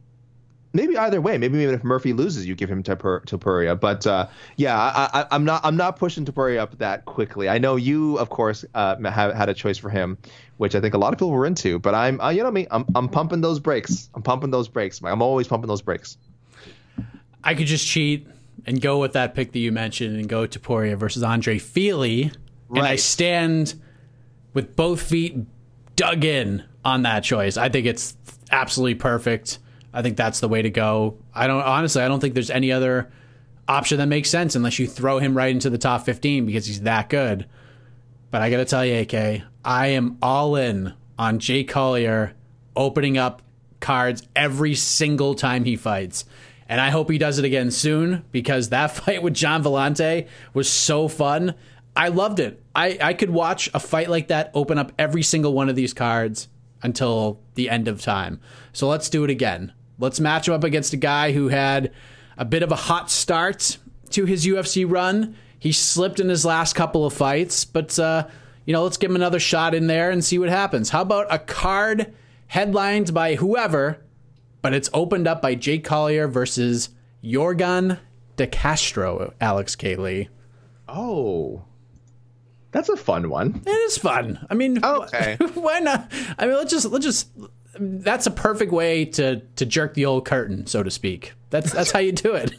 maybe 0.74 0.98
either 0.98 1.22
way. 1.22 1.38
Maybe 1.38 1.60
even 1.60 1.76
if 1.76 1.84
Murphy 1.84 2.14
loses, 2.14 2.46
you 2.46 2.56
give 2.56 2.70
him 2.70 2.84
Topuria. 2.84 3.80
But 3.80 4.06
uh, 4.06 4.28
yeah, 4.58 4.76
I, 4.78 5.28
am 5.32 5.46
not 5.46 5.62
I'm 5.64 5.78
not 5.78 5.98
pushing 5.98 6.26
Topuria 6.26 6.60
up 6.60 6.78
that 6.80 7.06
quickly. 7.06 7.48
I 7.48 7.60
know 7.60 7.76
you, 7.76 8.18
of 8.18 8.30
course, 8.30 8.66
uh, 8.74 8.98
have 9.10 9.34
had 9.34 9.50
a 9.50 9.54
choice 9.54 9.78
for 9.78 9.90
him, 9.90 10.18
which 10.58 10.76
I 10.76 10.82
think 10.82 10.94
a 10.94 10.98
lot 10.98 11.14
of 11.14 11.20
people 11.20 11.32
were 11.32 11.46
into. 11.46 11.80
But 11.80 11.96
I'm 11.96 12.20
uh, 12.20 12.30
you 12.30 12.44
know 12.44 12.52
me, 12.52 12.68
I'm 12.72 12.86
I'm 12.96 13.08
pumping 13.08 13.42
those 13.42 13.60
brakes. 13.60 14.10
I'm 14.16 14.24
pumping 14.24 14.52
those 14.52 14.68
brakes. 14.68 15.02
I'm 15.04 15.22
always 15.22 15.48
pumping 15.48 15.68
those 15.68 15.82
brakes. 15.82 16.18
I 17.44 17.56
could 17.56 17.68
just 17.68 17.86
cheat 17.86 18.28
and 18.66 18.82
go 18.82 19.00
with 19.00 19.14
that 19.14 19.36
pick 19.36 19.52
that 19.52 19.60
you 19.60 19.72
mentioned 19.72 20.18
and 20.18 20.28
go 20.28 20.48
Topuria 20.48 20.96
versus 20.96 21.24
Andre 21.24 21.60
Fili, 21.60 22.32
right. 22.70 22.80
and 22.80 22.88
I 22.88 22.96
stand 22.96 23.76
with 24.54 24.76
both 24.76 25.02
feet 25.02 25.38
dug 25.96 26.24
in 26.24 26.64
on 26.86 27.04
that 27.04 27.24
choice. 27.24 27.58
I 27.58 27.70
think 27.70 27.86
it's 27.86 28.16
absolutely 28.52 28.96
perfect. 28.96 29.60
I 29.94 30.02
think 30.02 30.18
that's 30.18 30.40
the 30.40 30.50
way 30.50 30.62
to 30.62 30.70
go. 30.70 31.18
I 31.34 31.48
don't 31.48 31.62
honestly, 31.62 32.02
I 32.02 32.08
don't 32.08 32.20
think 32.20 32.34
there's 32.34 32.50
any 32.50 32.72
other 32.72 33.12
option 33.68 33.98
that 34.00 34.08
makes 34.08 34.30
sense 34.30 34.56
unless 34.56 34.80
you 34.80 34.88
throw 34.88 35.20
him 35.20 35.38
right 35.38 35.52
into 35.52 35.70
the 35.70 35.78
top 35.78 36.04
15 36.06 36.46
because 36.46 36.66
he's 36.66 36.82
that 36.82 37.10
good. 37.10 37.46
But 38.32 38.42
I 38.42 38.50
got 38.50 38.58
to 38.58 38.66
tell 38.66 38.86
you, 38.86 39.02
AK, 39.02 39.44
I 39.64 39.88
am 39.88 40.18
all 40.22 40.56
in 40.56 40.94
on 41.20 41.40
Jay 41.40 41.64
Collier 41.64 42.34
opening 42.76 43.18
up 43.18 43.42
cards 43.80 44.24
every 44.36 44.74
single 44.76 45.36
time 45.36 45.66
he 45.66 45.76
fights. 45.76 46.26
And 46.68 46.82
I 46.82 46.90
hope 46.90 47.12
he 47.12 47.18
does 47.18 47.38
it 47.38 47.46
again 47.46 47.70
soon 47.70 48.26
because 48.32 48.70
that 48.70 48.88
fight 48.96 49.22
with 49.22 49.36
Gian 49.36 49.64
Villante 49.64 50.28
was 50.54 50.70
so 50.70 51.08
fun. 51.08 51.54
I 51.96 52.08
loved 52.08 52.40
it. 52.40 52.64
I, 52.74 52.98
I 53.00 53.14
could 53.14 53.30
watch 53.30 53.70
a 53.74 53.80
fight 53.80 54.10
like 54.10 54.30
that 54.30 54.50
open 54.56 54.80
up 54.80 54.92
every 54.98 55.22
single 55.22 55.54
one 55.54 55.70
of 55.70 55.76
these 55.76 55.94
cards 55.94 56.48
until 56.82 57.40
the 57.54 57.70
end 57.70 57.88
of 57.88 58.02
time. 58.02 58.40
So 58.72 58.88
let's 58.88 59.10
do 59.10 59.24
it 59.24 59.30
again. 59.30 59.74
Let's 60.00 60.20
match 60.20 60.48
him 60.48 60.54
up 60.54 60.64
against 60.64 60.94
a 60.94 60.98
guy 60.98 61.32
who 61.32 61.50
had 61.50 61.92
a 62.38 62.46
bit 62.46 62.64
of 62.64 62.72
a 62.72 62.76
hot 62.76 63.10
start 63.12 63.78
to 64.12 64.26
his 64.26 64.46
UFC 64.46 64.90
run. 64.90 65.36
He 65.60 65.72
slipped 65.72 66.20
in 66.20 66.30
his 66.30 66.46
last 66.46 66.74
couple 66.74 67.06
of 67.06 67.14
fights, 67.14 67.66
but 67.66 67.98
uh, 68.00 68.28
you 68.66 68.74
know, 68.74 68.84
let's 68.84 68.98
give 68.98 69.10
him 69.12 69.16
another 69.16 69.40
shot 69.40 69.76
in 69.76 69.88
there 69.88 70.10
and 70.10 70.24
see 70.24 70.40
what 70.40 70.50
happens. 70.50 70.90
How 70.90 71.02
about 71.02 71.28
a 71.30 71.40
card 71.40 72.14
headlined 72.48 73.14
by 73.14 73.36
whoever, 73.36 74.02
but 74.62 74.74
it's 74.74 74.90
opened 74.94 75.28
up 75.28 75.42
by 75.42 75.56
Jake 75.56 75.84
Collier 75.84 76.28
versus 76.28 76.90
Yorgan 77.24 78.00
De 78.36 78.48
Castro, 78.48 79.34
Alex 79.40 79.76
K. 79.76 79.96
Lee. 79.96 80.30
Oh. 80.88 81.64
That's 82.72 82.90
a 82.90 82.98
fun 82.98 83.30
one. 83.30 83.62
It 83.66 83.70
is 83.70 83.98
fun. 83.98 84.46
I 84.50 84.56
mean, 84.56 84.84
okay. 84.84 85.38
why 85.54 85.80
not? 85.80 86.12
I 86.40 86.48
mean, 86.48 86.56
let's 86.56 86.72
just 86.72 86.88
let's 86.88 87.06
just 87.06 87.30
that's 87.80 88.26
a 88.28 88.32
perfect 88.32 88.72
way 88.72 89.06
to 89.06 89.42
to 89.56 89.66
jerk 89.66 89.94
the 89.94 90.06
old 90.06 90.26
curtain, 90.26 90.68
so 90.68 90.84
to 90.84 90.92
speak. 90.92 91.34
That's 91.50 91.72
that's 91.72 91.92
how 91.92 92.00
you 92.00 92.12
do 92.12 92.34
it. 92.34 92.54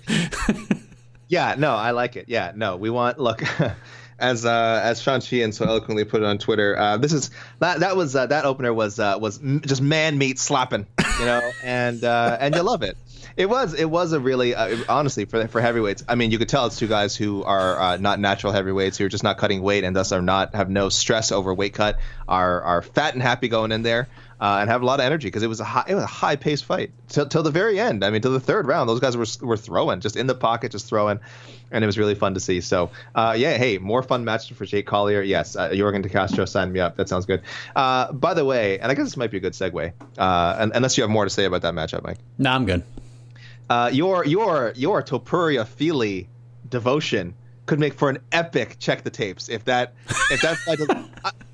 yeah, 1.28 1.54
no, 1.58 1.74
I 1.74 1.92
like 1.92 2.16
it. 2.16 2.26
Yeah, 2.28 2.52
no, 2.54 2.76
we 2.76 2.90
want 2.90 3.18
look. 3.18 3.42
as 4.18 4.44
uh, 4.44 4.80
as 4.82 5.02
Sean 5.02 5.20
Sheehan 5.20 5.52
so 5.52 5.66
eloquently 5.66 6.04
put 6.04 6.22
it 6.22 6.26
on 6.26 6.38
Twitter, 6.38 6.78
uh, 6.78 6.96
this 6.96 7.12
is 7.12 7.30
that 7.58 7.80
that 7.80 7.96
was 7.96 8.14
uh, 8.14 8.26
that 8.26 8.44
opener 8.44 8.72
was 8.72 8.98
uh, 8.98 9.18
was 9.20 9.38
just 9.38 9.82
man 9.82 10.18
meat 10.18 10.38
slapping, 10.38 10.86
you 11.18 11.26
know, 11.26 11.50
and 11.64 12.04
uh, 12.04 12.36
and 12.40 12.54
you 12.54 12.62
love 12.62 12.82
it. 12.82 12.96
It 13.36 13.48
was 13.48 13.74
it 13.74 13.90
was 13.90 14.12
a 14.12 14.20
really 14.20 14.54
uh, 14.54 14.76
honestly 14.88 15.24
for 15.24 15.46
for 15.48 15.60
heavyweights. 15.60 16.04
I 16.08 16.14
mean, 16.14 16.30
you 16.30 16.38
could 16.38 16.48
tell 16.48 16.66
it's 16.66 16.78
two 16.78 16.86
guys 16.86 17.16
who 17.16 17.42
are 17.42 17.80
uh, 17.80 17.96
not 17.96 18.20
natural 18.20 18.52
heavyweights 18.52 18.98
who 18.98 19.06
are 19.06 19.08
just 19.08 19.24
not 19.24 19.38
cutting 19.38 19.62
weight 19.62 19.84
and 19.84 19.94
thus 19.94 20.12
are 20.12 20.22
not 20.22 20.54
have 20.54 20.70
no 20.70 20.88
stress 20.88 21.32
over 21.32 21.52
weight 21.52 21.74
cut. 21.74 21.98
Are 22.28 22.62
are 22.62 22.82
fat 22.82 23.14
and 23.14 23.22
happy 23.22 23.48
going 23.48 23.72
in 23.72 23.82
there 23.82 24.08
uh, 24.44 24.58
and 24.60 24.68
have 24.68 24.82
a 24.82 24.84
lot 24.84 25.00
of 25.00 25.06
energy 25.06 25.28
because 25.28 25.42
it 25.42 25.46
was 25.46 25.60
a 25.60 25.64
high, 25.64 25.84
it 25.88 25.94
was 25.94 26.04
a 26.04 26.06
high 26.06 26.36
paced 26.36 26.66
fight 26.66 26.90
till, 27.08 27.26
till 27.26 27.42
the 27.42 27.50
very 27.50 27.80
end. 27.80 28.04
I 28.04 28.10
mean, 28.10 28.20
till 28.20 28.32
the 28.32 28.40
third 28.40 28.66
round, 28.66 28.90
those 28.90 29.00
guys 29.00 29.16
were 29.16 29.24
were 29.40 29.56
throwing 29.56 30.00
just 30.00 30.16
in 30.16 30.26
the 30.26 30.34
pocket, 30.34 30.70
just 30.70 30.86
throwing, 30.86 31.18
and 31.70 31.82
it 31.82 31.86
was 31.86 31.96
really 31.96 32.14
fun 32.14 32.34
to 32.34 32.40
see. 32.40 32.60
So, 32.60 32.90
uh, 33.14 33.34
yeah, 33.38 33.56
hey, 33.56 33.78
more 33.78 34.02
fun 34.02 34.22
match 34.26 34.52
for 34.52 34.66
Jake 34.66 34.86
Collier. 34.86 35.22
Yes, 35.22 35.56
uh, 35.56 35.70
Yorgan 35.70 36.02
De 36.02 36.10
Castro 36.10 36.44
signed 36.44 36.74
me 36.74 36.80
up. 36.80 36.98
That 36.98 37.08
sounds 37.08 37.24
good. 37.24 37.40
Uh, 37.74 38.12
by 38.12 38.34
the 38.34 38.44
way, 38.44 38.78
and 38.80 38.92
I 38.92 38.94
guess 38.94 39.06
this 39.06 39.16
might 39.16 39.30
be 39.30 39.38
a 39.38 39.40
good 39.40 39.54
segue, 39.54 39.94
uh, 40.18 40.70
unless 40.74 40.98
you 40.98 41.04
have 41.04 41.10
more 41.10 41.24
to 41.24 41.30
say 41.30 41.46
about 41.46 41.62
that 41.62 41.72
matchup, 41.72 42.02
Mike. 42.02 42.18
No, 42.36 42.50
I'm 42.50 42.66
good. 42.66 42.82
Uh, 43.70 43.88
your 43.94 44.26
your 44.26 44.74
your 44.76 45.02
Topuria 45.02 45.66
Fili 45.66 46.28
devotion 46.68 47.34
could 47.64 47.80
make 47.80 47.94
for 47.94 48.10
an 48.10 48.18
epic 48.30 48.76
check 48.78 49.04
the 49.04 49.10
tapes 49.10 49.48
if 49.48 49.64
that 49.64 49.94
if 50.30 50.42
that 50.42 50.58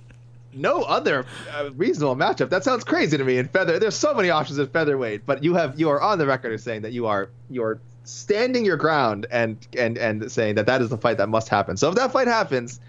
no 0.53 0.83
other 0.83 1.27
uh, 1.53 1.71
reasonable 1.77 2.17
matchup. 2.17 2.51
That 2.51 2.65
sounds 2.65 2.85
crazy 2.85 3.17
to 3.17 3.25
me. 3.25 3.39
In 3.39 3.49
feather, 3.49 3.79
there's 3.79 3.97
so 3.97 4.15
many 4.15 4.31
options 4.31 4.59
at 4.59 4.73
featherweight, 4.73 5.27
but 5.27 5.45
you 5.45 5.55
have 5.55 5.79
you 5.79 5.91
are 5.91 6.01
on 6.01 6.19
the 6.19 6.27
record 6.27 6.53
as 6.53 6.63
saying 6.63 6.83
that 6.83 6.93
you 6.93 7.07
are 7.07 7.31
you're 7.49 7.81
standing 8.05 8.65
your 8.65 8.77
ground 8.77 9.27
and 9.31 9.57
and 9.77 9.99
and 9.99 10.31
saying 10.31 10.57
that 10.57 10.67
that 10.67 10.81
is 10.81 10.89
the 10.89 10.99
fight 10.99 11.19
that 11.19 11.29
must 11.29 11.49
happen. 11.49 11.77
So 11.77 11.89
if 11.91 11.95
that 11.97 12.13
fight 12.13 12.27
happens, 12.27 12.81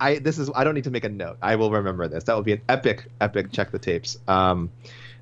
I 0.00 0.18
this 0.18 0.38
is 0.38 0.50
I 0.54 0.64
don't 0.64 0.74
need 0.74 0.84
to 0.84 0.90
make 0.90 1.04
a 1.04 1.08
note. 1.08 1.38
I 1.42 1.56
will 1.56 1.70
remember 1.70 2.08
this. 2.08 2.24
That 2.24 2.34
will 2.34 2.42
be 2.42 2.52
an 2.52 2.62
epic, 2.68 3.06
epic 3.20 3.52
check 3.52 3.70
the 3.70 3.78
tapes. 3.78 4.18
Um, 4.28 4.70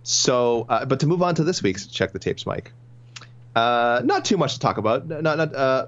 so, 0.03 0.67
uh, 0.69 0.85
but 0.85 1.01
to 1.01 1.07
move 1.07 1.23
on 1.23 1.35
to 1.37 1.45
this 1.45 1.63
week's 1.63 1.87
check 1.87 2.13
the 2.13 2.19
tapes, 2.19 2.47
Mike. 2.47 2.73
Uh, 3.55 4.03
not 4.05 4.25
too 4.25 4.37
much 4.37 4.55
to 4.55 4.61
talk 4.61 4.79
about. 4.79 5.07
Not, 5.09 5.37
not. 5.37 5.55
Uh, 5.55 5.87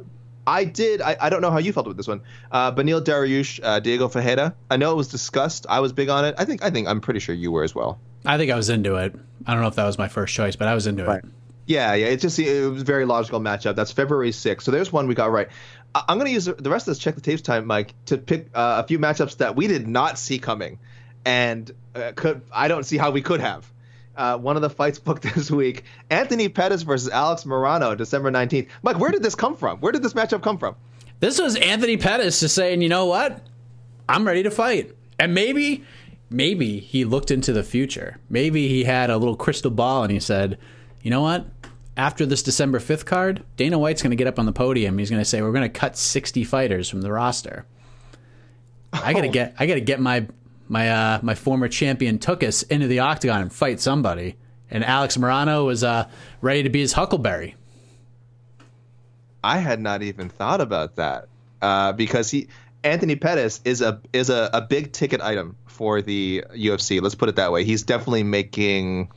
I 0.48 0.64
did. 0.64 1.02
I, 1.02 1.14
I 1.20 1.28
don't 1.28 1.42
know 1.42 1.50
how 1.50 1.58
you 1.58 1.74
felt 1.74 1.86
with 1.86 1.98
this 1.98 2.08
one. 2.08 2.22
Uh, 2.50 2.72
Beneil 2.72 3.02
Dariush, 3.02 3.60
uh, 3.62 3.80
Diego 3.80 4.08
Ferreira. 4.08 4.54
I 4.70 4.78
know 4.78 4.92
it 4.92 4.96
was 4.96 5.08
discussed. 5.08 5.66
I 5.68 5.80
was 5.80 5.92
big 5.92 6.08
on 6.08 6.24
it. 6.24 6.36
I 6.38 6.46
think. 6.46 6.64
I 6.64 6.70
think. 6.70 6.88
I'm 6.88 7.02
pretty 7.02 7.20
sure 7.20 7.34
you 7.34 7.52
were 7.52 7.64
as 7.64 7.74
well. 7.74 7.98
I 8.24 8.38
think 8.38 8.50
I 8.50 8.56
was 8.56 8.70
into 8.70 8.96
it. 8.96 9.14
I 9.46 9.52
don't 9.52 9.60
know 9.60 9.68
if 9.68 9.74
that 9.74 9.84
was 9.84 9.98
my 9.98 10.08
first 10.08 10.34
choice, 10.34 10.56
but 10.56 10.66
I 10.66 10.74
was 10.74 10.86
into 10.86 11.04
right. 11.04 11.22
it. 11.22 11.30
Yeah, 11.66 11.92
yeah. 11.92 12.06
It's 12.06 12.22
just 12.22 12.38
it 12.38 12.66
was 12.70 12.80
a 12.80 12.84
very 12.84 13.04
logical 13.04 13.40
matchup. 13.40 13.76
That's 13.76 13.92
February 13.92 14.30
6th. 14.30 14.62
So 14.62 14.70
there's 14.70 14.90
one 14.90 15.06
we 15.06 15.14
got 15.14 15.30
right. 15.30 15.48
I'm 15.94 16.16
going 16.16 16.28
to 16.28 16.32
use 16.32 16.46
the 16.46 16.70
rest 16.70 16.88
of 16.88 16.92
this 16.92 16.98
check 16.98 17.14
the 17.14 17.20
tapes 17.20 17.42
time, 17.42 17.66
Mike, 17.66 17.94
to 18.06 18.16
pick 18.16 18.48
uh, 18.54 18.82
a 18.82 18.86
few 18.86 18.98
matchups 18.98 19.38
that 19.38 19.54
we 19.54 19.66
did 19.66 19.86
not 19.86 20.18
see 20.18 20.38
coming, 20.38 20.78
and 21.26 21.70
uh, 21.94 22.12
could 22.16 22.42
I 22.52 22.68
don't 22.68 22.84
see 22.84 22.96
how 22.96 23.10
we 23.10 23.20
could 23.20 23.40
have. 23.40 23.70
Uh, 24.18 24.36
one 24.36 24.56
of 24.56 24.62
the 24.62 24.68
fights 24.68 24.98
booked 25.06 25.22
this 25.22 25.50
week: 25.50 25.84
Anthony 26.10 26.48
Pettis 26.48 26.82
versus 26.82 27.08
Alex 27.08 27.44
Morono, 27.44 27.96
December 27.96 28.30
19th. 28.30 28.68
Mike, 28.82 28.98
where 28.98 29.10
did 29.10 29.22
this 29.22 29.34
come 29.34 29.56
from? 29.56 29.78
Where 29.78 29.92
did 29.92 30.02
this 30.02 30.12
matchup 30.12 30.42
come 30.42 30.58
from? 30.58 30.76
This 31.20 31.40
was 31.40 31.56
Anthony 31.56 31.96
Pettis 31.96 32.40
just 32.40 32.54
saying, 32.54 32.82
you 32.82 32.88
know 32.88 33.06
what, 33.06 33.40
I'm 34.08 34.26
ready 34.26 34.42
to 34.44 34.50
fight, 34.50 34.94
and 35.18 35.34
maybe, 35.34 35.84
maybe 36.30 36.78
he 36.78 37.04
looked 37.04 37.30
into 37.30 37.52
the 37.52 37.64
future. 37.64 38.18
Maybe 38.28 38.68
he 38.68 38.84
had 38.84 39.10
a 39.10 39.16
little 39.16 39.34
crystal 39.34 39.70
ball 39.70 40.04
and 40.04 40.12
he 40.12 40.20
said, 40.20 40.58
you 41.02 41.10
know 41.10 41.22
what, 41.22 41.46
after 41.96 42.24
this 42.24 42.44
December 42.44 42.78
5th 42.78 43.04
card, 43.04 43.42
Dana 43.56 43.78
White's 43.78 44.02
going 44.02 44.10
to 44.10 44.16
get 44.16 44.28
up 44.28 44.38
on 44.38 44.46
the 44.46 44.52
podium. 44.52 44.98
He's 44.98 45.10
going 45.10 45.20
to 45.20 45.24
say, 45.24 45.42
"We're 45.42 45.52
going 45.52 45.70
to 45.70 45.78
cut 45.78 45.96
60 45.96 46.44
fighters 46.44 46.88
from 46.88 47.02
the 47.02 47.10
roster." 47.10 47.66
I 48.92 49.12
got 49.12 49.22
to 49.22 49.28
get 49.32 49.56
I 49.58 49.66
got 49.66 49.74
to 49.74 49.80
get 49.80 50.00
my 50.00 50.26
my 50.68 50.90
uh, 50.90 51.20
my 51.22 51.34
former 51.34 51.68
champion 51.68 52.18
took 52.18 52.42
us 52.42 52.62
into 52.62 52.86
the 52.86 53.00
octagon 53.00 53.42
and 53.42 53.52
fight 53.52 53.80
somebody. 53.80 54.36
And 54.70 54.84
Alex 54.84 55.16
Morono 55.16 55.64
was 55.64 55.82
uh, 55.82 56.08
ready 56.42 56.62
to 56.62 56.68
be 56.68 56.80
his 56.80 56.92
Huckleberry. 56.92 57.56
I 59.42 59.58
had 59.58 59.80
not 59.80 60.02
even 60.02 60.28
thought 60.28 60.60
about 60.60 60.96
that 60.96 61.28
uh, 61.62 61.92
because 61.92 62.30
he 62.30 62.48
Anthony 62.84 63.16
Pettis 63.16 63.60
is 63.64 63.80
a 63.80 64.00
is 64.12 64.30
a, 64.30 64.50
a 64.52 64.60
big 64.60 64.92
ticket 64.92 65.20
item 65.20 65.56
for 65.66 66.02
the 66.02 66.44
UFC. 66.52 67.00
Let's 67.00 67.14
put 67.14 67.28
it 67.28 67.36
that 67.36 67.52
way. 67.52 67.64
He's 67.64 67.82
definitely 67.82 68.24
making 68.24 69.10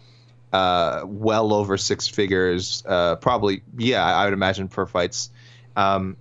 uh, 0.53 1.03
well 1.05 1.53
over 1.53 1.77
six 1.77 2.07
figures. 2.07 2.83
Uh, 2.85 3.15
probably, 3.17 3.63
yeah, 3.77 4.03
I 4.03 4.25
would 4.25 4.33
imagine 4.33 4.67
per 4.67 4.85
fights, 4.85 5.29
um, 5.75 6.17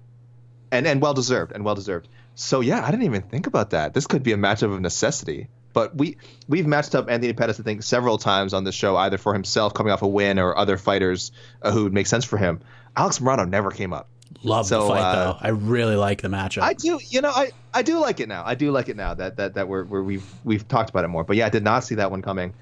and 0.70 0.86
and 0.86 1.00
well 1.00 1.14
deserved 1.14 1.52
and 1.52 1.64
well 1.64 1.74
deserved. 1.74 2.08
So 2.40 2.60
yeah, 2.60 2.82
I 2.82 2.90
didn't 2.90 3.04
even 3.04 3.22
think 3.22 3.46
about 3.46 3.70
that. 3.70 3.92
This 3.92 4.06
could 4.06 4.22
be 4.22 4.32
a 4.32 4.36
matchup 4.36 4.72
of 4.72 4.80
necessity. 4.80 5.48
But 5.74 5.94
we 5.94 6.16
we've 6.48 6.66
matched 6.66 6.94
up 6.94 7.10
Anthony 7.10 7.34
Pettis, 7.34 7.60
I 7.60 7.62
think, 7.62 7.82
several 7.82 8.16
times 8.16 8.54
on 8.54 8.64
the 8.64 8.72
show, 8.72 8.96
either 8.96 9.18
for 9.18 9.34
himself 9.34 9.74
coming 9.74 9.92
off 9.92 10.00
a 10.00 10.08
win 10.08 10.38
or 10.38 10.56
other 10.56 10.78
fighters 10.78 11.32
uh, 11.60 11.70
who 11.70 11.84
would 11.84 11.92
make 11.92 12.06
sense 12.06 12.24
for 12.24 12.38
him. 12.38 12.60
Alex 12.96 13.18
Morono 13.18 13.48
never 13.48 13.70
came 13.70 13.92
up. 13.92 14.08
Love 14.42 14.66
so, 14.66 14.82
the 14.82 14.88
fight 14.88 15.02
uh, 15.02 15.14
though. 15.14 15.38
I 15.38 15.48
really 15.50 15.96
like 15.96 16.22
the 16.22 16.28
matchup. 16.28 16.62
I 16.62 16.72
do. 16.72 16.98
You 17.08 17.20
know, 17.20 17.30
I, 17.30 17.50
I 17.74 17.82
do 17.82 18.00
like 18.00 18.20
it 18.20 18.28
now. 18.28 18.42
I 18.44 18.54
do 18.54 18.70
like 18.70 18.88
it 18.88 18.96
now 18.96 19.12
that 19.12 19.36
that 19.36 19.54
that 19.54 19.68
we're, 19.68 19.84
we're 19.84 20.02
we've 20.02 20.34
we've 20.42 20.66
talked 20.66 20.88
about 20.88 21.04
it 21.04 21.08
more. 21.08 21.24
But 21.24 21.36
yeah, 21.36 21.46
I 21.46 21.50
did 21.50 21.62
not 21.62 21.84
see 21.84 21.96
that 21.96 22.10
one 22.10 22.22
coming. 22.22 22.54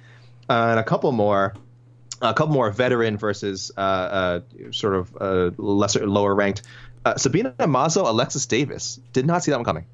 Uh, 0.48 0.68
and 0.70 0.80
a 0.80 0.84
couple 0.84 1.12
more, 1.12 1.54
a 2.20 2.34
couple 2.34 2.52
more 2.52 2.70
veteran 2.70 3.16
versus 3.16 3.70
uh, 3.76 3.80
uh, 3.80 4.40
sort 4.72 4.96
of 4.96 5.16
uh, 5.20 5.50
lesser, 5.56 6.04
lower 6.04 6.34
ranked. 6.34 6.62
Uh, 7.08 7.16
Sabina 7.16 7.54
Mazo, 7.60 8.06
Alexis 8.06 8.44
Davis. 8.44 9.00
Did 9.14 9.24
not 9.26 9.42
see 9.42 9.50
that 9.50 9.56
one 9.56 9.64
coming. 9.64 9.86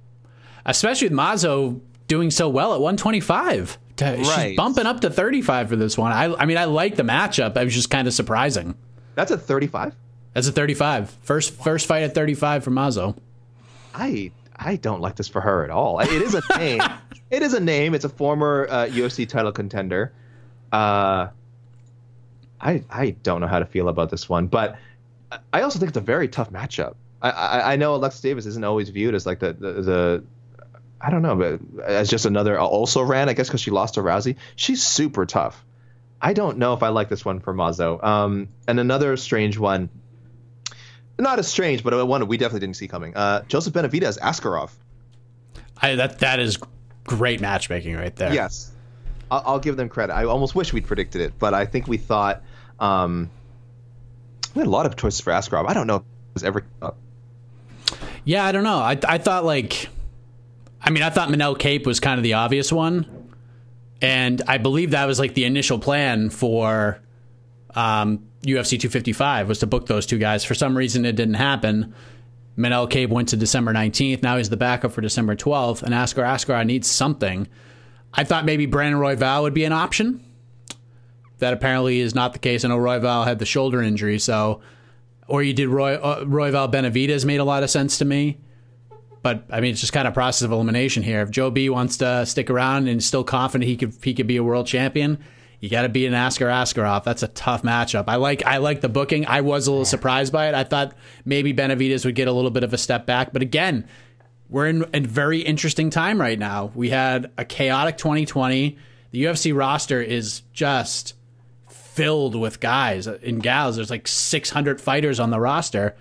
Especially 0.67 1.09
with 1.09 1.17
Mazo 1.17 1.81
doing 2.09 2.31
so 2.31 2.49
well 2.49 2.75
at 2.75 2.81
125. 2.81 3.79
To, 3.97 4.05
right. 4.05 4.49
She's 4.49 4.57
bumping 4.57 4.87
up 4.87 5.01
to 5.03 5.11
35 5.11 5.69
for 5.69 5.77
this 5.77 5.97
one. 5.97 6.11
I, 6.11 6.35
I 6.35 6.47
mean, 6.47 6.59
I 6.59 6.65
like 6.65 6.97
the 6.97 7.05
matchup. 7.05 7.57
It 7.57 7.65
was 7.65 7.75
just 7.75 7.89
kind 7.91 8.09
of 8.09 8.15
surprising. 8.15 8.75
That's 9.15 9.31
a 9.31 9.39
35. 9.39 9.95
That's 10.33 10.49
a 10.49 10.53
35. 10.53 11.11
First 11.23 11.55
first 11.63 11.87
fight 11.87 12.03
at 12.03 12.15
35 12.17 12.65
for 12.65 12.73
Mazo. 12.73 13.17
I 13.95 14.33
I 14.57 14.75
don't 14.77 15.01
like 15.01 15.15
this 15.15 15.29
for 15.29 15.41
her 15.41 15.63
at 15.63 15.71
all. 15.71 16.01
It 16.01 16.11
is 16.11 16.35
a 16.35 16.43
name. 16.59 16.83
it 17.31 17.43
is 17.43 17.55
a 17.55 17.61
name. 17.61 17.95
It's 17.95 18.05
a 18.05 18.09
former 18.09 18.67
uh, 18.69 18.87
UFC 18.87 19.29
title 19.29 19.53
contender. 19.53 20.13
Uh, 20.73 21.29
I 22.61 22.83
I 22.91 23.11
don't 23.23 23.41
know 23.41 23.47
how 23.47 23.61
to 23.61 23.67
feel 23.67 23.89
about 23.89 24.11
this 24.11 24.29
one, 24.29 24.49
but 24.49 24.77
I 25.53 25.63
also 25.63 25.79
think 25.79 25.91
it's 25.91 25.97
a 25.97 26.01
very 26.01 26.27
tough 26.27 26.51
matchup. 26.51 26.95
I 27.25 27.31
I, 27.31 27.73
I 27.73 27.77
know 27.77 27.95
Alexis 27.95 28.21
Davis 28.21 28.47
isn't 28.47 28.65
always 28.65 28.91
viewed 28.91 29.15
as 29.15 29.27
like 29.27 29.41
the 29.41 29.53
the, 29.53 29.73
the 29.73 30.25
I 31.01 31.11
don't 31.11 31.23
know, 31.23 31.37
but 31.37 31.85
as 31.85 32.09
just 32.09 32.25
another 32.25 32.59
also 32.59 33.03
ran, 33.03 33.29
I 33.29 33.35
guess 33.35 33.49
because 33.49 33.61
she 33.61 33.71
lost 33.71 33.95
to 33.95 34.01
Rousey. 34.01 34.37
She's 34.57 34.83
super 34.83 35.27
tough. 35.27 35.65
I 36.21 36.33
don't 36.33 36.57
know 36.57 36.73
if 36.73 36.83
I 36.83 36.89
like 36.89 37.11
this 37.11 37.25
one 37.25 37.41
for 37.41 37.53
Mazo. 37.53 38.03
Um, 38.03 38.49
and 38.67 38.81
another 38.81 39.17
strange 39.19 39.59
one, 39.59 39.91
not 41.19 41.39
as 41.39 41.47
strange, 41.47 41.85
but 41.85 42.07
one 42.07 42.27
we 42.27 42.39
definitely 42.39 42.61
didn't 42.61 42.77
see 42.77 42.89
coming. 42.89 43.15
Uh, 43.15 43.43
Joseph 43.43 43.75
Benavidez, 43.75 44.19
Askarov. 44.19 44.71
I, 45.77 45.97
that 45.97 46.21
that 46.21 46.41
is 46.41 46.59
great 47.05 47.43
matchmaking 47.43 47.97
right 47.97 48.15
there. 48.17 48.33
Yes, 48.33 48.73
I'll, 49.31 49.43
I'll, 49.45 49.59
give 49.59 49.77
them 49.77 49.91
credit. 49.91 50.15
I 50.15 50.25
almost 50.25 50.55
wish 50.55 50.73
we'd 50.73 50.87
predicted 50.87 51.21
it, 51.21 51.39
but 51.39 51.53
I 51.53 51.67
think 51.67 51.87
we 51.87 51.99
thought 51.99 52.43
um, 52.81 53.31
we 54.55 54.61
had 54.61 54.67
a 54.67 54.71
lot 54.71 54.87
of 54.87 54.97
choices 54.97 55.21
for 55.21 55.33
Askarov. 55.33 55.69
I 55.69 55.75
don't 55.75 55.87
know 55.87 55.97
if 55.97 56.03
it 56.03 56.35
was 56.35 56.45
ever 56.45 56.65
up. 56.81 56.97
Yeah, 58.25 58.45
I 58.45 58.53
don't 58.53 58.65
know. 58.65 58.79
I 58.79 58.99
I 59.07 59.19
thought 59.19 59.45
like, 59.45 59.89
I 60.81 60.91
mean, 60.91 61.03
I 61.03 61.11
thought 61.11 61.29
Manel 61.29 61.59
Kape 61.59 61.87
was 61.87 62.01
kind 62.01 62.19
of 62.19 62.23
the 62.23 62.35
obvious 62.35 62.73
one, 62.73 63.07
and 64.01 64.43
I 64.49 64.59
believe 64.59 64.93
that 64.93 65.07
was 65.07 65.19
like 65.19 65.35
the 65.35 65.45
initial 65.45 65.79
plan 65.79 66.31
for 66.31 67.01
um, 67.75 68.27
UFC 68.43 68.71
255 68.81 69.49
was 69.49 69.59
to 69.61 69.67
book 69.67 69.87
those 69.87 70.07
two 70.07 70.19
guys. 70.19 70.45
For 70.45 70.55
some 70.55 70.77
reason, 70.77 71.05
it 71.05 71.17
didn't 71.17 71.35
happen. 71.35 71.95
Manel 72.57 72.89
Kape 72.89 73.11
went 73.11 73.31
to 73.31 73.37
December 73.37 73.73
19th. 73.73 74.23
Now 74.23 74.37
he's 74.37 74.49
the 74.49 74.57
backup 74.57 74.93
for 74.93 75.01
December 75.01 75.35
12th, 75.35 75.83
and 75.83 75.93
Askar 75.93 76.23
Askarov 76.23 76.67
needs 76.67 76.89
something. 76.89 77.49
I 78.13 78.25
thought 78.25 78.45
maybe 78.45 78.67
Brandon 78.67 79.01
Royval 79.01 79.43
would 79.43 79.55
be 79.55 79.65
an 79.65 79.73
option. 79.73 80.25
That 81.39 81.53
apparently 81.53 81.99
is 81.99 82.15
not 82.15 82.33
the 82.33 82.39
case. 82.39 82.65
I 82.65 82.69
know 82.69 82.79
Royval 82.79 83.25
had 83.25 83.41
the 83.41 83.45
shoulder 83.45 83.83
injury, 83.83 84.21
so 84.21 84.61
or 85.27 85.43
you 85.43 85.53
did 85.53 85.69
Roy 85.69 85.95
uh, 85.95 86.25
Royval 86.25 86.73
Benavidez 86.73 87.25
made 87.25 87.41
a 87.41 87.45
lot 87.45 87.63
of 87.63 87.71
sense 87.71 87.99
to 87.99 88.05
me. 88.05 88.39
But 89.23 89.45
I 89.51 89.61
mean, 89.61 89.73
it's 89.73 89.81
just 89.81 89.93
kind 89.93 90.07
of 90.07 90.13
process 90.13 90.43
of 90.43 90.53
elimination 90.53 91.03
here. 91.03 91.23
If 91.23 91.31
Joe 91.31 91.51
B 91.51 91.71
wants 91.71 91.97
to 91.99 92.27
stick 92.27 92.51
around 92.51 92.89
and 92.89 93.03
still 93.03 93.25
confident 93.25 93.69
he 93.69 93.77
could 93.77 93.95
he 94.03 94.15
could 94.15 94.27
be 94.27 94.37
a 94.37 94.45
world 94.45 94.67
champion, 94.67 95.19
you 95.61 95.71
got 95.71 95.83
to 95.83 95.89
beat 95.89 96.07
an 96.07 96.13
Askar 96.13 96.47
Askarov. 96.47 97.05
That's 97.05 97.23
a 97.23 97.29
tough 97.29 97.63
matchup. 97.63 98.05
I 98.09 98.17
like 98.17 98.45
I 98.45 98.59
like 98.59 98.83
the 98.83 98.89
booking. 98.91 99.27
I 99.27 99.41
was 99.41 99.67
a 99.67 99.71
little 99.71 99.87
surprised 99.87 100.33
by 100.33 100.49
it. 100.49 100.55
I 100.55 100.65
thought 100.65 100.95
maybe 101.25 101.55
Benavidez 101.55 102.05
would 102.05 102.15
get 102.15 102.29
a 102.29 102.33
little 102.33 102.51
bit 102.51 102.65
of 102.65 102.75
a 102.75 102.79
step 102.79 103.07
back, 103.07 103.33
but 103.33 103.41
again, 103.41 103.89
we're 104.51 104.67
in 104.67 104.85
a 104.93 105.01
very 105.01 105.41
interesting 105.41 105.89
time 105.89 106.21
right 106.21 106.39
now. 106.39 106.71
We 106.75 106.91
had 106.91 107.33
a 107.39 107.45
chaotic 107.45 107.97
2020. 107.97 108.77
The 109.11 109.25
UFC 109.25 109.57
roster 109.57 110.03
is 110.03 110.43
just 110.53 111.15
filled 111.95 112.35
with 112.35 112.61
guys 112.61 113.07
and 113.07 113.43
gals. 113.43 113.77
There's 113.77 113.91
like 113.91 114.09
600 114.09 114.81
fighters 114.81 115.21
on 115.21 115.31
the 115.31 115.41
roster. 115.41 115.97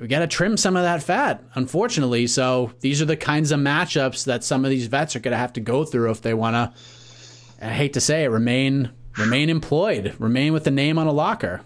We 0.00 0.08
got 0.08 0.20
to 0.20 0.26
trim 0.26 0.56
some 0.56 0.76
of 0.76 0.82
that 0.82 1.02
fat, 1.02 1.44
unfortunately. 1.54 2.26
So 2.26 2.72
these 2.80 3.02
are 3.02 3.06
the 3.06 3.16
kinds 3.16 3.52
of 3.52 3.60
matchups 3.60 4.24
that 4.24 4.44
some 4.44 4.64
of 4.64 4.70
these 4.70 4.86
vets 4.86 5.14
are 5.14 5.20
going 5.20 5.32
to 5.32 5.38
have 5.38 5.52
to 5.54 5.60
go 5.60 5.84
through 5.84 6.10
if 6.10 6.22
they 6.22 6.32
want 6.32 6.54
to. 6.54 6.72
I 7.66 7.70
hate 7.70 7.92
to 7.94 8.00
say 8.00 8.24
it, 8.24 8.28
remain 8.28 8.90
remain 9.18 9.50
employed, 9.50 10.14
remain 10.18 10.52
with 10.52 10.64
the 10.64 10.70
name 10.70 10.98
on 10.98 11.06
a 11.06 11.12
locker 11.12 11.60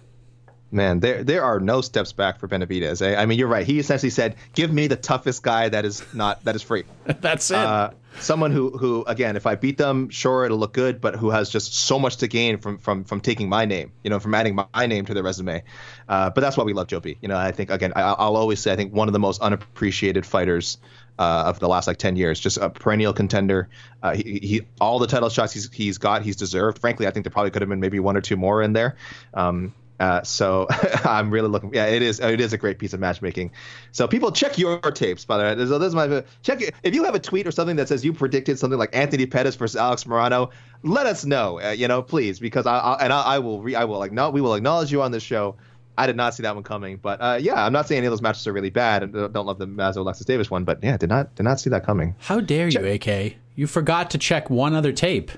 man, 0.75 1.01
there 1.01 1.25
there 1.25 1.45
are 1.45 1.61
no 1.61 1.81
steps 1.81 2.13
back 2.13 2.39
for 2.39 2.49
Benavidez. 2.49 3.01
Eh? 3.01 3.17
I 3.17 3.27
mean, 3.27 3.39
you're 3.39 3.49
right. 3.49 3.67
He 3.67 3.79
essentially 3.79 4.11
said, 4.11 4.37
"Give 4.55 4.73
me 4.73 4.87
the 4.89 4.97
toughest 4.97 5.43
guy 5.43 5.69
that 5.69 5.85
is 5.85 6.03
not 6.13 6.45
that 6.45 6.55
is 6.55 6.63
free." 6.63 6.85
That's 7.07 7.51
it. 7.51 7.57
Uh, 7.57 7.91
someone 8.21 8.51
who 8.51 8.71
who 8.77 9.05
again, 9.07 9.37
if 9.37 9.47
I 9.47 9.55
beat 9.55 9.79
them, 9.79 10.09
sure 10.11 10.45
it'll 10.45 10.59
look 10.59 10.73
good, 10.73 11.01
but 11.01 11.17
who 11.17 11.31
has 11.31 11.51
just 11.51 11.75
so 11.75 11.99
much 11.99 12.19
to 12.19 12.29
gain 12.29 12.59
from 12.59 12.79
from 12.79 13.05
from 13.05 13.21
taking 13.21 13.49
my 13.49 13.65
name, 13.65 13.93
you 14.03 14.11
know, 14.11 14.19
from 14.19 14.35
adding 14.35 14.55
my, 14.55 14.87
name 14.87 15.07
to 15.07 15.15
their 15.15 15.23
resume. 15.23 15.63
Uh, 16.09 16.31
but 16.31 16.41
that's 16.41 16.57
why 16.57 16.65
we 16.65 16.73
love 16.73 16.89
Joe 16.89 17.01
B. 17.01 17.17
You 17.21 17.29
know, 17.29 17.37
I 17.37 17.53
think 17.53 17.71
again, 17.71 17.93
I, 17.97 18.11
will 18.11 18.37
always 18.37 18.61
say 18.61 18.73
I 18.73 18.77
think 18.77 18.93
one 18.93 19.09
of 19.09 19.13
the 19.13 19.21
most 19.21 19.41
unappreciated 19.41 20.27
fighters. 20.27 20.79
Uh, 21.17 21.45
of 21.47 21.61
the 21.61 21.69
last 21.69 21.87
like 21.87 21.97
10 21.97 22.17
years 22.17 22.41
just 22.41 22.57
a 22.57 22.69
perennial 22.69 23.13
contender 23.13 23.69
uh, 24.03 24.17
he, 24.17 24.41
he 24.43 24.63
all 24.81 24.99
the 24.99 25.07
title 25.07 25.29
shots 25.29 25.53
he's, 25.53 25.73
he's 25.73 25.97
got 25.97 26.23
he's 26.23 26.35
deserved 26.35 26.81
frankly 26.81 27.07
i 27.07 27.11
think 27.13 27.23
there 27.23 27.31
probably 27.31 27.53
could 27.53 27.63
have 27.63 27.69
been 27.69 27.79
maybe 27.79 28.01
one 28.01 28.17
or 28.17 28.21
two 28.21 28.37
more 28.37 28.61
in 28.63 28.73
there 28.73 28.97
um, 29.33 29.73
uh, 30.01 30.23
so 30.23 30.67
I'm 31.05 31.31
really 31.31 31.49
looking. 31.49 31.73
Yeah, 31.73 31.87
it 31.87 32.03
is. 32.03 32.21
It 32.21 32.41
is 32.41 32.53
a 32.53 32.59
great 32.59 32.79
piece 32.79 32.93
of 32.93 33.01
matchmaking. 33.01 33.53
So 33.93 34.09
people 34.09 34.33
check 34.33 34.59
your 34.59 34.81
tapes. 34.81 35.25
By 35.25 35.39
the 35.39 35.45
way, 35.63 35.67
so 35.67 35.79
this 35.79 35.89
is 35.89 35.95
my 35.95 36.25
check. 36.43 36.61
If 36.83 36.95
you 36.95 37.05
have 37.05 37.15
a 37.15 37.21
tweet 37.21 37.47
or 37.47 37.51
something 37.51 37.77
that 37.77 37.89
says 37.89 38.05
you 38.05 38.13
predicted 38.13 38.59
something 38.59 38.79
like 38.79 38.95
Anthony 38.95 39.27
Pettis 39.27 39.57
versus 39.57 39.77
Alex 39.77 40.05
Morono, 40.05 40.51
let 40.83 41.07
us 41.07 41.25
know. 41.25 41.61
Uh, 41.61 41.71
you 41.71 41.89
know, 41.89 42.03
please, 42.03 42.39
because 42.41 42.67
I, 42.67 42.77
I 42.79 43.05
and 43.05 43.13
I, 43.13 43.23
I 43.23 43.39
will. 43.39 43.63
Re, 43.63 43.75
I 43.75 43.85
will 43.85 43.99
like. 43.99 44.13
No, 44.13 44.31
we 44.31 44.41
will 44.41 44.55
acknowledge 44.55 44.91
you 44.91 45.03
on 45.03 45.13
this 45.13 45.23
show. 45.23 45.57
I 45.97 46.07
did 46.09 46.17
not 46.17 46.35
see 46.35 46.43
that 46.43 46.55
one 46.55 46.65
coming. 46.65 46.97
But 46.97 47.21
uh, 47.21 47.39
yeah, 47.41 47.65
I'm 47.65 47.73
not 47.73 47.87
saying 47.87 47.99
any 47.99 48.07
of 48.07 48.13
those 48.13 48.23
matches 48.23 48.47
are 48.47 48.53
really 48.53 48.71
bad. 48.71 49.05
and 49.05 49.13
Don't 49.13 49.47
love 49.47 49.59
the 49.59 49.67
Mazo 49.67 49.99
Alexis 49.99 50.27
Davis 50.27 50.51
one, 50.51 50.65
but 50.65 50.83
yeah, 50.83 50.97
did 50.97 51.09
not 51.09 51.35
did 51.37 51.45
not 51.45 51.61
see 51.61 51.71
that 51.71 51.85
coming. 51.85 52.17
How 52.19 52.41
dare 52.41 52.69
you, 52.69 52.85
AK? 52.85 53.37
You 53.55 53.67
forgot 53.69 54.11
to 54.11 54.19
check 54.19 54.51
one 54.51 54.75
other 54.75 54.93
tape. 54.93 55.31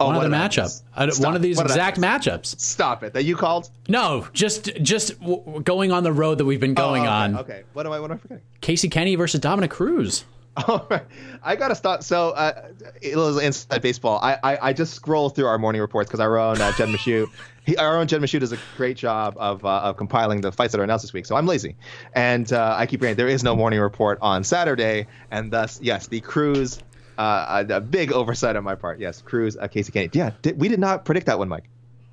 Oh, 0.00 0.06
one 0.06 0.16
of 0.16 0.30
the 0.30 0.36
I 0.36 0.48
matchup. 0.48 1.20
One 1.24 1.34
of 1.34 1.42
these 1.42 1.56
What 1.56 1.66
exact 1.66 1.98
matchups. 1.98 2.60
Stop 2.60 3.02
it. 3.02 3.12
That 3.14 3.24
you 3.24 3.36
called? 3.36 3.70
No, 3.88 4.26
just 4.32 4.66
just 4.82 5.18
w- 5.20 5.60
going 5.62 5.90
on 5.92 6.04
the 6.04 6.12
road 6.12 6.38
that 6.38 6.44
we've 6.44 6.60
been 6.60 6.74
going 6.74 7.02
Oh, 7.02 7.06
okay, 7.06 7.12
on. 7.12 7.36
Okay. 7.38 7.62
What 7.72 7.86
am 7.86 7.92
I? 7.92 8.00
What 8.00 8.10
am 8.10 8.16
I 8.16 8.20
forgetting? 8.20 8.44
Casey 8.60 8.88
Kenny 8.88 9.16
versus 9.16 9.40
Dominick 9.40 9.70
Cruz. 9.70 10.24
All 10.68 10.86
right. 10.90 11.04
I 11.42 11.54
gotta 11.54 11.74
stop. 11.76 12.02
So, 12.02 12.30
uh, 12.30 12.70
a 13.02 13.14
little 13.14 13.38
inside 13.38 13.80
baseball. 13.80 14.18
I, 14.20 14.38
I, 14.42 14.58
I 14.68 14.72
just 14.72 14.94
scroll 14.94 15.30
through 15.30 15.46
our 15.46 15.56
morning 15.58 15.80
reports 15.80 16.08
because 16.08 16.18
our 16.18 16.36
own 16.36 16.60
uh, 16.60 16.72
Jed 16.72 16.88
Meshew, 16.88 17.28
he, 17.64 17.76
our 17.76 17.96
own 17.96 18.08
Jed 18.08 18.20
Meshew 18.20 18.40
does 18.40 18.50
a 18.50 18.58
great 18.76 18.96
job 18.96 19.36
of, 19.38 19.64
uh, 19.64 19.68
of 19.82 19.96
compiling 19.96 20.40
the 20.40 20.50
fights 20.50 20.72
that 20.72 20.80
are 20.80 20.84
announced 20.84 21.04
this 21.04 21.12
week. 21.12 21.26
So 21.26 21.36
I'm 21.36 21.46
lazy, 21.46 21.76
and 22.12 22.52
uh, 22.52 22.74
I 22.76 22.86
keep 22.86 23.00
saying 23.02 23.14
there 23.14 23.28
is 23.28 23.44
no 23.44 23.54
morning 23.54 23.78
report 23.78 24.18
on 24.20 24.42
Saturday, 24.42 25.06
and 25.30 25.52
thus 25.52 25.78
yes, 25.80 26.08
the 26.08 26.20
Cruz, 26.20 26.80
uh, 27.18 27.64
a, 27.68 27.74
a 27.74 27.80
big 27.80 28.12
oversight 28.12 28.56
on 28.56 28.64
my 28.64 28.74
part. 28.74 29.00
Yes, 29.00 29.20
Cruz, 29.20 29.56
uh, 29.56 29.68
Casey 29.68 29.92
Kenny. 29.92 30.08
Yeah, 30.12 30.30
did, 30.42 30.58
we 30.58 30.68
did 30.68 30.80
not 30.80 31.04
predict 31.04 31.26
that 31.26 31.38
one, 31.38 31.48
Mike. 31.48 31.64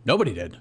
Nobody 0.03 0.33
did, 0.33 0.57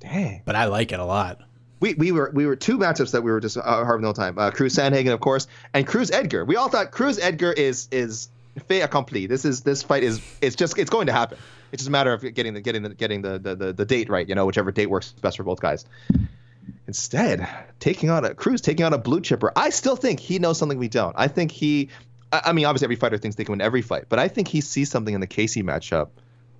Dang. 0.00 0.42
but 0.44 0.56
I 0.56 0.64
like 0.64 0.92
it 0.92 0.98
a 0.98 1.04
lot. 1.04 1.40
We, 1.80 1.94
we 1.94 2.12
were 2.12 2.30
we 2.32 2.46
were 2.46 2.56
two 2.56 2.78
matchups 2.78 3.12
that 3.12 3.22
we 3.22 3.30
were 3.30 3.40
just 3.40 3.56
uh, 3.56 3.62
harping 3.62 4.02
the 4.02 4.06
whole 4.08 4.14
time. 4.14 4.38
Uh, 4.38 4.50
Cruz 4.50 4.74
Sandhagen, 4.74 5.12
of 5.12 5.20
course, 5.20 5.46
and 5.74 5.86
Cruz 5.86 6.10
Edgar. 6.10 6.44
We 6.44 6.56
all 6.56 6.68
thought 6.68 6.90
Cruz 6.90 7.18
Edgar 7.18 7.52
is 7.52 7.88
is 7.90 8.28
fait 8.66 8.82
accompli. 8.82 9.26
This 9.26 9.44
is 9.44 9.62
this 9.62 9.82
fight 9.82 10.02
is 10.02 10.20
it's 10.40 10.56
just 10.56 10.78
it's 10.78 10.90
going 10.90 11.06
to 11.06 11.12
happen. 11.12 11.38
It's 11.72 11.82
just 11.82 11.88
a 11.88 11.92
matter 11.92 12.12
of 12.12 12.22
getting 12.34 12.54
the 12.54 12.60
getting 12.60 12.82
the 12.82 12.90
getting 12.90 13.22
the 13.22 13.38
the, 13.38 13.54
the, 13.54 13.72
the 13.72 13.84
date 13.84 14.08
right. 14.08 14.28
You 14.28 14.34
know, 14.34 14.46
whichever 14.46 14.70
date 14.70 14.90
works 14.90 15.12
best 15.12 15.36
for 15.36 15.42
both 15.42 15.60
guys. 15.60 15.84
Instead, 16.86 17.48
taking 17.80 18.10
on 18.10 18.24
a 18.24 18.34
Cruz 18.34 18.60
taking 18.60 18.84
on 18.84 18.92
a 18.92 18.98
blue 18.98 19.20
chipper. 19.20 19.52
I 19.56 19.70
still 19.70 19.96
think 19.96 20.20
he 20.20 20.38
knows 20.38 20.58
something 20.58 20.78
we 20.78 20.88
don't. 20.88 21.14
I 21.18 21.28
think 21.28 21.50
he. 21.50 21.88
I, 22.32 22.42
I 22.46 22.52
mean, 22.52 22.64
obviously 22.64 22.86
every 22.86 22.96
fighter 22.96 23.18
thinks 23.18 23.36
they 23.36 23.44
can 23.44 23.52
win 23.52 23.60
every 23.60 23.82
fight, 23.82 24.06
but 24.08 24.18
I 24.18 24.28
think 24.28 24.48
he 24.48 24.60
sees 24.60 24.90
something 24.90 25.14
in 25.14 25.20
the 25.20 25.26
Casey 25.26 25.62
matchup 25.62 26.08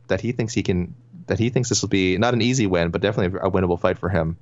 that 0.09 0.21
he 0.21 0.33
thinks 0.33 0.53
he 0.53 0.63
can. 0.63 0.95
That 1.27 1.39
he 1.39 1.51
thinks 1.51 1.69
this 1.69 1.83
will 1.83 1.89
be 1.89 2.19
not 2.19 2.35
an 2.35 2.43
easy 2.43 2.67
win, 2.67 2.91
but 2.91 3.01
definitely 3.01 3.39
a 3.41 3.51
winnable 3.51 3.81
fight 3.81 3.97
for 3.97 4.09
him. 4.09 4.37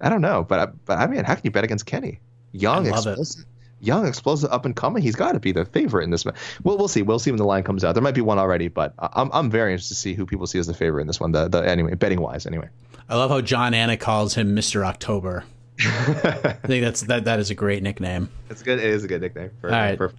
I 0.00 0.08
don't 0.08 0.22
know, 0.22 0.42
but 0.42 0.58
I, 0.58 0.66
but 0.66 0.98
I 0.98 1.06
mean, 1.06 1.24
how 1.24 1.34
can 1.34 1.42
you 1.44 1.50
bet 1.50 1.64
against 1.64 1.86
Kenny? 1.86 2.20
Young, 2.52 2.84
love 2.84 3.06
it. 3.06 3.10
explosive, 3.10 3.44
young, 3.80 4.06
explosive, 4.06 4.50
up 4.50 4.64
and 4.64 4.74
coming. 4.74 5.02
He's 5.02 5.16
got 5.16 5.32
to 5.32 5.40
be 5.40 5.52
the 5.52 5.64
favorite 5.64 6.04
in 6.04 6.10
this 6.10 6.24
one. 6.24 6.34
Well, 6.62 6.78
we'll 6.78 6.88
see. 6.88 7.02
We'll 7.02 7.18
see 7.18 7.30
when 7.30 7.38
the 7.38 7.44
line 7.44 7.62
comes 7.62 7.84
out. 7.84 7.92
There 7.94 8.02
might 8.02 8.14
be 8.14 8.20
one 8.22 8.38
already, 8.38 8.68
but 8.68 8.94
I'm 8.98 9.30
I'm 9.32 9.50
very 9.50 9.72
interested 9.72 9.94
to 9.94 10.00
see 10.00 10.14
who 10.14 10.26
people 10.26 10.46
see 10.46 10.58
as 10.58 10.66
the 10.66 10.74
favorite 10.74 11.02
in 11.02 11.06
this 11.06 11.20
one. 11.20 11.32
The, 11.32 11.48
the 11.48 11.58
anyway, 11.58 11.94
betting 11.94 12.20
wise, 12.20 12.46
anyway. 12.46 12.68
I 13.08 13.16
love 13.16 13.30
how 13.30 13.42
John 13.42 13.74
Anna 13.74 13.96
calls 13.96 14.34
him 14.34 14.56
Mr. 14.56 14.84
October. 14.84 15.44
I 15.80 16.56
think 16.66 16.84
that's 16.84 17.02
that 17.02 17.24
that 17.24 17.40
is 17.40 17.50
a 17.50 17.54
great 17.54 17.82
nickname. 17.82 18.28
It's 18.50 18.62
good. 18.62 18.78
It 18.78 18.84
is 18.86 19.04
a 19.04 19.08
good 19.08 19.20
nickname. 19.20 19.50
For, 19.60 19.68
All 19.70 19.76
right. 19.76 19.96
for- 19.98 20.12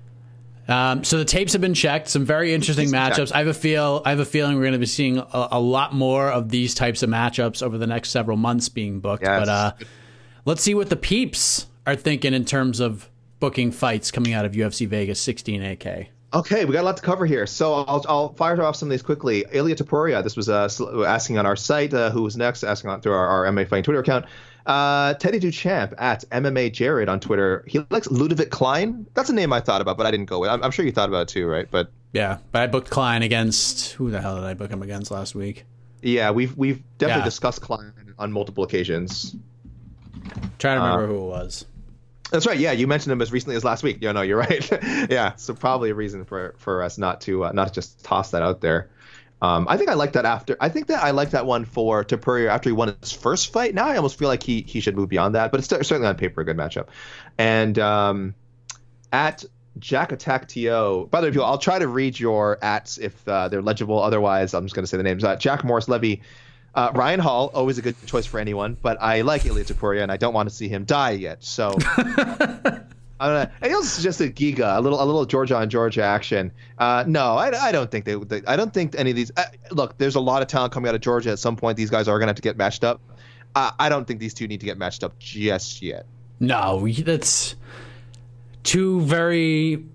Um, 0.68 1.04
so 1.04 1.18
the 1.20 1.26
tapes 1.26 1.54
have 1.54 1.62
been 1.62 1.76
checked. 1.76 2.08
Some 2.10 2.26
very 2.26 2.54
interesting 2.54 2.90
matchups. 2.90 3.32
I 3.32 3.38
have 3.40 3.48
a 3.48 3.54
feel. 3.54 4.02
I 4.04 4.10
have 4.10 4.20
a 4.20 4.26
feeling 4.26 4.56
we're 4.56 4.64
going 4.64 4.74
to 4.74 4.80
be 4.80 4.86
seeing 4.88 5.20
a, 5.20 5.48
a 5.52 5.60
lot 5.60 5.94
more 5.94 6.32
of 6.32 6.50
these 6.50 6.74
types 6.74 7.04
of 7.04 7.10
matchups 7.10 7.62
over 7.62 7.78
the 7.78 7.86
next 7.88 8.10
several 8.10 8.36
months 8.36 8.68
being 8.70 9.00
booked. 9.00 9.24
Yes. 9.24 9.42
But 9.42 9.50
uh, 9.50 9.72
let's 10.46 10.64
see 10.64 10.74
what 10.74 10.90
the 10.90 10.96
peeps 10.96 11.68
are 11.86 11.96
thinking 11.96 12.34
in 12.34 12.46
terms 12.46 12.80
of 12.80 13.10
booking 13.40 13.72
fights 13.72 14.10
coming 14.12 14.34
out 14.34 14.44
of 14.46 14.54
UFC 14.54 14.88
Vegas 14.88 15.20
16 15.22 15.62
AK. 15.62 16.08
Okay, 16.34 16.66
we 16.66 16.74
got 16.74 16.82
a 16.82 16.84
lot 16.84 16.98
to 16.98 17.04
cover 17.04 17.26
here, 17.26 17.46
so 17.48 17.74
I'll, 17.76 18.04
I'll 18.10 18.34
fire 18.34 18.62
off 18.62 18.76
some 18.76 18.88
of 18.88 18.92
these 18.92 19.04
quickly. 19.04 19.46
Ilya 19.54 19.76
Topuria, 19.76 20.22
this 20.24 20.36
was 20.36 20.50
uh, 20.50 20.68
asking 21.06 21.38
on 21.38 21.46
our 21.46 21.56
site 21.56 21.94
uh, 21.94 22.10
who 22.10 22.24
was 22.24 22.36
next, 22.36 22.64
asking 22.64 22.90
on 22.90 23.00
through 23.02 23.14
our, 23.14 23.28
our 23.28 23.46
MMA 23.54 23.70
Fighting 23.70 23.84
Twitter 23.84 24.00
account. 24.00 24.26
Uh, 24.66 25.14
Teddy 25.16 25.40
Duchamp 25.40 25.94
at 25.98 26.24
MMA 26.32 26.72
Jared 26.74 27.08
on 27.08 27.20
Twitter. 27.20 27.64
He 27.68 27.86
likes 27.92 28.08
Ludovic 28.08 28.50
Klein. 28.50 29.06
That's 29.14 29.30
a 29.30 29.34
name 29.34 29.54
I 29.54 29.60
thought 29.60 29.82
about, 29.82 29.96
but 29.98 30.06
I 30.06 30.12
didn't 30.12 30.26
go 30.26 30.40
with. 30.40 30.50
I'm, 30.50 30.64
I'm 30.64 30.72
sure 30.72 30.84
you 30.86 30.92
thought 30.92 31.10
about 31.10 31.24
it 31.24 31.28
too, 31.28 31.46
right? 31.48 31.68
But 31.70 31.92
Yeah, 32.14 32.38
but 32.52 32.62
I 32.64 32.68
booked 32.68 32.90
Klein 32.90 33.22
against 33.22 33.94
who 33.94 34.10
the 34.10 34.22
hell 34.22 34.36
did 34.36 34.44
I 34.46 34.54
book 34.56 34.72
him 34.72 34.82
against 34.82 35.12
last 35.12 35.36
week? 35.36 35.66
yeah, 36.02 36.30
we've 36.32 36.56
we've 36.58 36.84
definitely 36.98 37.22
Yeah. 37.22 37.26
discussed 37.26 37.62
Klein 37.62 37.92
on 38.20 38.32
multiple 38.32 38.64
occasions. 38.64 39.36
Trying 40.60 40.78
to 40.80 40.84
Uh, 40.84 40.86
remember 40.96 41.08
who 41.08 41.20
it 41.26 41.28
was. 41.28 41.66
That's 42.32 42.48
right. 42.48 42.58
Yeah, 42.58 42.72
you 42.72 42.88
mentioned 42.88 43.12
him 43.12 43.22
as 43.22 43.32
recently 43.32 43.56
as 43.56 43.64
last 43.64 43.84
week. 43.84 44.00
Yeah, 44.02 44.12
no, 44.14 44.22
you're 44.24 44.38
right. 44.50 44.70
yeah, 45.12 45.36
so 45.36 45.54
probably 45.54 45.92
a 45.92 45.96
reason 45.96 46.26
for 46.26 46.56
for 46.58 46.82
us 46.82 46.98
not 46.98 47.22
to 47.22 47.46
uh, 47.46 47.52
not 47.52 47.72
just 47.74 48.04
toss 48.04 48.32
that 48.32 48.42
out 48.42 48.62
there. 48.62 48.90
Um, 49.46 49.68
I 49.70 49.78
think 49.78 49.90
I 49.90 49.94
like 49.94 50.14
that 50.14 50.26
after. 50.26 50.58
I 50.60 50.70
think 50.70 50.88
that 50.88 51.04
I 51.04 51.12
like 51.12 51.32
that 51.32 51.46
one 51.46 51.66
for 51.66 52.04
Topuria 52.04 52.50
after 52.50 52.70
he 52.70 52.74
won 52.74 52.96
his 53.00 53.12
first 53.12 53.54
fight. 53.54 53.76
Now 53.76 53.86
I 53.86 53.96
almost 53.96 54.18
feel 54.18 54.28
like 54.28 54.42
he 54.42 54.62
he 54.62 54.80
should 54.80 54.96
move 54.96 55.10
beyond 55.10 55.36
that, 55.36 55.52
but 55.52 55.60
it's 55.60 55.70
certainly 55.70 56.08
on 56.08 56.16
paper 56.16 56.42
a 56.42 56.46
good 56.46 56.58
matchup. 56.58 56.88
And 57.38 57.78
um, 57.78 58.36
at 59.12 59.46
Jack 59.78 60.12
Attack 60.12 60.48
To. 60.50 61.08
By 61.12 61.22
the 61.22 61.28
way, 61.28 61.32
people, 61.32 61.46
I'll 61.46 61.58
try 61.58 61.78
to 61.80 61.88
read 61.88 62.20
your 62.20 62.58
ats 62.62 62.98
if 62.98 63.28
uh, 63.28 63.50
they're 63.50 63.62
legible. 63.62 64.02
Otherwise, 64.02 64.54
I'm 64.54 64.66
just 64.66 64.74
going 64.74 64.84
to 64.84 64.88
say 64.88 64.98
the 64.98 65.04
names. 65.04 65.24
Uh, 65.24 65.36
Jack 65.36 65.64
Morris 65.64 65.88
Levy. 65.88 66.22
Uh, 66.74 66.92
Ryan 66.94 67.22
Hall, 67.22 67.52
always 67.54 67.78
a 67.78 67.82
good 67.82 67.96
choice 68.06 68.26
for 68.26 68.38
anyone, 68.38 68.76
but 68.82 68.98
I 69.02 69.22
like 69.22 69.46
Ilya 69.46 69.64
Topuria 69.64 70.04
and 70.04 70.12
I 70.12 70.18
don't 70.18 70.34
want 70.34 70.50
to 70.50 70.56
see 70.56 70.68
him 70.68 70.84
die 70.84 71.12
yet. 71.12 71.42
So 71.42 71.72
I 73.20 73.28
don't 73.28 73.62
know. 73.64 73.76
Also 73.76 73.88
suggested 73.88 74.36
Giga, 74.36 74.78
a 74.78 74.82
little, 74.82 75.02
a 75.02 75.06
little 75.06 75.26
Georgia 75.26 75.56
on 75.56 75.70
Georgia 75.70 76.04
action. 76.04 76.52
Uh, 76.78 77.06
no, 77.08 77.36
I, 77.38 77.68
I 77.68 77.72
don't 77.72 77.90
think 77.90 78.06
they, 78.06 78.16
they. 78.16 78.42
I 78.46 78.56
don't 78.58 78.74
think 78.74 78.94
any 78.98 79.12
of 79.12 79.16
these. 79.16 79.32
Uh, 79.38 79.44
look, 79.72 79.98
there's 79.98 80.16
a 80.16 80.20
lot 80.20 80.42
of 80.42 80.50
talent 80.50 80.74
coming 80.74 80.90
out 80.90 80.96
of 80.96 81.02
Georgia. 81.02 81.32
At 81.32 81.40
some 81.40 81.56
point, 81.56 81.78
these 81.78 81.90
guys 81.90 82.08
are 82.08 82.20
going 82.20 82.28
to 82.28 82.32
have 82.32 82.36
to 82.36 82.42
get 82.42 82.58
matched 82.58 82.84
up. 82.84 83.00
Uh, 83.56 83.72
I 83.80 83.88
don't 83.88 84.06
think 84.06 84.20
these 84.20 84.34
two 84.34 84.48
need 84.48 84.60
to 84.60 84.66
get 84.66 84.78
matched 84.78 85.04
up 85.04 85.18
just 85.18 85.82
yet. 85.82 86.06
No, 86.42 86.86
that's 86.88 87.56
two 88.64 89.00
very 89.02 89.86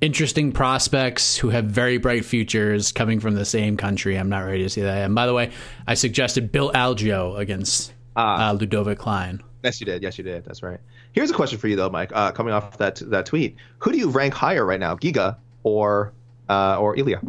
interesting 0.00 0.52
prospects 0.52 1.36
who 1.36 1.50
have 1.50 1.64
very 1.66 1.98
bright 1.98 2.24
futures 2.24 2.92
coming 2.92 3.18
from 3.18 3.34
the 3.34 3.44
same 3.44 3.76
country. 3.76 4.16
I'm 4.16 4.28
not 4.28 4.40
ready 4.40 4.62
to 4.62 4.68
see 4.68 4.82
that. 4.82 5.04
And 5.04 5.14
by 5.14 5.26
the 5.26 5.34
way, 5.34 5.50
I 5.86 5.94
suggested 5.94 6.52
Bill 6.52 6.70
Algeo 6.72 7.36
against 7.36 7.92
uh, 8.14 8.56
Ludovic 8.58 8.98
Klein. 8.98 9.42
Yes, 9.62 9.80
you 9.80 9.86
did. 9.86 10.02
Yes, 10.02 10.16
you 10.16 10.24
did. 10.24 10.44
That's 10.44 10.62
right. 10.62 10.80
Here's 11.12 11.30
a 11.30 11.34
question 11.34 11.58
for 11.58 11.68
you 11.68 11.76
though, 11.76 11.90
Mike. 11.90 12.10
Uh, 12.14 12.32
coming 12.32 12.52
off 12.54 12.78
that 12.78 12.96
that 13.06 13.26
tweet, 13.26 13.56
who 13.78 13.92
do 13.92 13.98
you 13.98 14.08
rank 14.08 14.32
higher 14.34 14.64
right 14.64 14.80
now, 14.80 14.96
Giga 14.96 15.36
or 15.62 16.12
uh, 16.48 16.78
or 16.78 16.98
Ilya? 16.98 17.20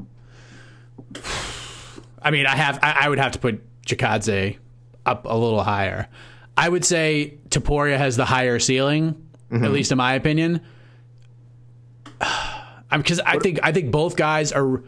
I 2.21 2.31
mean, 2.31 2.45
I 2.45 2.55
have 2.55 2.79
I, 2.81 2.97
I 3.01 3.09
would 3.09 3.19
have 3.19 3.33
to 3.33 3.39
put 3.39 3.61
Chikadze 3.85 4.57
up 5.05 5.25
a 5.25 5.35
little 5.35 5.63
higher. 5.63 6.07
I 6.55 6.69
would 6.69 6.85
say 6.85 7.37
Topuria 7.49 7.97
has 7.97 8.17
the 8.17 8.25
higher 8.25 8.59
ceiling, 8.59 9.27
at 9.51 9.71
least 9.71 9.91
in 9.91 9.97
my 9.97 10.13
opinion. 10.13 10.61
Because 12.91 13.21
I 13.21 13.39
think 13.39 13.61
I 13.63 13.71
think 13.71 13.89
both 13.89 14.17
guys 14.17 14.51
are. 14.51 14.83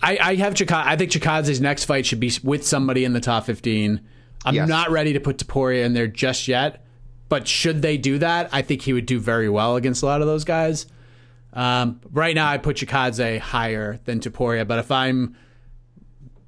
I, 0.00 0.18
I 0.18 0.34
have 0.36 0.54
Chikadze. 0.54 0.86
I 0.86 0.96
think 0.96 1.10
Chikadze's 1.10 1.60
next 1.60 1.84
fight 1.84 2.06
should 2.06 2.18
be 2.18 2.32
with 2.42 2.66
somebody 2.66 3.04
in 3.04 3.12
the 3.12 3.20
top 3.20 3.44
fifteen. 3.44 4.00
I'm 4.46 4.54
Yes. 4.54 4.68
not 4.68 4.90
ready 4.90 5.12
to 5.14 5.20
put 5.20 5.38
Topuria 5.38 5.84
in 5.84 5.92
there 5.92 6.06
just 6.06 6.46
yet, 6.48 6.84
but 7.28 7.46
should 7.48 7.82
they 7.82 7.96
do 7.98 8.18
that, 8.18 8.48
I 8.52 8.62
think 8.62 8.82
he 8.82 8.92
would 8.92 9.06
do 9.06 9.18
very 9.18 9.48
well 9.48 9.76
against 9.76 10.02
a 10.02 10.06
lot 10.06 10.20
of 10.20 10.26
those 10.26 10.44
guys. 10.44 10.86
Um, 11.52 12.00
right 12.12 12.34
now, 12.34 12.48
I 12.48 12.58
put 12.58 12.76
Chikadze 12.76 13.38
higher 13.40 13.98
than 14.04 14.20
Topuria, 14.20 14.66
but 14.66 14.78
if 14.78 14.90
I'm 14.90 15.36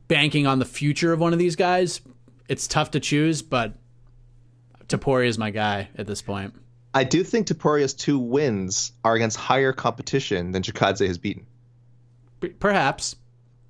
banking 0.07 0.47
on 0.47 0.59
the 0.59 0.65
future 0.65 1.13
of 1.13 1.21
one 1.21 1.33
of 1.33 1.39
these 1.39 1.57
guys, 1.57 2.01
it's 2.49 2.67
tough 2.67 2.93
to 2.93 3.01
choose, 3.01 3.43
but 3.43 3.75
Topuria 4.87 5.27
is 5.29 5.37
my 5.39 5.51
guy 5.51 5.89
at 5.97 6.07
this 6.07 6.23
point. 6.23 6.55
I 6.95 7.05
do 7.05 7.23
think 7.23 7.47
Topuria's 7.47 7.93
two 7.95 8.19
wins 8.19 8.93
are 9.05 9.15
against 9.15 9.37
higher 9.37 9.73
competition 9.73 10.53
than 10.53 10.63
Chikadze 10.63 11.07
has 11.07 11.19
beaten. 11.19 11.47
P- 12.41 12.49
perhaps. 12.49 13.17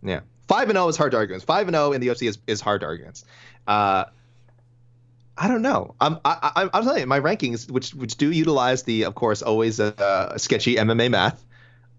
Yeah, 0.02 0.20
five 0.46 0.68
and 0.68 0.76
zero 0.76 0.86
is 0.88 0.96
hard 0.96 1.10
to 1.12 1.16
argue 1.16 1.34
against. 1.34 1.46
Five 1.46 1.66
and 1.66 1.74
zero 1.74 1.92
in 1.92 2.00
the 2.00 2.06
UFC 2.08 2.28
is, 2.28 2.38
is 2.46 2.60
hard 2.60 2.82
to 2.82 2.86
argue 2.86 3.04
against. 3.04 3.26
Uh, 3.66 4.04
I 5.38 5.48
don't 5.48 5.62
know. 5.62 5.94
I'm 6.00 6.18
I, 6.24 6.50
I, 6.56 6.70
I'm 6.74 6.84
telling 6.84 7.00
you, 7.00 7.06
my 7.06 7.20
rankings, 7.20 7.70
which 7.70 7.94
which 7.94 8.16
do 8.16 8.30
utilize 8.30 8.82
the, 8.82 9.04
of 9.04 9.14
course, 9.14 9.40
always 9.40 9.78
uh, 9.78 10.36
sketchy 10.36 10.76
MMA 10.76 11.10
math. 11.10 11.44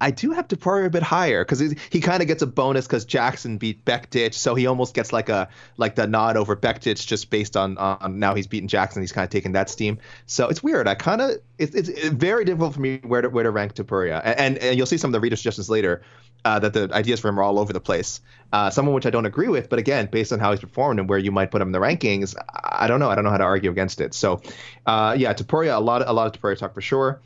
I 0.02 0.12
do 0.12 0.32
have 0.32 0.48
Topuria 0.48 0.86
a 0.86 0.90
bit 0.90 1.04
higher 1.04 1.44
because 1.44 1.60
he, 1.60 2.00
kind 2.00 2.22
of 2.22 2.28
gets 2.28 2.42
a 2.42 2.48
bonus 2.48 2.88
because 2.88 3.04
Jackson 3.04 3.58
beat 3.58 3.84
Bektic, 3.84 4.34
so 4.34 4.56
he 4.56 4.66
almost 4.66 4.94
gets 4.94 5.12
like 5.12 5.28
a 5.28 5.50
like 5.76 5.96
the 5.96 6.08
nod 6.08 6.38
over 6.38 6.56
Bektic 6.56 7.06
just 7.06 7.30
based 7.30 7.58
on 7.58 7.78
on 7.78 8.18
now 8.20 8.34
he's 8.34 8.48
beaten 8.48 8.70
Jackson. 8.70 9.02
He's 9.02 9.12
kind 9.12 9.26
of 9.26 9.30
taken 9.30 9.54
that 9.54 9.70
steam. 9.70 10.00
So 10.26 10.48
it's 10.48 10.64
weird. 10.64 10.88
I 10.88 10.96
kind 10.96 11.22
of 11.22 11.32
it's, 11.58 11.76
it's 11.76 12.10
very 12.10 12.46
difficult 12.46 12.76
for 12.76 12.82
me 12.82 13.00
where 13.04 13.22
to 13.22 13.30
where 13.30 13.44
to 13.44 13.52
rank 13.52 13.74
Topuria, 13.74 14.22
and, 14.24 14.40
and 14.40 14.58
and 14.60 14.78
you'll 14.78 14.86
see 14.86 14.98
some 14.98 15.10
of 15.10 15.14
the 15.14 15.20
reader 15.20 15.36
suggestions 15.36 15.70
later 15.70 16.02
uh, 16.46 16.60
that 16.60 16.74
the 16.74 16.90
ideas 16.94 17.20
for 17.20 17.28
him 17.28 17.40
are 17.40 17.44
all 17.44 17.60
over 17.60 17.74
the 17.74 17.82
place. 17.82 18.22
Uh, 18.52 18.70
some 18.72 18.88
of 18.88 18.94
which 18.96 19.06
I 19.06 19.12
don't 19.12 19.28
agree 19.28 19.48
with, 19.48 19.70
but 19.70 19.78
again, 19.78 20.08
based 20.12 20.34
on 20.34 20.40
how 20.40 20.50
he's 20.52 20.60
performed 20.60 21.00
and 21.00 21.08
where 21.08 21.20
you 21.20 21.32
might 21.32 21.52
put 21.52 21.62
him 21.62 21.68
in 21.68 21.72
the 21.72 21.80
rankings, 21.80 22.36
I 22.64 22.88
don't 22.88 23.00
know. 23.00 23.08
I 23.10 23.14
don't 23.14 23.24
know 23.24 23.30
how 23.30 23.38
to 23.38 23.44
argue 23.44 23.70
against 23.70 24.02
it. 24.02 24.16
So, 24.16 24.42
uh, 24.88 25.16
yeah, 25.20 25.34
Topuria, 25.34 25.76
a 25.76 25.80
lot, 25.80 26.02
a 26.08 26.12
lot 26.14 26.26
of 26.26 26.42
Topuria 26.42 26.58
talk 26.58 26.74
for 26.74 26.82
sure. 26.82 27.22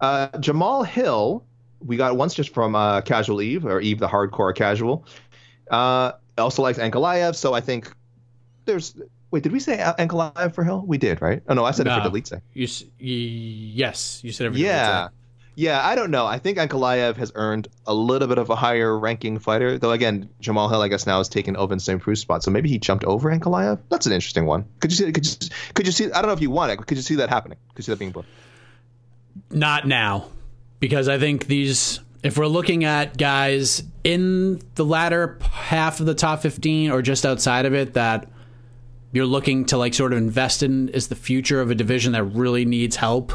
Uh, 0.00 0.28
Jamahal 0.28 0.86
Hill, 0.86 1.44
we 1.84 1.98
got 1.98 2.16
once 2.16 2.32
just 2.34 2.54
from 2.54 2.74
uh, 2.74 3.02
Casual 3.02 3.42
Eve 3.42 3.66
or 3.66 3.80
Eve, 3.82 3.98
the 3.98 4.08
hardcore 4.08 4.54
casual. 4.54 5.04
Uh, 5.70 6.12
also 6.38 6.62
likes 6.62 6.78
Ankalaev, 6.78 7.34
so 7.34 7.52
I 7.52 7.60
think 7.60 7.92
there's 8.64 8.94
Wait, 9.30 9.42
did 9.42 9.52
we 9.52 9.60
say 9.60 9.78
Ankalaev 9.78 10.54
for 10.54 10.62
Hill? 10.62 10.84
We 10.86 10.98
did, 10.98 11.22
right? 11.22 11.42
Oh 11.48 11.54
no, 11.54 11.64
I 11.64 11.70
said 11.70 11.86
No. 11.86 11.96
it 11.98 12.02
for 12.02 12.10
Dolidze. 12.10 12.40
You, 12.52 12.64
s- 12.64 12.82
y- 12.82 12.88
yes, 13.00 14.20
you 14.22 14.30
said 14.32 14.46
everything. 14.46 14.66
Yeah. 14.66 15.08
Yeah, 15.54 15.86
I 15.86 15.94
don't 15.94 16.10
know. 16.10 16.24
I 16.24 16.38
think 16.38 16.56
Ankalaev 16.56 17.16
has 17.16 17.30
earned 17.34 17.68
a 17.86 17.92
little 17.92 18.26
bit 18.26 18.38
of 18.38 18.48
a 18.48 18.56
higher 18.56 18.98
ranking 18.98 19.38
fighter, 19.38 19.78
though. 19.78 19.90
Again, 19.90 20.28
Jamahal 20.40 20.70
Hill, 20.70 20.80
I 20.80 20.88
guess 20.88 21.06
now 21.06 21.18
has 21.18 21.28
taken 21.28 21.56
Ovince 21.56 21.82
St. 21.82 22.00
Preux's 22.00 22.20
spot, 22.20 22.42
so 22.42 22.50
maybe 22.50 22.70
he 22.70 22.78
jumped 22.78 23.04
over 23.04 23.30
Ankalaev. 23.30 23.78
That's 23.90 24.06
an 24.06 24.12
interesting 24.12 24.46
one. 24.46 24.64
Could 24.80 24.92
you 24.92 24.96
see? 24.96 25.12
Could 25.12 25.26
you, 25.26 25.48
could 25.74 25.86
you 25.86 25.92
see? 25.92 26.06
I 26.06 26.22
don't 26.22 26.28
know 26.28 26.32
if 26.32 26.40
you 26.40 26.50
want 26.50 26.72
it. 26.72 26.86
Could 26.86 26.96
you 26.96 27.02
see 27.02 27.16
that 27.16 27.28
happening? 27.28 27.58
Could 27.74 27.80
you 27.80 27.84
see 27.84 27.92
that 27.92 27.98
being 27.98 28.12
booked? 28.12 28.28
Not 29.50 29.86
now, 29.86 30.28
because 30.80 31.08
I 31.08 31.18
think 31.18 31.46
these. 31.46 32.00
If 32.22 32.38
we're 32.38 32.46
looking 32.46 32.84
at 32.84 33.18
guys 33.18 33.82
in 34.04 34.62
the 34.76 34.84
latter 34.84 35.38
half 35.42 35.98
of 35.98 36.06
the 36.06 36.14
top 36.14 36.40
15 36.40 36.92
or 36.92 37.02
just 37.02 37.26
outside 37.26 37.66
of 37.66 37.74
it 37.74 37.94
that 37.94 38.30
you're 39.10 39.26
looking 39.26 39.64
to 39.66 39.76
like 39.76 39.92
sort 39.92 40.12
of 40.12 40.18
invest 40.18 40.62
in 40.62 40.88
is 40.90 41.08
the 41.08 41.16
future 41.16 41.60
of 41.60 41.72
a 41.72 41.74
division 41.74 42.12
that 42.12 42.22
really 42.22 42.64
needs 42.64 42.94
help. 42.96 43.32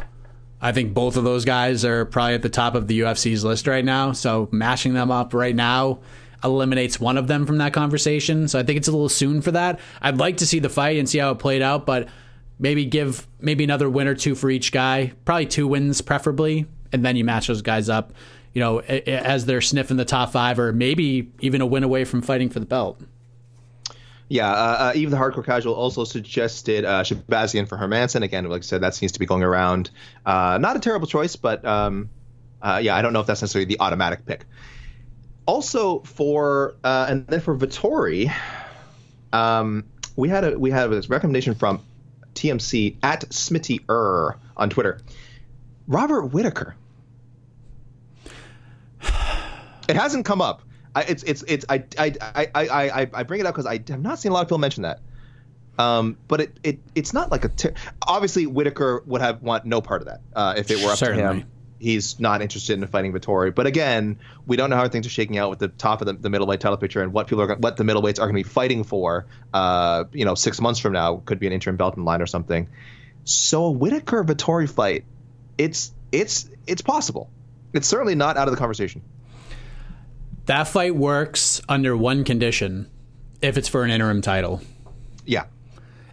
I 0.60 0.72
think 0.72 0.94
both 0.94 1.18
of 1.18 1.24
those 1.24 1.46
guys 1.46 1.86
are 1.86 2.06
probably 2.06 2.34
at 2.34 2.42
the 2.42 2.50
top 2.50 2.76
of 2.76 2.88
the 2.88 3.02
UFC's 3.02 3.44
list 3.44 3.68
right 3.68 3.86
now. 3.86 4.12
So 4.12 4.50
mashing 4.52 4.94
them 4.94 5.12
up 5.12 5.34
right 5.34 5.56
now 5.56 6.00
eliminates 6.44 7.00
one 7.00 7.18
of 7.18 7.28
them 7.28 7.46
from 7.46 7.58
that 7.58 7.74
conversation. 7.74 8.48
So 8.48 8.60
I 8.60 8.64
think 8.64 8.78
it's 8.78 8.88
a 8.88 8.92
little 8.92 9.10
soon 9.10 9.42
for 9.42 9.52
that. 9.52 9.80
I'd 10.02 10.18
like 10.18 10.38
to 10.38 10.48
see 10.48 10.60
the 10.60 10.70
fight 10.70 10.98
and 10.98 11.08
see 11.08 11.20
how 11.20 11.32
it 11.32 11.40
played 11.40 11.62
out, 11.62 11.86
but 11.86 12.08
maybe 12.60 12.86
give 12.86 13.28
maybe 13.40 13.64
another 13.64 13.90
win 13.90 14.08
or 14.08 14.16
two 14.16 14.36
for 14.36 14.50
each 14.50 14.72
guy. 14.72 15.14
Probably 15.26 15.46
two 15.46 15.68
wins 15.68 16.02
preferably, 16.02 16.66
and 16.92 17.06
then 17.06 17.16
you 17.16 17.24
match 17.24 17.48
those 17.48 17.62
guys 17.62 17.90
up. 17.90 18.14
You 18.54 18.62
know, 18.62 18.80
as 18.80 19.46
they're 19.46 19.62
sniffing 19.62 19.98
the 19.98 20.06
top 20.06 20.32
five, 20.32 20.58
or 20.58 20.74
maybe 20.74 21.32
even 21.40 21.62
a 21.62 21.66
win 21.66 21.84
away 21.84 22.06
from 22.06 22.24
fighting 22.24 22.50
for 22.50 22.60
the 22.60 22.66
belt. 22.66 23.00
Yeah, 24.30 24.52
uh, 24.52 24.54
uh, 24.54 24.92
Eve 24.96 25.10
the 25.10 25.18
Hardcore 25.18 25.46
Casual 25.46 25.74
also 25.74 26.04
suggested 26.04 26.84
uh, 26.84 27.04
Shahbazyan 27.04 27.68
for 27.68 27.78
Hermansson. 27.78 28.24
Again, 28.24 28.46
like 28.46 28.62
I 28.62 28.66
said, 28.66 28.82
that 28.82 28.94
seems 28.94 29.14
to 29.14 29.20
be 29.20 29.26
going 29.26 29.44
around. 29.44 29.90
Uh, 30.26 30.58
not 30.60 30.76
a 30.76 30.80
terrible 30.80 31.08
choice, 31.08 31.38
but 31.38 31.64
um, 31.64 32.10
uh, 32.62 32.80
yeah, 32.84 32.96
I 32.96 33.02
don't 33.02 33.14
know 33.14 33.22
if 33.22 33.28
that's 33.28 33.42
necessarily 33.42 33.66
the 33.66 33.80
automatic 33.80 34.26
pick. 34.26 34.46
Also 35.46 36.00
for 36.00 36.76
uh, 36.84 37.08
and 37.10 37.26
then 37.28 37.40
for 37.40 37.58
Vettori, 37.58 38.34
um, 39.32 39.86
we 40.18 40.28
had 40.28 40.44
a 40.44 40.60
we 40.60 40.72
had 40.72 40.88
this 40.88 41.10
recommendation 41.10 41.56
from 41.56 41.82
TMC 42.34 42.98
at 43.02 43.22
Smitty 43.30 43.86
Er 43.90 44.38
on 44.58 44.70
Twitter. 44.70 45.00
Robert 45.88 46.28
Whitaker. 46.28 46.76
It 49.90 49.96
hasn't 49.96 50.26
come 50.26 50.42
up. 50.42 50.64
I, 50.98 51.02
it's 51.02 51.22
it's 51.24 51.44
it's 51.48 51.66
I 51.70 51.84
I 52.00 52.14
I 52.24 52.50
I 52.56 53.08
I, 53.14 53.24
bring 53.24 53.40
it 53.40 53.46
up 53.46 53.54
because 53.54 53.68
I 53.68 53.80
have 53.88 54.02
not 54.02 54.18
seen 54.18 54.32
a 54.32 54.34
lot 54.34 54.42
of 54.42 54.48
people 54.48 54.58
mention 54.58 54.82
that. 54.82 55.00
Um, 55.78 56.18
but 56.28 56.42
it, 56.42 56.60
it 56.64 56.80
it's 56.96 57.14
not 57.14 57.30
like 57.30 57.46
a 57.46 57.50
ter- 57.50 57.76
obviously 58.08 58.48
Whitaker 58.48 59.04
would 59.06 59.22
have 59.22 59.44
want 59.44 59.66
no 59.66 59.80
part 59.80 60.02
of 60.02 60.08
that 60.08 60.22
uh, 60.36 60.56
if 60.58 60.72
it 60.72 60.78
were 60.78 60.86
up 60.86 60.92
to 60.94 61.06
Certainly. 61.06 61.42
him. 61.42 61.52
He's 61.80 62.20
not 62.20 62.42
interested 62.42 62.80
in 62.80 62.88
fighting 62.88 63.14
Vettori. 63.14 63.54
But 63.54 63.68
again, 63.68 64.18
we 64.48 64.58
don't 64.58 64.72
know 64.72 64.76
how 64.76 64.88
things 64.90 65.06
are 65.06 65.12
shaking 65.12 65.38
out 65.38 65.52
with 65.52 65.60
the 65.60 65.68
top 65.68 66.02
of 66.02 66.08
the, 66.08 66.14
the 66.14 66.32
middleweight 66.32 66.60
title 66.60 66.78
picture 66.78 67.04
and 67.04 67.14
what 67.14 67.28
people 67.28 67.44
are 67.44 67.56
what 67.58 67.78
the 67.78 67.84
middleweights 67.84 68.18
are 68.20 68.26
going 68.26 68.34
to 68.34 68.44
be 68.44 68.44
fighting 68.44 68.84
for. 68.84 69.28
Uh, 69.54 70.06
you 70.14 70.26
know, 70.26 70.34
six 70.34 70.60
months 70.60 70.80
from 70.80 70.94
now 70.94 71.18
could 71.26 71.38
be 71.38 71.46
an 71.46 71.54
interim 71.54 71.78
belt 71.78 71.96
in 71.96 72.06
line 72.06 72.24
or 72.24 72.26
something. 72.26 72.68
So 73.26 73.66
a 73.66 73.72
Whitaker 73.72 74.24
Vettori 74.24 74.68
fight, 74.68 75.06
it's 75.60 75.94
it's 76.12 76.50
it's 76.66 76.82
possible. 76.82 77.30
It's 77.74 77.88
certainly 77.88 78.16
not 78.16 78.36
out 78.38 78.48
of 78.48 78.52
the 78.52 78.58
conversation. 78.58 79.04
That 80.48 80.68
fight 80.68 80.96
works 80.96 81.62
under 81.70 81.96
one 81.96 82.24
condition: 82.24 82.90
if 83.42 83.58
it's 83.58 83.68
for 83.68 83.84
an 83.84 83.92
interim 83.92 84.22
title. 84.22 84.62
Yeah. 85.26 85.46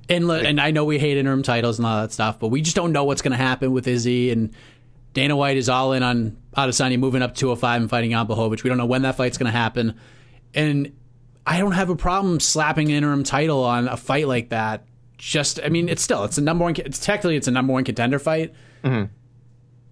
And 0.09 0.29
le- 0.29 0.41
and 0.41 0.61
I 0.61 0.71
know 0.71 0.85
we 0.85 0.99
hate 0.99 1.17
interim 1.17 1.43
titles 1.43 1.79
and 1.79 1.87
all 1.87 2.03
that 2.03 2.13
stuff, 2.13 2.39
but 2.39 2.49
we 2.49 2.61
just 2.61 2.77
don't 2.77 2.93
know 2.93 3.05
what's 3.05 3.23
going 3.23 3.33
to 3.33 3.39
happen 3.39 3.73
with 3.73 3.89
Izzy 3.89 4.31
and 4.31 4.55
Dana 5.15 5.37
White 5.37 5.57
is 5.57 5.69
all 5.69 5.93
in 5.93 6.03
on 6.03 6.37
Adesanya 6.57 6.99
moving 6.99 7.23
up 7.23 7.35
205 7.35 7.83
and 7.83 7.91
fighting 7.91 8.11
Jan. 8.11 8.27
We 8.29 8.57
don't 8.57 8.77
know 8.77 8.85
when 8.85 9.03
that 9.03 9.17
fight's 9.17 9.39
going 9.39 9.51
to 9.51 9.57
happen, 9.57 9.99
and 10.53 10.93
I 11.47 11.59
don't 11.59 11.73
have 11.73 11.89
a 11.89 11.97
problem 11.97 12.41
slapping 12.41 12.89
an 12.89 12.97
interim 12.97 13.23
title 13.23 13.63
on 13.63 13.89
a 13.89 13.97
fight 13.97 14.29
like 14.29 14.51
that. 14.51 14.85
Just, 15.17 15.61
I 15.63 15.69
mean, 15.69 15.89
it's 15.89 16.03
still 16.03 16.25
it's 16.25 16.37
a 16.37 16.43
number 16.43 16.65
one. 16.65 16.75
It's 16.77 16.99
technically 16.99 17.37
it's 17.37 17.47
a 17.47 17.53
number 17.53 17.73
one 17.73 17.85
contender 17.85 18.19
fight, 18.19 18.53
mm-hmm. 18.83 19.05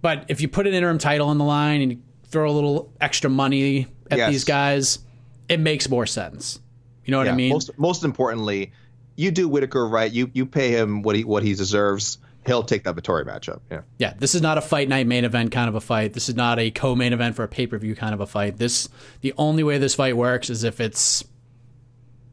but 0.01 0.25
if 0.27 0.41
you 0.41 0.49
put 0.49 0.67
an 0.67 0.73
interim 0.73 0.97
title 0.97 1.29
on 1.29 1.37
the 1.37 1.45
line 1.45 1.81
and 1.81 1.91
you 1.93 1.99
throw 2.33 2.49
a 2.49 2.51
little 2.51 2.91
extra 2.99 3.29
money 3.29 3.87
at 4.11 4.17
Yes. 4.17 4.31
these 4.31 4.43
guys, 4.43 4.99
it 5.47 5.59
makes 5.61 5.89
more 5.89 6.05
sense. 6.05 6.59
You 7.05 7.11
know 7.11 7.19
what 7.19 7.27
I 7.29 7.33
mean? 7.35 7.49
Most 7.51 7.71
most 7.77 8.03
importantly, 8.03 8.73
you 9.15 9.31
do 9.31 9.47
Whitaker 9.47 9.87
right. 9.87 10.11
You 10.11 10.29
you 10.33 10.45
pay 10.45 10.71
him 10.71 11.01
what 11.03 11.15
he 11.15 11.23
what 11.23 11.43
he 11.43 11.53
deserves. 11.53 12.17
He'll 12.45 12.63
take 12.63 12.83
that 12.83 12.95
Vettori 12.95 13.25
matchup. 13.25 13.61
Yeah. 13.71 13.81
Yeah, 13.99 14.13
this 14.19 14.35
is 14.35 14.41
not 14.41 14.57
a 14.57 14.61
fight 14.61 14.89
night 14.89 15.07
main 15.07 15.23
event 15.23 15.51
kind 15.53 15.69
of 15.69 15.75
a 15.75 15.81
fight. 15.81 16.11
This 16.13 16.27
is 16.27 16.35
not 16.35 16.59
a 16.59 16.71
co-main 16.71 17.13
event 17.13 17.37
for 17.37 17.43
a 17.43 17.47
pay-per-view 17.47 17.95
kind 17.95 18.13
of 18.13 18.19
a 18.19 18.27
fight. 18.27 18.57
This 18.57 18.89
the 19.21 19.33
only 19.37 19.63
way 19.63 19.77
this 19.77 19.95
fight 19.95 20.17
works 20.17 20.49
is 20.49 20.65
if 20.65 20.81
it's 20.81 21.23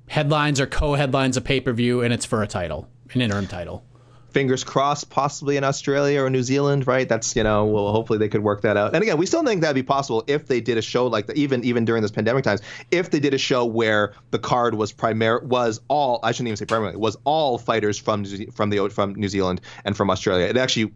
headlines 0.08 0.60
or 0.60 0.66
co-headlines 0.66 1.36
a 1.36 1.40
pay-per-view 1.40 2.02
and 2.02 2.12
it's 2.12 2.24
for 2.24 2.42
a 2.42 2.46
title, 2.48 2.88
an 3.12 3.20
interim 3.20 3.46
title. 3.46 3.84
Fingers 4.32 4.64
crossed, 4.64 5.10
possibly 5.10 5.56
in 5.56 5.64
Australia 5.64 6.22
or 6.22 6.30
New 6.30 6.42
Zealand, 6.42 6.86
right? 6.86 7.08
That's 7.08 7.34
you 7.36 7.42
know, 7.42 7.66
well, 7.66 7.92
hopefully 7.92 8.18
they 8.18 8.28
could 8.28 8.42
work 8.42 8.62
that 8.62 8.76
out. 8.76 8.94
And 8.94 9.02
again, 9.02 9.18
we 9.18 9.26
still 9.26 9.44
think 9.44 9.62
that'd 9.62 9.74
be 9.74 9.82
possible 9.82 10.24
if 10.26 10.46
they 10.46 10.60
did 10.60 10.78
a 10.78 10.82
show 10.82 11.06
like 11.06 11.26
that, 11.26 11.36
even 11.36 11.64
even 11.64 11.84
during 11.84 12.02
this 12.02 12.10
pandemic 12.10 12.44
times. 12.44 12.60
If 12.90 13.10
they 13.10 13.20
did 13.20 13.34
a 13.34 13.38
show 13.38 13.64
where 13.64 14.14
the 14.30 14.38
card 14.38 14.74
was 14.74 14.92
primary 14.92 15.44
was 15.44 15.80
all, 15.88 16.20
I 16.22 16.32
shouldn't 16.32 16.48
even 16.48 16.56
say 16.56 16.66
primarily, 16.66 16.96
was 16.96 17.16
all 17.24 17.58
fighters 17.58 17.98
from 17.98 18.24
from 18.52 18.70
the 18.70 18.88
from 18.88 19.14
New 19.14 19.28
Zealand 19.28 19.60
and 19.84 19.96
from 19.96 20.10
Australia. 20.10 20.46
It 20.46 20.56
actually 20.56 20.92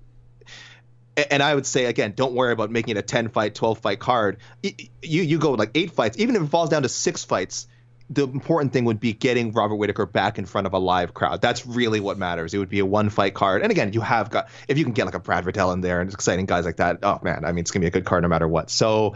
and 1.16 1.42
I 1.42 1.54
would 1.54 1.66
say 1.66 1.84
again, 1.84 2.14
don't 2.16 2.34
worry 2.34 2.52
about 2.52 2.70
making 2.70 2.96
it 2.96 2.98
a 2.98 3.02
10 3.02 3.28
fight, 3.28 3.54
12 3.54 3.78
fight 3.78 4.00
card. 4.00 4.38
You 4.62 4.72
you 5.02 5.38
go 5.38 5.52
with 5.52 5.60
like 5.60 5.70
eight 5.74 5.92
fights, 5.92 6.18
even 6.18 6.36
if 6.36 6.42
it 6.42 6.46
falls 6.46 6.70
down 6.70 6.82
to 6.82 6.88
six 6.88 7.24
fights. 7.24 7.66
The 8.10 8.24
important 8.24 8.72
thing 8.72 8.84
would 8.84 9.00
be 9.00 9.14
getting 9.14 9.52
Robert 9.52 9.76
Whitaker 9.76 10.04
back 10.04 10.38
in 10.38 10.44
front 10.44 10.66
of 10.66 10.74
a 10.74 10.78
live 10.78 11.14
crowd. 11.14 11.40
That's 11.40 11.66
really 11.66 12.00
what 12.00 12.18
matters. 12.18 12.52
It 12.52 12.58
would 12.58 12.68
be 12.68 12.80
a 12.80 12.86
one 12.86 13.08
fight 13.08 13.34
card. 13.34 13.62
And 13.62 13.70
again, 13.70 13.92
you 13.92 14.02
have 14.02 14.30
got 14.30 14.48
if 14.68 14.76
you 14.76 14.84
can 14.84 14.92
get 14.92 15.06
like 15.06 15.14
a 15.14 15.20
Brad 15.20 15.46
Riddell 15.46 15.72
in 15.72 15.80
there 15.80 16.00
and 16.00 16.12
exciting 16.12 16.44
guys 16.44 16.66
like 16.66 16.76
that. 16.76 16.98
Oh 17.02 17.18
man, 17.22 17.44
I 17.44 17.52
mean 17.52 17.60
it's 17.60 17.70
gonna 17.70 17.82
be 17.82 17.88
a 17.88 17.90
good 17.90 18.04
card 18.04 18.22
no 18.22 18.28
matter 18.28 18.46
what. 18.46 18.70
So 18.70 19.14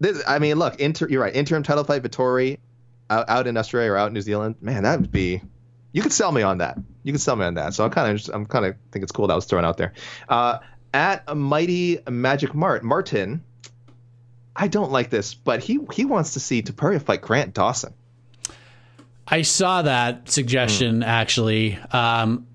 this, 0.00 0.22
I 0.26 0.38
mean, 0.38 0.58
look, 0.58 0.80
inter, 0.80 1.08
you're 1.08 1.22
right. 1.22 1.34
Interim 1.34 1.62
title 1.62 1.84
fight, 1.84 2.02
Vettori, 2.02 2.58
out, 3.10 3.28
out 3.28 3.46
in 3.46 3.56
Australia 3.56 3.92
or 3.92 3.96
out 3.96 4.08
in 4.08 4.14
New 4.14 4.20
Zealand. 4.20 4.56
Man, 4.60 4.82
that 4.82 5.00
would 5.00 5.12
be. 5.12 5.40
You 5.92 6.02
could 6.02 6.12
sell 6.12 6.32
me 6.32 6.42
on 6.42 6.58
that. 6.58 6.76
You 7.04 7.12
could 7.12 7.20
sell 7.20 7.36
me 7.36 7.44
on 7.44 7.54
that. 7.54 7.74
So 7.74 7.84
I'm 7.84 7.90
kind 7.90 8.18
of, 8.18 8.34
I'm 8.34 8.46
kind 8.46 8.66
of 8.66 8.74
think 8.90 9.02
it's 9.02 9.12
cool 9.12 9.28
that 9.28 9.34
was 9.34 9.44
thrown 9.44 9.64
out 9.64 9.76
there. 9.76 9.92
Uh, 10.28 10.58
at 10.92 11.24
a 11.26 11.34
mighty 11.34 11.98
Magic 12.08 12.54
Mart, 12.54 12.82
Martin. 12.82 13.44
I 14.56 14.68
don't 14.68 14.92
like 14.92 15.10
this, 15.10 15.34
but 15.34 15.62
he 15.62 15.80
he 15.92 16.04
wants 16.04 16.34
to 16.34 16.40
see 16.40 16.62
Topuria 16.62 17.02
fight 17.02 17.20
Grant 17.22 17.54
Dawson. 17.54 17.92
I 19.26 19.42
saw 19.42 19.82
that 19.82 20.28
suggestion 20.30 21.02
actually. 21.02 21.76
Um, 21.90 22.46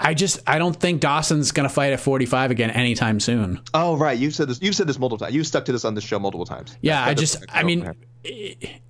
I 0.00 0.14
just 0.14 0.40
I 0.46 0.58
don't 0.58 0.74
think 0.74 1.00
Dawson's 1.00 1.52
going 1.52 1.68
to 1.68 1.72
fight 1.74 1.92
at 1.92 2.00
45 2.00 2.50
again 2.50 2.70
anytime 2.70 3.20
soon. 3.20 3.60
Oh 3.72 3.96
right, 3.96 4.18
you 4.18 4.30
said 4.30 4.48
this. 4.48 4.60
You've 4.60 4.74
said 4.74 4.86
this 4.88 4.98
multiple 4.98 5.18
times. 5.24 5.34
You've 5.34 5.46
stuck 5.46 5.64
to 5.66 5.72
this 5.72 5.84
on 5.84 5.94
this 5.94 6.02
show 6.04 6.18
multiple 6.18 6.46
times. 6.46 6.76
Yeah, 6.80 7.04
That- 7.04 7.10
I 7.10 7.14
just 7.14 7.44
I 7.50 7.62
mean 7.62 7.82
happen. 7.82 8.04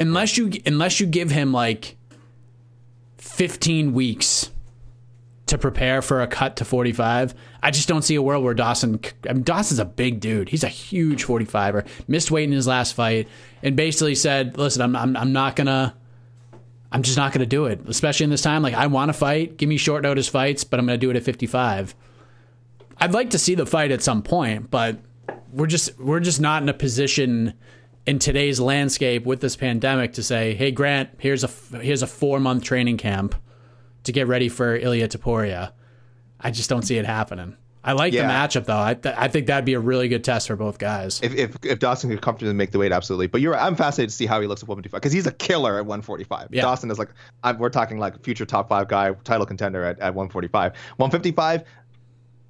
unless 0.01 0.37
you 0.39 0.51
unless 0.65 1.01
you 1.01 1.07
give 1.07 1.31
him 1.31 1.53
like 1.53 1.97
15 3.19 3.93
weeks 3.93 4.51
to 5.55 5.59
prepare 5.59 6.03
for 6.03 6.21
a 6.21 6.27
cut 6.27 6.57
to 6.57 6.65
45, 6.65 7.35
I 7.63 7.71
just 7.71 7.89
don't 7.89 8.03
see 8.03 8.17
a 8.17 8.23
world 8.23 8.45
where 8.45 8.55
Dawson 8.55 9.01
I 9.29 9.33
mean 9.33 9.43
Dawson's 9.43 9.79
a 9.79 9.85
big 9.85 10.21
dude. 10.21 10.49
He's 10.49 10.65
a 10.65 10.69
huge 10.69 11.25
45er. 11.25 11.87
Missed 12.09 12.31
weight 12.31 12.45
in 12.45 12.53
his 12.53 12.67
last 12.67 12.93
fight 12.95 13.29
and 13.63 13.77
basically 13.77 14.15
said, 14.15 14.59
"Listen, 14.59 14.83
I'm 14.83 14.97
I'm, 14.97 15.17
I'm 15.17 15.33
not 15.33 15.57
to 15.57 15.95
I'm 16.93 17.03
just 17.03 17.17
not 17.17 17.33
going 17.33 17.41
to 17.41 17.47
do 17.47 17.67
it, 17.67 17.81
especially 17.89 18.25
in 18.25 18.31
this 18.31 18.43
time. 18.43 18.63
Like, 18.63 18.75
I 18.75 18.87
want 18.87 19.09
to 19.09 19.13
fight. 19.13 19.57
Give 19.57 19.69
me 19.69 19.77
short 19.77 20.05
notice 20.05 20.29
fights, 20.29 20.63
but 20.63 20.79
I'm 20.79 20.87
going 20.87 20.99
to 20.99 21.05
do 21.05 21.11
it 21.11 21.17
at 21.17 21.25
55. 21.25 21.93
I'd 22.99 23.13
like 23.13 23.31
to 23.31 23.39
see 23.39 23.57
the 23.57 23.67
fight 23.67 23.91
at 23.91 24.01
some 24.01 24.23
point, 24.23 24.71
but 24.71 24.99
we're 25.53 25.67
just 25.67 25.99
we're 25.99 26.21
just 26.21 26.41
not 26.41 26.63
in 26.63 26.69
a 26.69 26.75
position 26.75 27.55
in 28.07 28.19
today's 28.19 28.61
landscape 28.61 29.25
with 29.25 29.41
this 29.41 29.57
pandemic 29.57 30.13
to 30.15 30.23
say, 30.23 30.55
"Hey, 30.55 30.71
Grant, 30.71 31.11
here's 31.19 31.43
a 31.43 31.79
here's 31.79 32.03
a 32.03 32.07
four 32.07 32.39
month 32.39 32.63
training 32.63 32.99
camp 32.99 33.35
to 34.05 34.13
get 34.13 34.27
ready 34.29 34.49
for 34.49 34.77
Ilya 34.77 35.09
Topuria." 35.09 35.73
I 36.41 36.51
just 36.51 36.69
don't 36.71 36.83
see 36.83 36.99
it 36.99 37.07
happening. 37.07 37.57
I 37.87 37.93
like 37.93 38.15
Yeah. 38.15 38.27
the 38.27 38.33
matchup 38.33 38.65
though. 38.65 38.81
I, 38.81 38.95
th- 38.95 39.15
I 39.19 39.29
think 39.29 39.47
that'd 39.47 39.67
be 39.67 39.75
a 39.75 39.81
really 39.81 40.09
good 40.09 40.25
test 40.25 40.47
for 40.47 40.57
both 40.57 40.79
guys. 40.79 41.21
if, 41.23 41.35
if 41.35 41.57
if 41.65 41.79
Dawson 41.79 42.09
could 42.09 42.23
comfortably 42.23 42.55
make 42.55 42.71
the 42.71 42.79
weight, 42.79 42.93
absolutely. 42.93 43.27
But 43.27 43.43
you're 43.43 43.53
right. 43.53 43.63
I'm 43.63 43.77
fascinated 43.77 44.09
to 44.11 44.17
see 44.17 44.25
how 44.25 44.41
he 44.41 44.47
looks 44.47 44.63
at 44.63 44.69
155 44.69 44.99
because 45.01 45.13
he's 45.13 45.27
a 45.27 45.33
killer 45.33 45.77
at 45.79 45.85
145. 45.85 46.49
Yeah. 46.51 46.63
Dawson 46.63 46.91
is 46.91 46.99
like 46.99 47.11
I'm, 47.43 47.59
we're 47.59 47.69
talking 47.69 47.99
like 47.99 48.23
future 48.25 48.47
top 48.47 48.71
five 48.71 48.89
guy, 48.89 49.13
title 49.25 49.45
contender 49.45 49.85
at, 49.85 49.99
at 50.01 50.15
145. 50.15 50.73
155. 50.97 51.65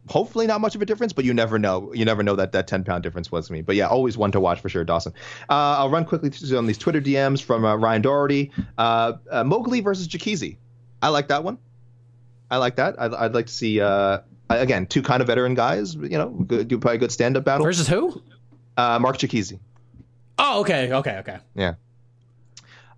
Hopefully 0.09 0.46
not 0.46 0.61
much 0.61 0.74
of 0.74 0.82
a 0.82 0.86
difference, 0.86 1.12
but 1.14 1.24
you 1.24 1.32
never 1.32 1.59
know. 1.59 1.90
You 1.94 2.05
never 2.05 2.22
know 2.22 2.36
that 2.36 2.52
that 2.52 2.66
10 2.68 2.84
pound 2.84 3.02
difference 3.02 3.32
was 3.32 3.46
to 3.46 3.55
me. 3.55 3.62
But 3.62 3.74
yeah, 3.74 3.86
always 3.88 4.18
one 4.18 4.30
to 4.32 4.40
watch 4.40 4.61
for 4.61 4.68
sure, 4.68 4.84
Dawson. 4.84 5.14
Uh, 5.48 5.55
I'll 5.78 5.88
run 5.90 6.05
quickly 6.05 6.28
through 6.30 6.59
on 6.59 6.66
these 6.66 6.76
Twitter 6.78 7.00
DMs 7.00 7.42
from 7.42 7.64
uh, 7.64 7.74
Ryan 7.76 8.02
Doherty. 8.02 8.52
Uh, 8.76 9.14
uh, 9.30 9.42
Mowgli 9.44 9.80
versus 9.80 10.07
Jakizi. 10.07 10.59
I 11.05 11.09
like 11.09 11.28
that 11.28 11.44
one. 11.44 11.59
I 12.50 12.57
like 12.57 12.76
that. 12.76 12.98
I'd, 12.98 13.12
I'd 13.12 13.34
like 13.34 13.46
to 13.46 13.52
see 13.52 13.78
uh, 13.78 14.20
again 14.48 14.86
two 14.86 15.02
kind 15.02 15.20
of 15.20 15.26
veteran 15.26 15.55
guys. 15.55 15.94
You 15.94 16.16
know, 16.16 16.30
good, 16.30 16.66
do 16.66 16.78
probably 16.78 16.96
a 16.96 17.00
good 17.00 17.12
stand 17.12 17.36
up 17.36 17.44
battle. 17.44 17.62
Versus 17.62 17.86
who? 17.86 18.22
Uh, 18.74 18.98
Mark 18.98 19.18
Chikese. 19.18 19.59
Oh, 20.38 20.61
okay, 20.61 20.90
okay, 20.94 21.18
okay. 21.18 21.38
Yeah. 21.55 21.74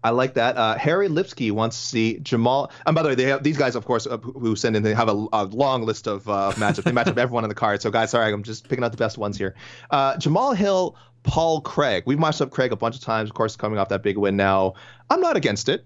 I 0.05 0.11
like 0.11 0.35
that. 0.35 0.57
Uh, 0.57 0.79
Harry 0.79 1.09
Lipsky 1.09 1.51
wants 1.51 1.81
to 1.81 1.87
see 1.87 2.19
Jamal. 2.21 2.71
And 2.87 2.95
by 2.95 3.03
the 3.03 3.09
way, 3.09 3.15
they 3.17 3.25
have 3.25 3.43
these 3.43 3.59
guys, 3.59 3.75
of 3.75 3.85
course, 3.85 4.07
uh, 4.07 4.19
who 4.19 4.55
send 4.55 4.77
in. 4.77 4.85
They 4.85 4.95
have 4.95 5.09
a, 5.09 5.27
a 5.33 5.45
long 5.47 5.83
list 5.83 6.07
of 6.07 6.29
uh, 6.29 6.53
matchups. 6.55 6.85
They 6.85 6.93
match 6.93 7.09
up 7.09 7.19
everyone 7.19 7.43
on 7.43 7.49
the 7.49 7.57
card. 7.57 7.83
So, 7.83 7.91
guys, 7.91 8.11
sorry, 8.13 8.33
I'm 8.33 8.45
just 8.45 8.69
picking 8.69 8.85
out 8.85 8.93
the 8.93 8.99
best 8.99 9.19
ones 9.19 9.37
here. 9.37 9.57
Uh, 9.91 10.15
Jamahal 10.15 10.55
Hill, 10.55 10.95
Paul 11.25 11.61
Craig. 11.61 12.05
We've 12.07 12.21
matched 12.21 12.41
up 12.41 12.53
Craig 12.53 12.71
a 12.71 12.77
bunch 12.77 12.95
of 12.95 13.03
times. 13.03 13.31
Of 13.31 13.35
course, 13.35 13.57
coming 13.57 13.81
off 13.81 13.89
that 13.89 14.05
big 14.05 14.17
win. 14.17 14.37
Now, 14.37 14.75
I'm 15.11 15.21
not 15.21 15.37
against 15.37 15.69
it. 15.69 15.85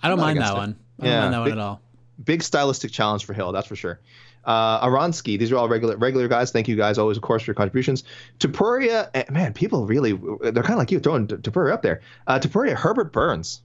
I 0.00 0.08
don't 0.08 0.20
mind 0.20 0.38
that 0.38 0.54
it. 0.54 0.56
one. 0.56 0.76
I 1.00 1.04
don't 1.04 1.12
Yeah, 1.12 1.20
mind 1.20 1.34
that 1.34 1.38
one 1.40 1.44
big- 1.46 1.52
at 1.52 1.58
all. 1.58 1.80
Big 2.24 2.42
stylistic 2.42 2.92
challenge 2.92 3.26
for 3.26 3.34
Hill, 3.34 3.52
that's 3.52 3.66
for 3.66 3.76
sure. 3.76 4.00
Uh, 4.44 4.86
Aronsky, 4.86 5.38
these 5.38 5.52
are 5.52 5.56
all 5.56 5.68
regular 5.68 5.96
regular 5.96 6.28
guys. 6.28 6.50
Thank 6.50 6.66
you 6.68 6.76
guys 6.76 6.96
always, 6.98 7.16
of 7.18 7.22
course, 7.22 7.42
for 7.42 7.50
your 7.50 7.54
contributions. 7.56 8.04
Topuria, 8.38 9.10
eh, 9.12 9.24
man, 9.30 9.52
people 9.52 9.86
really, 9.86 10.12
they're 10.12 10.62
kind 10.62 10.70
of 10.74 10.78
like 10.78 10.90
you 10.90 10.98
throwing 11.00 11.26
Topuria 11.26 11.72
up 11.72 11.82
there. 11.82 12.00
Uh, 12.26 12.38
Topuria, 12.38 12.74
Herbert 12.74 13.12
Burns. 13.12 13.60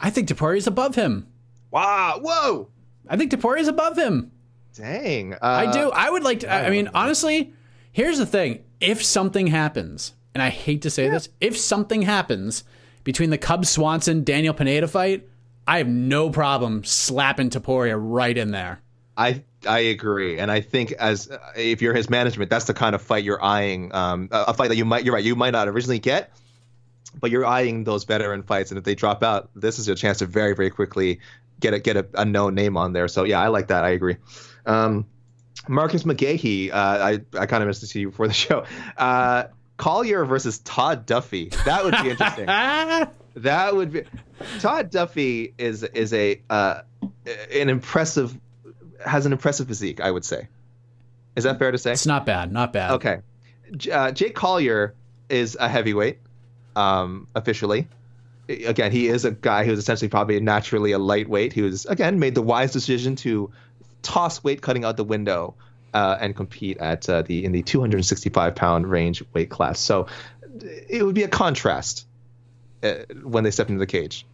I 0.00 0.08
think 0.10 0.28
Topuria's 0.28 0.66
above 0.66 0.94
him. 0.94 1.26
Wow, 1.70 2.20
whoa, 2.22 2.68
I 3.08 3.16
think 3.16 3.30
Topuria's 3.32 3.68
above 3.68 3.98
him. 3.98 4.30
dang. 4.74 5.34
Uh, 5.34 5.38
I 5.42 5.70
do. 5.72 5.90
I 5.90 6.08
would 6.10 6.22
like 6.22 6.40
to. 6.40 6.50
I 6.50 6.66
I 6.66 6.70
mean, 6.70 6.88
honestly, 6.94 7.52
here's 7.92 8.18
the 8.18 8.26
thing: 8.26 8.64
if 8.80 9.04
something 9.04 9.48
happens, 9.48 10.12
and 10.34 10.42
I 10.42 10.48
hate 10.48 10.80
to 10.82 10.90
say 10.90 11.08
this, 11.10 11.28
if 11.40 11.58
something 11.58 12.02
happens 12.02 12.64
between 13.04 13.28
the 13.30 13.38
Cubs 13.38 13.68
Swanson 13.68 14.22
Daniel 14.24 14.54
Pineda 14.54 14.86
fight, 14.88 15.28
I 15.66 15.78
have 15.78 15.88
no 15.88 16.30
problem 16.30 16.84
slapping 16.84 17.50
Topuria 17.50 17.96
right 17.98 18.36
in 18.36 18.50
there. 18.50 18.80
I 19.16 19.44
I 19.66 19.78
agree, 19.80 20.38
and 20.38 20.50
I 20.50 20.60
think 20.60 20.92
as 20.92 21.30
uh, 21.30 21.38
if 21.54 21.82
you're 21.82 21.94
his 21.94 22.08
management, 22.10 22.50
that's 22.50 22.64
the 22.64 22.74
kind 22.74 22.94
of 22.94 23.02
fight 23.02 23.24
you're 23.24 23.42
eyeing. 23.42 23.94
Um, 23.94 24.28
a, 24.32 24.54
fight 24.54 24.68
that 24.68 24.76
you 24.76 24.84
might, 24.84 25.04
you're 25.04 25.14
right, 25.14 25.22
you 25.22 25.36
might 25.36 25.50
not 25.50 25.68
originally 25.68 25.98
get, 25.98 26.32
but 27.20 27.30
you're 27.30 27.44
eyeing 27.44 27.84
those 27.84 28.04
veteran 28.04 28.42
fights, 28.42 28.70
and 28.70 28.78
if 28.78 28.84
they 28.84 28.94
drop 28.94 29.22
out, 29.22 29.50
this 29.54 29.78
is 29.78 29.86
your 29.86 29.96
chance 29.96 30.18
to 30.18 30.26
very 30.26 30.54
very 30.54 30.70
quickly 30.70 31.20
get 31.60 31.74
a 31.74 31.78
get 31.78 31.96
a, 31.96 32.06
a 32.14 32.24
known 32.24 32.54
name 32.54 32.76
on 32.76 32.92
there. 32.92 33.06
So 33.06 33.24
yeah, 33.24 33.40
I 33.40 33.48
like 33.48 33.68
that. 33.68 33.84
I 33.84 33.90
agree. 33.90 34.16
Um, 34.66 35.06
Marcus 35.68 36.04
McGahee, 36.04 36.72
uh, 36.72 36.74
I 36.74 37.20
I 37.38 37.46
kind 37.46 37.62
of 37.62 37.66
missed 37.68 37.80
to 37.80 37.86
see 37.86 38.00
you 38.00 38.10
before 38.10 38.28
the 38.28 38.34
show. 38.34 38.64
Uh, 38.96 39.44
Collier 39.76 40.24
versus 40.24 40.58
Todd 40.58 41.06
Duffy. 41.06 41.50
That 41.64 41.84
would 41.84 41.94
be 42.02 42.10
interesting. 42.10 42.48
That 43.36 43.74
would 43.74 43.92
be 43.92 44.02
Todd 44.60 44.90
Duffy 44.90 45.54
is 45.56 45.82
is 45.84 46.12
a 46.12 46.40
uh, 46.50 46.82
an 47.50 47.68
impressive 47.68 48.38
has 49.04 49.26
an 49.26 49.32
impressive 49.32 49.68
physique, 49.68 50.00
I 50.00 50.10
would 50.10 50.24
say. 50.24 50.48
Is 51.34 51.44
that 51.44 51.58
fair 51.58 51.70
to 51.70 51.78
say? 51.78 51.92
It's 51.92 52.06
not 52.06 52.26
bad. 52.26 52.52
Not 52.52 52.72
bad. 52.72 52.90
Okay. 52.92 53.20
Uh, 53.90 54.12
Jake 54.12 54.34
Collier 54.34 54.94
is 55.30 55.56
a 55.58 55.68
heavyweight, 55.68 56.18
um, 56.76 57.26
officially. 57.34 57.88
Again, 58.48 58.92
he 58.92 59.08
is 59.08 59.24
a 59.24 59.30
guy 59.30 59.64
who's 59.64 59.78
essentially 59.78 60.10
probably 60.10 60.38
naturally 60.40 60.92
a 60.92 60.98
lightweight 60.98 61.54
who's 61.54 61.86
again 61.86 62.18
made 62.18 62.34
the 62.34 62.42
wise 62.42 62.72
decision 62.72 63.16
to 63.16 63.50
toss 64.02 64.44
weight 64.44 64.60
cutting 64.60 64.84
out 64.84 64.96
the 64.96 65.04
window 65.04 65.54
uh, 65.94 66.18
and 66.20 66.34
compete 66.34 66.78
at 66.78 67.08
uh, 67.08 67.22
the 67.22 67.44
in 67.44 67.52
the 67.52 67.62
265 67.62 68.54
pound 68.54 68.86
range 68.90 69.22
weight 69.32 69.50
class. 69.50 69.78
So 69.78 70.06
it 70.88 71.04
would 71.04 71.14
be 71.14 71.22
a 71.22 71.28
contrast 71.28 72.06
uh, 72.82 72.94
when 73.22 73.44
they 73.44 73.50
step 73.50 73.68
into 73.68 73.78
the 73.78 73.86
cage. 73.86 74.26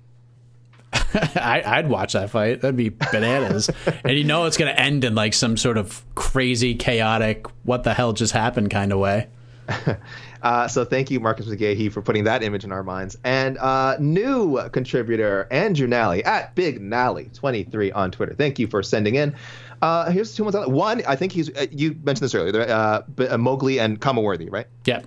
I, 0.92 1.62
I'd 1.64 1.88
watch 1.88 2.14
that 2.14 2.30
fight. 2.30 2.62
That'd 2.62 2.76
be 2.76 2.88
bananas. 2.88 3.70
and 4.04 4.16
you 4.16 4.24
know 4.24 4.46
it's 4.46 4.56
going 4.56 4.74
to 4.74 4.80
end 4.80 5.04
in 5.04 5.14
like 5.14 5.34
some 5.34 5.56
sort 5.56 5.76
of 5.76 6.02
crazy, 6.14 6.74
chaotic, 6.74 7.46
what 7.64 7.84
the 7.84 7.92
hell 7.92 8.12
just 8.12 8.32
happened 8.32 8.70
kind 8.70 8.92
of 8.92 8.98
way. 8.98 9.28
Uh, 10.42 10.68
so 10.68 10.84
thank 10.84 11.11
you, 11.11 11.20
Marcus 11.20 11.46
McGahee, 11.46 11.90
for 11.90 12.02
putting 12.02 12.24
that 12.24 12.42
image 12.42 12.64
in 12.64 12.72
our 12.72 12.82
minds. 12.82 13.18
And 13.24 13.59
uh, 13.59 13.96
new 13.98 14.68
contributor 14.70 15.48
Andrew 15.50 15.86
Nally 15.86 16.24
at 16.24 16.54
Big 16.54 16.80
Nally 16.80 17.30
23 17.34 17.92
on 17.92 18.11
Twitter. 18.11 18.34
Thank 18.34 18.59
you 18.59 18.66
for 18.66 18.82
sending 18.82 19.16
in. 19.16 19.34
Uh, 19.81 20.11
here's 20.11 20.35
two 20.35 20.45
ones. 20.45 20.55
on- 20.57 20.70
One, 20.72 21.03
I 21.07 21.16
think 21.16 21.33
he's 21.33 21.51
uh, 21.51 21.66
you 21.70 21.97
mentioned 22.03 22.24
this 22.24 22.35
earlier. 22.35 22.61
Uh, 22.62 23.03
B- 23.14 23.29
uh, 23.29 23.39
Mowgli 23.39 23.79
and 23.79 24.01
Kamaworthy, 24.01 24.51
right? 24.51 24.66
Yep. 24.87 25.07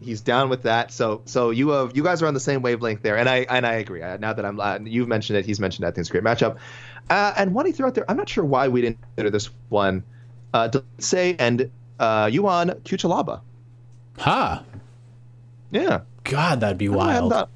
He's 0.00 0.20
down 0.20 0.48
with 0.48 0.62
that. 0.64 0.90
So 0.92 1.22
so 1.26 1.50
you 1.50 1.68
have 1.70 1.96
you 1.96 2.02
guys 2.02 2.22
are 2.22 2.26
on 2.26 2.34
the 2.34 2.40
same 2.40 2.62
wavelength 2.62 3.02
there, 3.02 3.16
and 3.16 3.28
I 3.28 3.38
and 3.48 3.66
I 3.66 3.74
agree. 3.74 4.02
Uh, 4.02 4.16
now 4.18 4.32
that 4.32 4.44
I'm 4.44 4.58
uh, 4.60 4.78
you've 4.82 5.08
mentioned 5.08 5.38
it, 5.38 5.46
he's 5.46 5.60
mentioned 5.60 5.84
it. 5.84 5.88
I 5.88 5.90
think 5.92 5.98
it's 6.02 6.10
a 6.10 6.12
great 6.12 6.24
matchup. 6.24 6.58
Uh, 7.10 7.34
and 7.36 7.54
one 7.54 7.66
he 7.66 7.72
threw 7.72 7.86
out 7.86 7.94
there, 7.94 8.08
I'm 8.10 8.16
not 8.16 8.28
sure 8.28 8.44
why 8.44 8.68
we 8.68 8.80
didn't 8.82 8.98
consider 9.02 9.30
this 9.30 9.50
one. 9.68 10.02
Uh, 10.54 10.70
say 10.98 11.34
and 11.38 11.70
uh, 11.98 12.28
Yuan 12.32 12.70
Kuchalaba. 12.84 13.40
Huh. 14.18 14.62
Yeah. 15.70 16.00
God, 16.24 16.60
that'd 16.60 16.78
be 16.78 16.88
I 16.88 16.90
hadn't, 16.90 16.98
wild. 17.06 17.32
thought, 17.32 17.48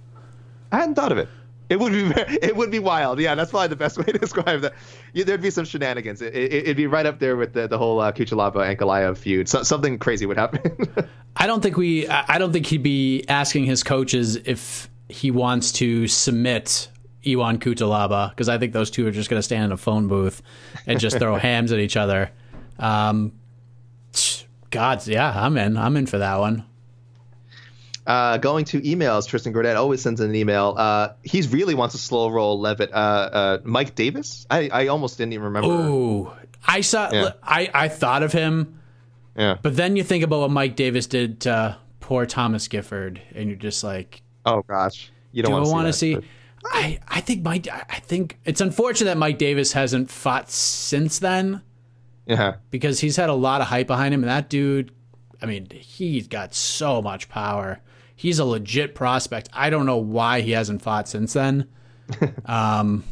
I 0.73 0.77
hadn't 0.79 0.95
thought 0.95 1.13
of 1.13 1.19
it. 1.19 1.29
It 1.69 1.81
would 1.81 1.93
be 1.93 2.13
it 2.43 2.57
would 2.57 2.71
be 2.71 2.79
wild. 2.79 3.21
Yeah, 3.21 3.35
that's 3.35 3.51
probably 3.51 3.69
the 3.69 3.77
best 3.77 3.99
way 3.99 4.05
to 4.05 4.19
describe 4.19 4.61
that. 4.63 4.75
Yeah, 5.13 5.25
there'd 5.25 5.43
be 5.43 5.51
some 5.51 5.65
shenanigans. 5.65 6.23
It, 6.23 6.35
it, 6.35 6.53
it'd 6.53 6.77
be 6.77 6.87
right 6.87 7.07
up 7.07 7.19
there 7.19 7.37
with 7.37 7.53
the, 7.53 7.67
the 7.67 7.79
whole 7.79 8.01
uh, 8.01 8.13
Kuchalaba 8.13 8.69
and 8.69 8.79
Goliath 8.79 9.19
feud. 9.19 9.49
So, 9.49 9.63
something 9.63 9.99
crazy 9.99 10.27
would 10.27 10.37
happen. 10.37 11.09
I 11.37 11.47
don't 11.47 11.63
think 11.63 11.77
we. 11.77 12.09
I 12.09 12.25
I 12.29 12.39
don't 12.39 12.53
think 12.53 12.67
he'd 12.67 12.83
be 12.83 13.25
asking 13.29 13.65
his 13.65 13.83
coaches 13.83 14.37
if 14.37 14.89
he 15.09 15.31
wants 15.31 15.73
to 15.73 16.09
submit 16.09 16.89
Iwan 17.27 17.59
Kutalaba 17.59 18.31
because 18.31 18.49
I 18.49 18.59
think 18.59 18.73
those 18.73 18.91
two 18.91 19.07
are 19.07 19.11
just 19.11 19.29
going 19.29 19.39
to 19.39 19.43
stand 19.43 19.65
in 19.65 19.73
a 19.73 19.77
phone 19.77 20.09
booth 20.09 20.43
and 20.87 21.01
just 21.01 21.19
throw 21.19 21.37
hams 21.37 21.73
at 21.73 21.79
each 21.79 21.97
other. 21.97 22.31
Um, 22.79 23.33
God, 24.71 25.07
yeah, 25.07 25.33
I'm 25.35 25.57
in. 25.57 25.77
I'm 25.77 25.97
in 25.97 26.07
for 26.07 26.19
that 26.19 26.39
one. 26.39 26.65
Uh, 28.07 28.37
going 28.39 28.65
to 28.67 28.81
emails, 28.83 29.27
Tristan 29.27 29.53
Gordette 29.53 29.77
always 29.77 30.01
sends 30.01 30.21
an 30.21 30.35
email. 30.35 30.75
Uh, 30.79 31.09
he 31.25 31.43
really 31.43 31.75
wants 31.75 31.95
a 31.95 31.99
slow 31.99 32.29
roll 32.29 32.61
Leavitt. 32.61 32.93
Uh, 32.93 32.97
uh, 32.97 33.59
Mike 33.65 33.95
Davis. 33.95 34.47
I, 34.51 34.69
I 34.73 34.87
almost 34.87 35.19
didn't 35.19 35.33
even 35.33 35.45
remember. 35.47 35.69
Ooh, 35.69 36.31
I 36.67 36.81
saw. 36.83 37.11
Yeah. 37.13 37.33
I 37.43 37.69
I 37.75 37.89
thought 37.89 38.23
of 38.23 38.33
him, 38.33 38.79
Yeah. 39.37 39.57
but 39.61 39.77
then 39.77 39.97
you 39.97 40.05
think 40.05 40.23
about 40.25 40.41
what 40.41 40.51
Mike 40.51 40.77
Davis 40.77 41.07
did 41.07 41.41
to 41.41 41.77
poor 42.01 42.27
Thomas 42.27 42.69
Gifford, 42.69 43.21
and 43.35 43.49
you're 43.49 43.59
just 43.59 43.83
like, 43.83 44.23
Oh 44.45 44.63
gosh. 44.63 45.11
You 45.33 45.43
don't 45.43 45.65
do 45.65 45.71
want 45.71 45.87
to 45.89 45.93
see? 45.93 46.15
that, 46.15 46.25
I 46.65 46.99
I 47.09 47.21
think 47.21 47.43
Mike. 47.45 47.67
I 47.69 47.99
think 48.01 48.39
it's 48.45 48.61
unfortunate 48.61 49.07
that 49.11 49.19
Mike 49.19 49.39
Davis 49.39 49.73
hasn't 49.73 50.11
fought 50.11 50.49
since 50.51 51.19
then. 51.19 51.63
Yeah. 52.27 52.57
because 52.71 52.99
he's 53.01 53.17
had 53.17 53.29
a 53.31 53.35
lot 53.35 53.61
of 53.61 53.69
hype 53.69 53.87
behind 53.87 54.13
him. 54.13 54.23
And 54.25 54.29
that 54.29 54.49
dude, 54.49 54.91
I 55.41 55.47
mean, 55.47 55.69
he's 55.71 56.27
got 56.27 56.55
so 56.55 57.01
much 57.01 57.29
power. 57.29 57.81
He's 58.17 58.39
a 58.39 58.45
legit 58.45 58.95
prospect. 58.95 59.51
I 59.53 59.71
don't 59.71 59.87
know 59.87 59.99
why 59.99 60.41
he 60.41 60.53
hasn't 60.53 60.83
fought 60.83 61.09
since 61.09 61.35
then. 61.35 61.69
um, 62.47 63.05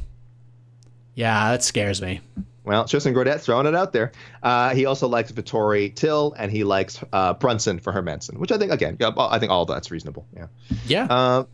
yeah, 1.14 1.52
that 1.52 1.62
scares 1.62 2.00
me. 2.00 2.20
Well, 2.64 2.86
Tristan 2.86 3.12
Gordette 3.12 3.42
throwing 3.42 3.66
it 3.66 3.74
out 3.74 3.92
there. 3.92 4.12
Uh, 4.42 4.74
he 4.74 4.86
also 4.86 5.06
likes 5.06 5.30
Vettori 5.30 5.94
Till 5.94 6.34
and 6.38 6.50
he 6.50 6.64
likes 6.64 6.98
uh, 7.12 7.34
Brunson 7.34 7.78
for 7.78 7.92
Hermansson, 7.92 8.38
which 8.38 8.50
I 8.50 8.56
think 8.56 8.72
again, 8.72 8.96
I 9.00 9.38
think 9.38 9.52
all 9.52 9.66
that's 9.66 9.90
reasonable. 9.90 10.26
Yeah. 10.34 10.46
Yeah. 10.86 11.04
Uh, 11.04 11.44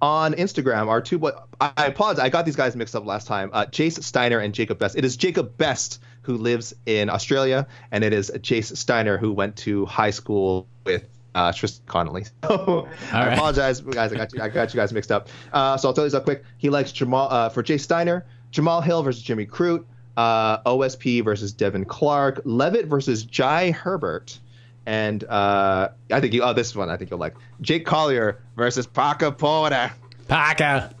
on 0.00 0.34
Instagram, 0.34 0.86
our 0.86 1.00
two 1.00 1.18
boy. 1.18 1.32
I 1.60 1.72
I 1.76 1.86
apologize. 1.86 2.24
I 2.24 2.28
got 2.28 2.44
these 2.44 2.54
guys 2.54 2.76
mixed 2.76 2.94
up 2.94 3.04
last 3.04 3.26
time. 3.26 3.50
Uh, 3.52 3.66
Jace 3.66 4.00
Steiner 4.02 4.38
and 4.38 4.54
Jacob 4.54 4.78
Best. 4.78 4.96
It 4.96 5.04
is 5.04 5.16
Jacob 5.16 5.56
Best 5.56 6.00
who 6.22 6.36
lives 6.36 6.72
in 6.86 7.10
Australia, 7.10 7.66
and 7.90 8.04
it 8.04 8.12
is 8.12 8.30
Jace 8.30 8.76
Steiner 8.76 9.18
who 9.18 9.32
went 9.32 9.56
to 9.56 9.86
high 9.86 10.10
school 10.10 10.68
with 10.84 11.04
uh, 11.34 11.52
Tristan 11.52 11.84
Connolly. 11.86 12.24
So 12.48 12.88
I 13.12 13.26
right. 13.26 13.34
apologize, 13.34 13.80
guys. 13.80 14.12
I 14.12 14.16
got 14.16 14.32
you. 14.32 14.42
I 14.42 14.48
got 14.48 14.72
you 14.72 14.78
guys 14.78 14.92
mixed 14.92 15.12
up. 15.12 15.28
Uh, 15.52 15.76
so 15.76 15.88
I'll 15.88 15.94
tell 15.94 16.04
you 16.04 16.10
this 16.10 16.14
real 16.14 16.22
quick. 16.22 16.44
He 16.58 16.70
likes 16.70 16.92
Jamal 16.92 17.28
uh, 17.30 17.48
for 17.48 17.62
Jay 17.62 17.78
Steiner, 17.78 18.26
Jamahal 18.52 18.82
Hill 18.82 19.02
versus 19.02 19.22
Jimmy 19.22 19.46
Crute, 19.46 19.84
uh, 20.16 20.62
OSP 20.62 21.24
versus 21.24 21.52
Devin 21.52 21.84
Clark, 21.84 22.40
Leavitt 22.44 22.86
versus 22.86 23.24
Jai 23.24 23.70
Herbert. 23.70 24.38
And 24.86 25.24
uh, 25.24 25.90
I 26.10 26.20
think 26.20 26.32
you. 26.32 26.42
Oh, 26.42 26.52
this 26.54 26.74
one 26.74 26.88
I 26.88 26.96
think 26.96 27.10
you'll 27.10 27.20
like. 27.20 27.34
Jake 27.60 27.84
Collier 27.84 28.40
versus 28.56 28.86
Parker 28.86 29.30
Porter. 29.30 29.92
Paca. 30.28 30.94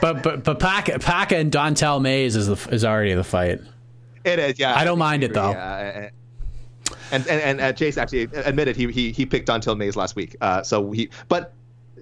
But 0.00 0.22
but 0.22 0.44
but 0.44 0.58
Paca, 0.58 1.00
Paca 1.00 1.36
and 1.36 1.50
Don'Tale 1.50 2.00
Mayes 2.00 2.36
is 2.36 2.46
the, 2.46 2.74
is 2.74 2.84
already 2.84 3.14
the 3.14 3.24
fight. 3.24 3.60
It 4.24 4.40
is, 4.40 4.58
yeah. 4.58 4.76
I 4.76 4.82
don't 4.82 4.98
mind 4.98 5.22
it, 5.22 5.32
though. 5.32 5.50
Yeah, 5.50 6.10
and 7.10 7.26
and 7.26 7.40
and 7.40 7.60
uh, 7.60 7.72
Chase 7.72 7.96
actually 7.96 8.22
admitted 8.22 8.76
he 8.76 8.90
he 8.90 9.12
he 9.12 9.26
picked 9.26 9.46
Don'Tale 9.46 9.76
Mayes 9.76 9.96
last 9.96 10.16
week. 10.16 10.36
Uh, 10.40 10.62
so 10.62 10.90
he 10.90 11.10
but 11.28 11.52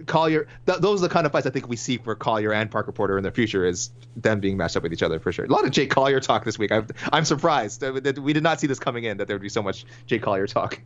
Collier. 0.07 0.47
Th- 0.67 0.79
those 0.79 1.01
are 1.01 1.09
the 1.09 1.13
kind 1.13 1.27
of 1.27 1.33
fights 1.33 1.47
I 1.47 1.51
think 1.51 1.69
we 1.69 1.77
see 1.77 1.99
for 1.99 2.15
Collier 2.15 2.53
and 2.53 2.71
Parker 2.71 2.93
Porter 2.93 3.17
in 3.17 3.25
the 3.25 3.31
future 3.31 3.65
is 3.65 3.91
them 4.17 4.41
being 4.41 4.57
matched 4.57 4.77
up 4.77 4.83
with 4.83 4.93
each 4.93 5.03
other 5.03 5.19
for 5.21 5.33
sure. 5.33 5.45
A 5.45 5.49
lot 5.49 5.65
of 5.65 5.71
Jake 5.71 5.91
Collier 5.91 6.21
talk 6.21 6.45
this 6.45 6.59
week. 6.59 6.73
I'm 6.73 6.87
I'm 7.13 7.25
surprised 7.25 7.81
that, 7.81 8.03
that 8.05 8.19
we 8.19 8.33
did 8.33 8.43
not 8.43 8.61
see 8.61 8.67
this 8.67 8.79
coming 8.79 9.05
in 9.05 9.17
that 9.19 9.29
there 9.29 9.37
would 9.37 9.43
be 9.43 9.49
so 9.49 9.63
much 9.63 9.85
Jake 10.07 10.23
Collier 10.23 10.47
talk. 10.47 10.81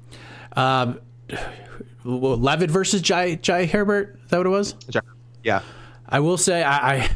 Um, 0.55 1.01
Leavitt 2.05 2.71
versus 2.71 3.01
Jai 3.01 3.37
Jai 3.37 3.66
Herbert. 3.66 4.19
Is 4.25 4.31
that 4.31 4.39
what 4.39 4.47
it 4.47 4.51
was? 4.51 4.75
Yeah. 5.43 5.62
I 6.09 6.21
will 6.21 6.39
say 6.39 6.62
I, 6.62 6.97
I 6.97 7.11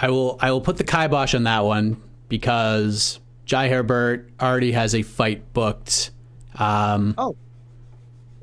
I 0.00 0.10
will 0.10 0.38
I 0.40 0.50
will 0.50 0.60
put 0.60 0.76
the 0.76 0.84
kibosh 0.84 1.34
on 1.34 1.44
that 1.44 1.64
one 1.64 2.00
because 2.28 3.18
Jai 3.48 3.68
Herbert 3.70 4.30
already 4.40 4.72
has 4.72 4.94
a 4.94 5.02
fight 5.02 5.52
booked. 5.54 6.10
Um, 6.54 7.14
Oh. 7.16 7.34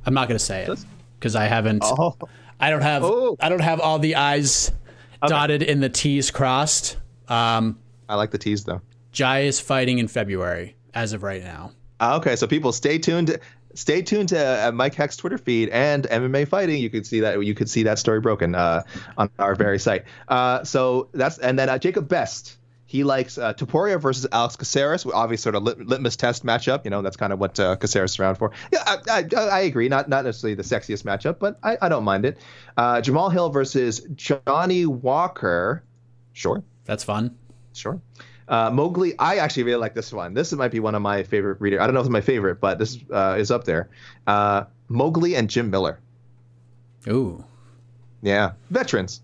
I'm 0.05 0.13
not 0.13 0.27
going 0.27 0.37
to 0.37 0.43
say 0.43 0.63
it 0.63 0.79
because 1.19 1.35
I 1.35 1.45
haven't. 1.45 1.83
Oh. 1.85 2.15
I 2.59 2.69
don't 2.69 2.81
have. 2.81 3.03
Oh. 3.03 3.37
I 3.39 3.49
don't 3.49 3.61
have 3.61 3.79
all 3.79 3.99
the 3.99 4.15
I's 4.15 4.71
dotted 5.25 5.63
and 5.63 5.81
the 5.81 5.89
T's 5.89 6.31
crossed. 6.31 6.97
Um, 7.27 7.79
I 8.09 8.15
like 8.15 8.31
the 8.31 8.37
tease 8.37 8.63
though. 8.63 8.81
Jai 9.11 9.41
is 9.41 9.59
fighting 9.59 9.99
in 9.99 10.07
February 10.07 10.75
as 10.93 11.13
of 11.13 11.23
right 11.23 11.43
now. 11.43 11.71
Uh, 11.99 12.17
okay, 12.17 12.35
so 12.35 12.45
people 12.47 12.71
stay 12.71 12.97
tuned. 12.97 13.37
Stay 13.73 14.01
tuned 14.01 14.29
to 14.29 14.67
uh, 14.67 14.71
Mike 14.71 14.95
Heck's 14.95 15.17
Twitter 15.17 15.37
feed 15.37 15.69
and 15.69 16.05
MMA 16.05 16.47
Fighting. 16.47 16.81
You 16.81 16.89
could 16.89 17.05
see 17.05 17.19
that 17.19 17.43
you 17.43 17.53
could 17.53 17.69
see 17.69 17.83
that 17.83 17.99
story 17.99 18.21
broken 18.21 18.55
uh, 18.55 18.83
on 19.17 19.29
our 19.39 19.55
very 19.55 19.79
site. 19.79 20.03
Uh, 20.29 20.63
so 20.63 21.09
that's 21.13 21.37
and 21.39 21.59
then 21.59 21.69
uh, 21.69 21.77
Jacob 21.77 22.07
Best. 22.07 22.57
He 22.87 23.03
likes 23.03 23.37
uh, 23.37 23.53
Topuria 23.53 23.99
versus 23.99 24.27
Alex 24.31 24.55
Caceres. 24.55 25.05
Obviously, 25.05 25.43
sort 25.43 25.55
of 25.55 25.63
lit- 25.63 25.87
litmus 25.87 26.15
test 26.15 26.45
matchup. 26.45 26.85
You 26.85 26.91
know, 26.91 27.01
that's 27.01 27.17
kind 27.17 27.33
of 27.33 27.39
what 27.39 27.59
uh, 27.59 27.75
Caceres 27.77 28.11
is 28.11 28.19
around 28.19 28.35
for. 28.35 28.51
Yeah, 28.71 28.83
I, 28.85 29.25
I, 29.35 29.39
I 29.39 29.59
agree. 29.61 29.89
Not 29.89 30.07
not 30.07 30.23
necessarily 30.23 30.55
the 30.55 30.63
sexiest 30.63 31.03
matchup, 31.03 31.39
but 31.39 31.57
I, 31.63 31.77
I 31.81 31.89
don't 31.89 32.03
mind 32.03 32.25
it. 32.25 32.37
Uh, 32.77 32.97
Jamahal 32.97 33.31
Hill 33.31 33.49
versus 33.49 34.01
Johnny 34.13 34.85
Walker. 34.85 35.83
Sure. 36.33 36.63
That's 36.85 37.03
fun. 37.03 37.35
Sure. 37.73 37.99
Uh, 38.47 38.69
Mowgli, 38.69 39.17
I 39.17 39.37
actually 39.37 39.63
really 39.63 39.79
like 39.79 39.95
this 39.95 40.13
one. 40.13 40.35
This 40.35 40.53
might 40.53 40.71
be 40.71 40.79
one 40.79 40.93
of 40.93 41.01
my 41.01 41.23
favorite 41.23 41.59
reader. 41.59 41.81
I 41.81 41.87
don't 41.87 41.95
know 41.95 42.01
if 42.01 42.05
it's 42.05 42.11
my 42.11 42.21
favorite, 42.21 42.61
but 42.61 42.77
this 42.77 42.99
uh, 43.11 43.35
is 43.39 43.49
up 43.49 43.63
there. 43.63 43.89
Uh, 44.27 44.65
Mowgli 44.87 45.35
and 45.35 45.49
Jim 45.49 45.71
Miller. 45.71 45.99
Ooh. 47.07 47.43
Yeah, 48.21 48.53
veterans. 48.69 49.21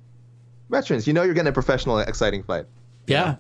Veterans. 0.69 1.05
You 1.05 1.13
know 1.13 1.21
you're 1.21 1.35
getting 1.35 1.49
a 1.49 1.53
professional, 1.53 1.99
exciting 1.99 2.41
fight. 2.41 2.65
Yeah. 3.05 3.35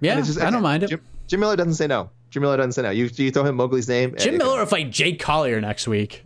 Yeah. 0.00 0.20
Just- 0.20 0.40
I 0.40 0.50
don't 0.50 0.62
mind 0.62 0.82
it. 0.84 0.88
Jim, 0.90 0.98
Jim, 1.00 1.08
Jim 1.28 1.40
Miller 1.40 1.56
doesn't 1.56 1.74
say 1.74 1.86
no. 1.86 2.10
Jim 2.30 2.42
Miller 2.42 2.56
doesn't 2.56 2.72
say 2.72 2.82
no. 2.82 2.90
You, 2.90 3.08
you 3.14 3.30
throw 3.30 3.44
him 3.44 3.56
Mowgli's 3.56 3.88
name. 3.88 4.14
it- 4.16 4.38
Miller 4.38 4.58
will 4.60 4.66
fight 4.66 4.90
Jake 4.90 5.20
Collier 5.20 5.60
next 5.60 5.86
week. 5.88 6.24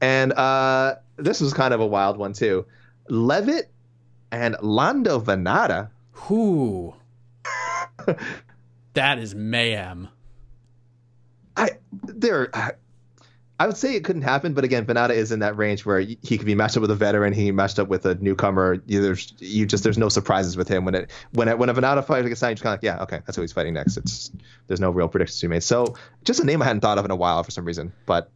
And 0.00 0.32
uh, 0.32 0.96
this 1.16 1.40
was 1.40 1.52
kind 1.54 1.72
of 1.74 1.80
a 1.80 1.86
wild 1.86 2.16
one 2.16 2.32
too. 2.32 2.66
Leavitt 3.08 3.70
and 4.30 4.56
Lando 4.60 5.20
Vannata. 5.20 5.90
Who? 6.12 6.94
that 8.94 9.18
is 9.18 9.34
mayhem. 9.34 10.08
I 11.56 11.70
there. 12.04 12.50
I 13.62 13.66
would 13.66 13.76
say 13.76 13.94
it 13.94 14.02
couldn't 14.02 14.22
happen, 14.22 14.54
but 14.54 14.64
again, 14.64 14.84
Vannata 14.84 15.10
is 15.10 15.30
in 15.30 15.38
that 15.38 15.56
range 15.56 15.86
where 15.86 16.00
he 16.00 16.16
could 16.16 16.46
be 16.46 16.56
matched 16.56 16.76
up 16.76 16.80
with 16.80 16.90
a 16.90 16.96
veteran, 16.96 17.32
he 17.32 17.52
matched 17.52 17.78
up 17.78 17.86
with 17.86 18.04
a 18.04 18.16
newcomer. 18.16 18.82
You, 18.86 19.00
there's 19.00 19.34
you 19.38 19.66
just 19.66 19.84
there's 19.84 19.96
no 19.96 20.08
surprises 20.08 20.56
with 20.56 20.66
him 20.66 20.84
when 20.84 20.96
it 20.96 21.12
when 21.30 21.46
it, 21.46 21.56
when 21.58 21.68
a 21.68 21.74
Vannata 21.74 22.04
fight 22.04 22.24
against 22.24 22.42
you're 22.42 22.56
kind 22.56 22.66
of 22.66 22.72
like 22.72 22.82
yeah 22.82 23.00
okay 23.04 23.20
that's 23.24 23.36
who 23.36 23.42
he's 23.42 23.52
fighting 23.52 23.74
next. 23.74 23.98
It's 23.98 24.32
there's 24.66 24.80
no 24.80 24.90
real 24.90 25.06
predictions 25.06 25.38
to 25.38 25.46
be 25.46 25.50
made. 25.50 25.62
So 25.62 25.94
just 26.24 26.40
a 26.40 26.44
name 26.44 26.60
I 26.60 26.64
hadn't 26.64 26.80
thought 26.80 26.98
of 26.98 27.04
in 27.04 27.12
a 27.12 27.16
while 27.16 27.44
for 27.44 27.52
some 27.52 27.64
reason, 27.64 27.92
but 28.04 28.32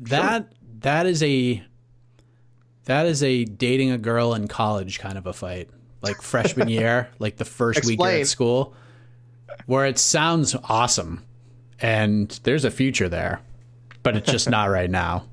That 0.00 0.50
that 0.80 1.06
is 1.06 1.22
a 1.22 1.62
that 2.86 3.06
is 3.06 3.22
a 3.22 3.44
dating 3.44 3.92
a 3.92 3.98
girl 3.98 4.34
in 4.34 4.48
college 4.48 4.98
kind 4.98 5.16
of 5.16 5.26
a 5.28 5.32
fight. 5.32 5.70
Like 6.02 6.20
freshman 6.20 6.66
year, 6.66 7.10
like 7.20 7.36
the 7.36 7.44
first 7.44 7.84
week 7.84 8.00
you're 8.00 8.08
at 8.08 8.26
school, 8.26 8.74
where 9.66 9.86
it 9.86 10.00
sounds 10.00 10.56
awesome 10.64 11.22
and 11.80 12.40
there's 12.42 12.64
a 12.64 12.70
future 12.70 13.08
there, 13.08 13.40
but 14.08 14.16
it's 14.16 14.32
just 14.32 14.48
not 14.48 14.70
right 14.70 14.90
now. 14.90 15.26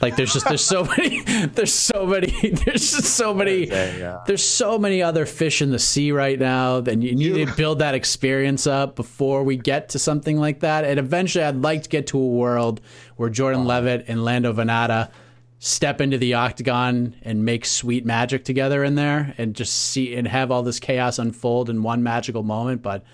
Like 0.00 0.16
there's 0.16 0.32
just 0.32 0.48
there's 0.48 0.64
so 0.64 0.82
many 0.82 1.20
there's 1.48 1.74
so 1.74 2.06
many 2.06 2.30
there's 2.64 2.92
just 2.92 3.16
so 3.16 3.34
many 3.34 3.66
there's 3.66 4.42
so 4.42 4.78
many 4.78 5.02
other 5.02 5.26
fish 5.26 5.60
in 5.60 5.70
the 5.70 5.78
sea 5.78 6.10
right 6.10 6.38
now. 6.38 6.80
Then 6.80 7.02
you 7.02 7.14
need 7.14 7.48
to 7.48 7.54
build 7.54 7.80
that 7.80 7.94
experience 7.94 8.66
up 8.66 8.96
before 8.96 9.44
we 9.44 9.58
get 9.58 9.90
to 9.90 9.98
something 9.98 10.38
like 10.38 10.60
that. 10.60 10.86
And 10.86 10.98
eventually, 10.98 11.44
I'd 11.44 11.56
like 11.56 11.82
to 11.82 11.90
get 11.90 12.06
to 12.08 12.18
a 12.18 12.26
world 12.26 12.80
where 13.16 13.28
Jordan 13.28 13.66
Leavitt 13.66 14.06
and 14.08 14.24
Lando 14.24 14.54
Vannata 14.54 15.10
step 15.58 16.00
into 16.00 16.16
the 16.16 16.32
octagon 16.32 17.14
and 17.20 17.44
make 17.44 17.66
sweet 17.66 18.06
magic 18.06 18.46
together 18.46 18.84
in 18.84 18.94
there, 18.94 19.34
and 19.36 19.54
just 19.54 19.74
see 19.74 20.14
and 20.14 20.26
have 20.26 20.50
all 20.50 20.62
this 20.62 20.80
chaos 20.80 21.18
unfold 21.18 21.68
in 21.68 21.82
one 21.82 22.02
magical 22.02 22.42
moment. 22.42 22.80
But 22.80 23.04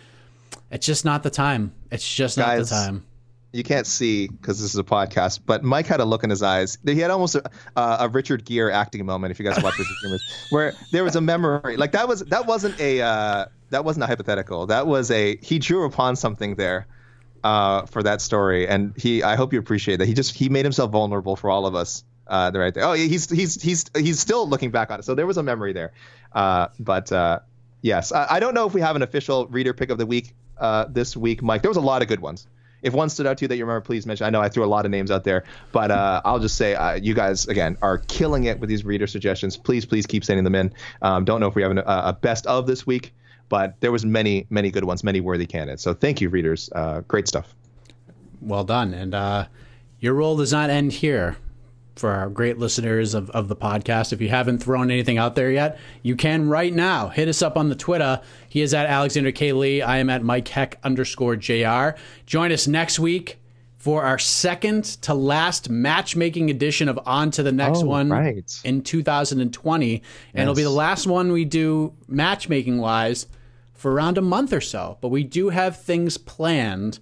it's 0.71 0.87
just 0.87 1.05
not 1.05 1.25
the 1.25 1.31
time. 1.31 1.73
It's 1.91 2.09
just 2.09 2.39
not 2.39 2.47
Guys, 2.47 2.71
the 2.71 2.77
time. 2.77 3.05
You 3.53 3.65
can't 3.65 3.87
see 3.87 4.29
because 4.29 4.61
this 4.61 4.73
is 4.73 4.79
a 4.79 4.85
podcast, 4.85 5.41
but 5.45 5.65
Mike 5.65 5.87
had 5.87 6.01
a 6.01 6.05
look 6.05 6.23
in 6.23 6.31
his 6.31 6.43
eyes. 6.43 6.79
He 6.85 7.01
had 7.01 7.11
almost 7.11 7.35
a, 7.35 7.51
uh, 7.75 7.97
a 8.01 8.09
Richard 8.09 8.45
Gere 8.45 8.73
acting 8.73 9.05
moment. 9.05 9.33
If 9.33 9.41
you 9.41 9.45
guys 9.45 9.63
watch 9.63 9.79
Richard 9.79 9.97
Gere, 10.03 10.19
where 10.51 10.75
there 10.93 11.03
was 11.03 11.17
a 11.17 11.21
memory, 11.21 11.77
like 11.77 11.93
that 11.93 12.07
was 12.07 12.21
that 12.21 12.47
wasn't 12.47 12.79
a 12.81 13.01
uh, 13.01 13.47
that 13.71 13.85
wasn't 13.85 14.05
a 14.05 14.07
hypothetical. 14.07 14.67
That 14.67 14.87
was 14.87 15.11
a 15.11 15.37
he 15.37 15.59
drew 15.59 15.85
upon 15.85 16.17
something 16.17 16.55
there 16.55 16.87
uh, 17.43 17.87
for 17.87 18.03
that 18.05 18.21
story, 18.21 18.69
and 18.69 18.95
he. 18.97 19.23
I 19.23 19.35
hope 19.35 19.53
you 19.53 19.59
appreciate 19.59 19.97
that. 19.97 20.07
He 20.07 20.15
just 20.15 20.35
he 20.35 20.49
made 20.49 20.65
himself 20.65 20.93
vulnerable 20.93 21.37
for 21.37 21.51
all 21.51 21.67
of 21.67 21.75
us. 21.75 22.05
Uh, 22.27 22.53
right 22.55 22.73
there. 22.73 22.85
Oh, 22.85 22.93
he's 22.93 23.29
he's 23.29 23.61
he's 23.61 23.87
he's 23.97 24.21
still 24.21 24.49
looking 24.49 24.71
back 24.71 24.93
on 24.93 25.01
it. 25.01 25.03
So 25.05 25.17
there 25.17 25.27
was 25.27 25.37
a 25.37 25.43
memory 25.43 25.73
there. 25.73 25.93
Uh, 26.33 26.69
but 26.79 27.11
uh, 27.11 27.41
yes, 27.83 28.13
I, 28.13 28.27
I 28.31 28.41
don't 28.41 28.55
know 28.55 28.69
if 28.69 28.75
we 28.75 28.83
have 28.83 28.95
an 28.95 29.03
official 29.03 29.49
reader 29.49 29.75
pick 29.75 29.91
of 29.91 29.99
the 29.99 30.07
week 30.07 30.33
uh, 30.57 30.85
this 30.89 31.17
week, 31.17 31.43
Mike. 31.43 31.63
There 31.63 31.71
was 31.71 31.77
a 31.77 31.81
lot 31.81 32.03
of 32.03 32.09
good 32.09 32.21
ones. 32.21 32.47
If 32.83 32.95
one 32.95 33.09
stood 33.09 33.27
out 33.27 33.39
to 33.39 33.45
you 33.45 33.49
that 33.49 33.57
you 33.57 33.65
remember, 33.65 33.81
please 33.83 34.07
mention. 34.07 34.27
I 34.27 34.31
know 34.31 34.41
I 34.41 34.49
threw 34.49 34.65
a 34.65 34.67
lot 34.67 34.85
of 34.85 34.91
names 34.91 35.11
out 35.11 35.25
there, 35.25 35.45
but 35.73 35.91
uh, 35.91 36.23
I'll 36.25 36.39
just 36.39 36.57
say 36.57 36.75
uh, 36.75 36.95
you 36.95 37.15
guys 37.15 37.47
again 37.49 37.77
are 37.83 37.99
killing 37.99 38.45
it 38.45 38.59
with 38.59 38.69
these 38.69 38.85
reader 38.85 39.07
suggestions. 39.07 39.57
Please, 39.57 39.85
please 39.85 40.07
keep 40.07 40.25
sending 40.25 40.45
them 40.45 40.55
in. 40.55 40.73
Um, 41.03 41.25
don't 41.25 41.41
know 41.41 41.47
if 41.47 41.55
we 41.55 41.63
have 41.63 41.71
an, 41.71 41.79
a, 41.79 41.83
a 41.87 42.19
best 42.21 42.47
of 42.47 42.67
this 42.67 42.87
week, 42.87 43.13
but 43.49 43.81
there 43.81 43.93
was 43.93 44.05
many, 44.05 44.47
many 44.51 44.71
good 44.71 44.85
ones, 44.85 45.05
many 45.05 45.21
worthy 45.21 45.47
candidates. 45.47 45.83
So 45.83 45.95
thank 45.95 46.21
you, 46.21 46.29
readers. 46.29 46.71
Uh, 46.75 47.01
great 47.01 47.29
stuff. 47.29 47.55
Well 48.41 48.65
done. 48.65 48.95
And 48.95 49.15
uh, 49.15 49.47
your 49.99 50.15
role 50.15 50.37
does 50.37 50.53
not 50.53 50.71
end 50.71 50.93
here 50.93 51.37
for 52.01 52.11
our 52.13 52.31
great 52.31 52.59
listeners 52.59 53.13
of, 53.13 53.29
of 53.31 53.49
the 53.49 53.55
podcast. 53.55 54.13
If 54.13 54.23
you 54.23 54.31
haven't 54.31 54.59
thrown 54.59 54.91
anything 54.91 55.19
out 55.19 55.35
there 55.35 55.51
yet, 55.51 55.79
you 56.03 56.17
can 56.17 56.49
right 56.49 56.73
now. 56.73 57.09
Hit 57.09 57.29
us 57.29 57.43
up 57.43 57.59
on 57.59 57.69
the 57.69 57.75
Twitter. 57.75 58.23
He 58.49 58.63
is 58.63 58.73
at 58.73 58.87
Alexander 58.87 59.31
K. 59.33 59.53
Lee. 59.53 59.83
I 59.83 59.99
am 59.99 60.09
at 60.09 60.25
Mike 60.25 60.49
Heck 60.49 60.79
underscore 60.83 61.37
JR. 61.37 61.91
Join 62.25 62.53
us 62.53 62.67
next 62.67 62.99
week 62.99 63.37
for 63.77 64.03
our 64.05 64.19
second 64.19 64.85
to 64.85 65.13
last 65.13 65.69
matchmaking 65.69 66.49
edition 66.51 66.89
of 66.89 66.99
On 67.05 67.31
to 67.33 67.43
the 67.43 67.53
Next 67.53 67.81
Oh, 67.83 67.87
One 67.87 68.09
right. 68.11 68.51
in 68.65 68.83
2020. 68.83 70.03
And 70.35 70.43
it'll 70.43 70.55
be 70.55 70.63
the 70.63 70.71
last 70.71 71.07
one 71.07 71.33
we 71.33 71.45
do 71.45 71.93
matchmaking 72.09 72.79
wise 72.79 73.27
for 73.75 73.93
around 73.93 74.17
a 74.19 74.23
month 74.23 74.53
or 74.55 74.61
so. 74.63 74.97
But 75.03 75.09
we 75.09 75.23
do 75.23 75.51
have 75.51 75.77
things 75.81 76.17
planned 76.17 76.99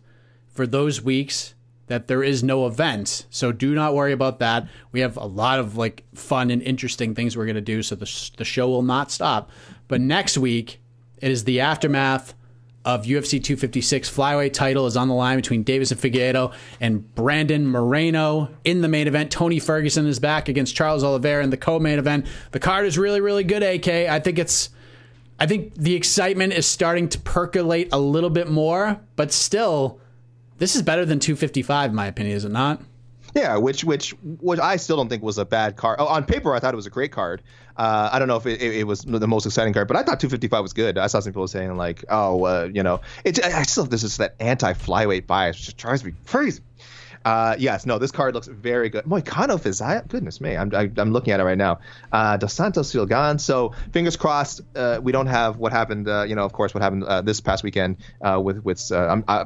for 0.49 0.67
those 0.67 1.01
weeks 1.03 1.55
that 1.89 2.09
there 2.09 2.23
is 2.23 2.43
no 2.43 2.67
event. 2.67 3.27
So 3.31 3.53
do 3.53 3.75
not 3.75 3.95
worry 3.95 4.13
about 4.13 4.39
that. 4.39 4.69
We 4.93 5.01
have 5.01 5.17
a 5.17 5.27
lot 5.27 5.59
of 5.59 5.77
like 5.77 6.05
fun 6.15 6.51
and 6.51 6.63
interesting 6.63 7.15
things 7.15 7.37
we're 7.37 7.47
going 7.47 7.57
to 7.57 7.61
do. 7.61 7.83
So 7.83 7.95
the, 7.95 8.31
the 8.37 8.45
show 8.45 8.69
will 8.69 8.83
not 8.83 9.11
stop. 9.11 9.51
But 9.89 10.01
next 10.01 10.39
week, 10.39 10.81
it 11.19 11.31
is 11.31 11.45
the 11.45 11.61
aftermath 11.61 12.35
of 12.85 13.05
UFC 13.05 13.43
256 13.43 14.09
flyweight 14.09 14.53
title 14.53 14.87
is 14.87 14.97
on 14.97 15.09
the 15.09 15.15
line 15.15 15.37
between 15.37 15.63
Davis 15.63 15.91
and 15.91 16.01
Figueiredo 16.01 16.55
and 16.81 17.15
Brandon 17.15 17.67
Moreno 17.67 18.51
in 18.65 18.81
the 18.81 18.89
main 18.89 19.07
event. 19.07 19.31
Tony 19.31 19.59
Ferguson 19.59 20.07
is 20.07 20.19
back 20.19 20.49
against 20.49 20.75
Charles 20.75 21.05
Oliveira 21.05 21.45
in 21.45 21.51
the 21.51 21.57
co-main 21.57 21.99
event. 21.99 22.27
The 22.53 22.61
card 22.61 22.87
is 22.87 22.97
really, 22.97 23.21
really 23.21 23.45
good, 23.45 23.63
AK. 23.63 23.89
I 23.89 24.21
think 24.21 24.39
it's 24.39 24.71
I 25.41 25.47
think 25.47 25.75
the 25.75 25.95
excitement 25.95 26.53
is 26.53 26.67
starting 26.67 27.09
to 27.11 27.19
percolate 27.21 27.91
a 27.93 27.99
little 27.99 28.31
bit 28.31 28.51
more, 28.51 29.01
but 29.15 29.33
still, 29.33 30.01
this 30.59 30.77
is 30.77 30.83
better 30.83 31.05
than 31.05 31.19
255, 31.21 31.91
in 31.91 31.97
my 31.97 32.07
opinion, 32.07 32.37
is 32.37 32.45
it 32.45 32.53
not? 32.53 32.81
Yeah, 33.35 33.57
which 33.59 33.85
which 33.85 34.11
which 34.23 34.59
I 34.59 34.77
still 34.77 34.97
don't 34.97 35.09
think 35.09 35.23
was 35.23 35.39
a 35.39 35.45
bad 35.45 35.77
card. 35.77 35.99
Oh, 36.01 36.07
on 36.07 36.25
paper, 36.25 36.55
I 36.55 36.61
thought 36.61 36.73
it 36.73 36.77
was 36.77 36.87
a 36.87 36.91
great 36.91 37.13
card. 37.13 37.43
Uh, 37.77 38.09
I 38.11 38.19
don't 38.19 38.27
know 38.27 38.37
if 38.37 38.47
it, 38.47 38.61
it, 38.61 38.77
it 38.79 38.85
was 38.85 39.03
the 39.03 39.29
most 39.29 39.47
exciting 39.47 39.73
card, 39.75 39.87
but 39.87 39.97
I 39.97 40.01
thought 40.01 40.19
255 40.19 40.63
was 40.63 40.73
good. 40.73 40.99
I 40.99 41.07
saw 41.07 41.21
some 41.21 41.33
people 41.33 41.47
saying 41.47 41.77
like, 41.77 42.05
oh, 42.09 42.45
uh, 42.45 42.69
you 42.73 42.83
know, 42.83 43.01
it. 43.25 43.43
I 43.45 43.63
still 43.65 43.85
this 43.85 44.03
is 44.03 44.17
that 44.17 44.35
anti 44.41 44.73
flyweight 44.73 45.27
bias, 45.27 45.67
which 45.67 45.77
drives 45.77 46.05
me 46.05 46.15
crazy. 46.27 46.63
Uh, 47.25 47.57
yes, 47.59 47.85
no, 47.85 47.99
this 47.99 48.11
card 48.11 48.35
looks 48.35 48.47
very 48.47 48.89
good. 48.89 49.05
Moikanov 49.05 49.67
is 49.67 49.83
I 49.83 50.01
goodness 50.01 50.41
me, 50.41 50.57
I'm 50.57 50.75
I, 50.75 50.91
I'm 50.97 51.13
looking 51.13 51.33
at 51.33 51.41
it 51.41 51.45
right 51.45 51.59
now. 51.59 51.81
Uh, 52.11 52.39
Dos 52.39 52.55
Santos 52.55 52.93
Filgan. 52.93 53.41
So 53.41 53.75
fingers 53.93 54.17
crossed. 54.17 54.63
Uh, 54.75 55.01
we 55.03 55.13
don't 55.13 55.27
have 55.27 55.59
what 55.59 55.73
happened. 55.73 56.09
Uh, 56.09 56.25
you 56.27 56.35
know, 56.35 56.45
of 56.45 56.53
course, 56.53 56.73
what 56.73 56.83
happened 56.83 57.05
uh, 57.05 57.21
this 57.21 57.41
past 57.41 57.63
weekend 57.63 57.99
uh, 58.23 58.41
with 58.43 58.65
with 58.65 58.91
um, 58.93 59.25
uh, 59.29 59.45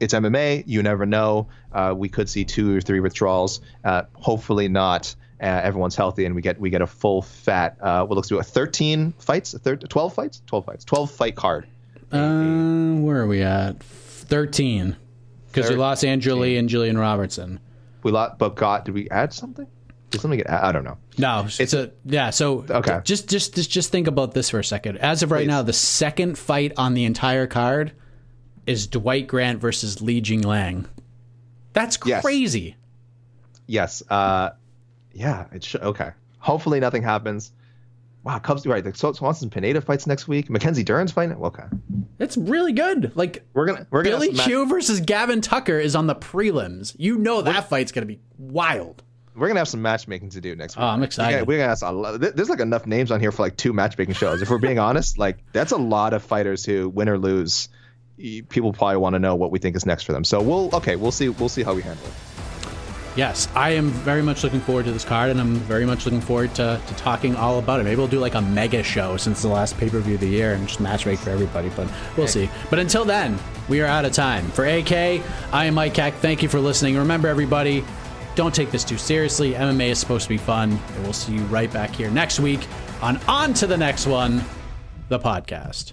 it's 0.00 0.14
MMA. 0.14 0.64
You 0.66 0.82
never 0.82 1.06
know. 1.06 1.48
Uh, 1.72 1.94
we 1.96 2.08
could 2.08 2.28
see 2.28 2.44
two 2.44 2.76
or 2.76 2.80
three 2.80 3.00
withdrawals. 3.00 3.60
Uh, 3.84 4.02
hopefully 4.14 4.68
not. 4.68 5.14
Uh, 5.40 5.46
everyone's 5.46 5.94
healthy 5.94 6.24
and 6.24 6.34
we 6.34 6.42
get 6.42 6.58
we 6.60 6.68
get 6.70 6.82
a 6.82 6.86
full 6.86 7.22
fat. 7.22 7.76
Uh, 7.80 8.04
well, 8.08 8.16
let's 8.16 8.28
do 8.28 8.38
a 8.38 8.42
13 8.42 9.12
fights, 9.18 9.54
a 9.54 9.58
thir- 9.60 9.76
12 9.76 10.12
fights, 10.14 10.42
12 10.46 10.64
fights, 10.64 10.84
12 10.84 11.10
fight 11.12 11.36
card. 11.36 11.66
Uh, 12.10 12.94
where 12.96 13.18
are 13.20 13.26
we 13.26 13.42
at? 13.42 13.80
13. 13.82 14.96
Because 15.46 15.70
we 15.70 15.76
lost 15.76 16.04
Andrew 16.04 16.34
Lee 16.34 16.56
and 16.56 16.68
Julian 16.68 16.98
Robertson. 16.98 17.60
We 18.02 18.10
lost, 18.12 18.38
but 18.38 18.54
got 18.56 18.84
did 18.84 18.94
we 18.94 19.08
add 19.10 19.32
something? 19.32 19.66
Did 20.10 20.20
something 20.20 20.38
get? 20.38 20.50
I 20.50 20.72
don't 20.72 20.84
know. 20.84 20.96
No, 21.18 21.42
it's, 21.46 21.60
It's- 21.60 21.74
a 21.74 21.92
yeah. 22.04 22.30
So 22.30 22.64
Okay. 22.68 23.00
just 23.04 23.28
just 23.28 23.54
just 23.54 23.70
just 23.70 23.90
think 23.92 24.06
about 24.06 24.32
this 24.34 24.50
for 24.50 24.58
a 24.58 24.64
second. 24.64 24.98
As 24.98 25.22
of 25.22 25.30
right 25.30 25.40
Please. 25.44 25.48
now, 25.48 25.62
the 25.62 25.72
second 25.72 26.38
fight 26.38 26.72
on 26.76 26.94
the 26.94 27.04
entire 27.04 27.46
card 27.46 27.92
is 28.68 28.86
Dwight 28.86 29.26
Grant 29.26 29.60
versus 29.60 30.02
Li 30.02 30.20
Jingliang. 30.20 30.84
That's 31.72 31.96
crazy. 31.96 32.76
Yes. 33.66 34.02
Uh, 34.08 34.50
yeah. 35.12 35.46
It 35.52 35.64
should. 35.64 35.82
Okay. 35.82 36.10
Hopefully 36.38 36.78
nothing 36.78 37.02
happens. 37.02 37.50
Wow. 38.24 38.38
Cubs. 38.40 38.66
Right. 38.66 38.84
The 38.84 38.94
Swanson 38.94 39.48
Pineda 39.48 39.80
fights 39.80 40.06
next 40.06 40.28
week. 40.28 40.50
Mackenzie 40.50 40.82
Dern's 40.82 41.12
fighting. 41.12 41.36
Okay. 41.36 41.64
It's 42.18 42.36
really 42.36 42.72
good. 42.72 43.16
Like 43.16 43.42
We're 43.54 43.66
gonna. 43.66 43.86
We're 43.90 44.02
gonna. 44.02 44.16
Billy 44.16 44.28
have 44.28 44.36
some 44.36 44.46
Q 44.46 44.68
versus 44.68 45.00
Gavin 45.00 45.40
Tucker 45.40 45.78
is 45.78 45.96
on 45.96 46.06
the 46.06 46.14
prelims. 46.14 46.94
You 46.98 47.16
know 47.16 47.40
that 47.42 47.70
fight's 47.70 47.92
gonna 47.92 48.06
be 48.06 48.20
wild. 48.36 49.02
We're 49.34 49.48
gonna 49.48 49.60
have 49.60 49.68
some 49.68 49.82
matchmaking 49.82 50.30
to 50.30 50.40
do 50.40 50.56
next 50.56 50.76
week. 50.76 50.82
Oh, 50.82 50.88
I'm 50.88 51.02
excited. 51.04 51.46
We're 51.46 51.58
gonna 51.58 51.68
have 51.68 51.82
a 51.82 51.92
lot. 51.92 52.20
There's 52.20 52.50
like 52.50 52.60
enough 52.60 52.86
names 52.86 53.10
on 53.12 53.20
here 53.20 53.30
for 53.30 53.42
like 53.42 53.56
two 53.56 53.72
matchmaking 53.72 54.14
shows. 54.14 54.42
If 54.42 54.50
we're 54.50 54.58
being 54.58 54.78
honest, 54.80 55.16
like 55.16 55.38
that's 55.52 55.72
a 55.72 55.76
lot 55.76 56.12
of 56.12 56.22
fighters 56.22 56.66
who 56.66 56.88
win 56.88 57.08
or 57.08 57.18
lose. 57.18 57.68
Y- 58.18 58.42
People 58.48 58.72
probably 58.72 58.96
want 58.98 59.14
to 59.14 59.18
know 59.18 59.34
what 59.34 59.50
we 59.50 59.58
think 59.58 59.76
is 59.76 59.86
next 59.86 60.04
for 60.04 60.12
them. 60.12 60.24
So 60.24 60.40
we'll 60.40 60.74
okay. 60.74 60.96
We'll 60.96 61.12
see. 61.12 61.28
We'll 61.28 61.48
see 61.48 61.62
how 61.62 61.74
we 61.74 61.82
handle 61.82 62.06
it. 62.06 62.12
Yes, 63.16 63.48
I 63.56 63.70
am 63.70 63.88
very 63.90 64.22
much 64.22 64.44
looking 64.44 64.60
forward 64.60 64.84
to 64.84 64.92
this 64.92 65.04
card, 65.04 65.30
and 65.30 65.40
I'm 65.40 65.56
very 65.56 65.84
much 65.84 66.04
looking 66.04 66.20
forward 66.20 66.54
to, 66.54 66.80
to 66.86 66.94
talking 66.94 67.34
all 67.34 67.58
about 67.58 67.80
it. 67.80 67.82
Maybe 67.82 67.96
we'll 67.96 68.06
do 68.06 68.20
like 68.20 68.34
a 68.36 68.40
mega 68.40 68.80
show 68.84 69.16
since 69.16 69.42
the 69.42 69.48
last 69.48 69.76
pay 69.76 69.90
per 69.90 69.98
view 69.98 70.14
of 70.14 70.20
the 70.20 70.28
year 70.28 70.52
and 70.54 70.68
just 70.68 70.78
match 70.78 71.04
rate 71.04 71.18
for 71.18 71.30
everybody, 71.30 71.68
but 71.70 71.88
we'll 72.16 72.28
see. 72.28 72.48
But 72.70 72.78
until 72.78 73.04
then, 73.04 73.36
we 73.68 73.80
are 73.80 73.86
out 73.86 74.04
of 74.04 74.12
time. 74.12 74.46
For 74.52 74.66
AK, 74.66 74.92
I 75.52 75.64
am 75.64 75.74
Mike 75.74 75.96
Heck. 75.96 76.14
Thank 76.16 76.44
you 76.44 76.48
for 76.48 76.60
listening. 76.60 76.96
Remember, 76.96 77.26
everybody, 77.26 77.82
don't 78.36 78.54
take 78.54 78.70
this 78.70 78.84
too 78.84 78.98
seriously. 78.98 79.52
MMA 79.54 79.88
is 79.88 79.98
supposed 79.98 80.22
to 80.24 80.28
be 80.28 80.38
fun, 80.38 80.70
and 80.94 81.02
we'll 81.02 81.12
see 81.12 81.32
you 81.32 81.40
right 81.46 81.72
back 81.72 81.90
here 81.90 82.12
next 82.12 82.38
week 82.38 82.60
on 83.02 83.16
On 83.26 83.52
to 83.54 83.66
the 83.66 83.76
Next 83.76 84.06
One, 84.06 84.44
the 85.08 85.18
podcast. 85.18 85.92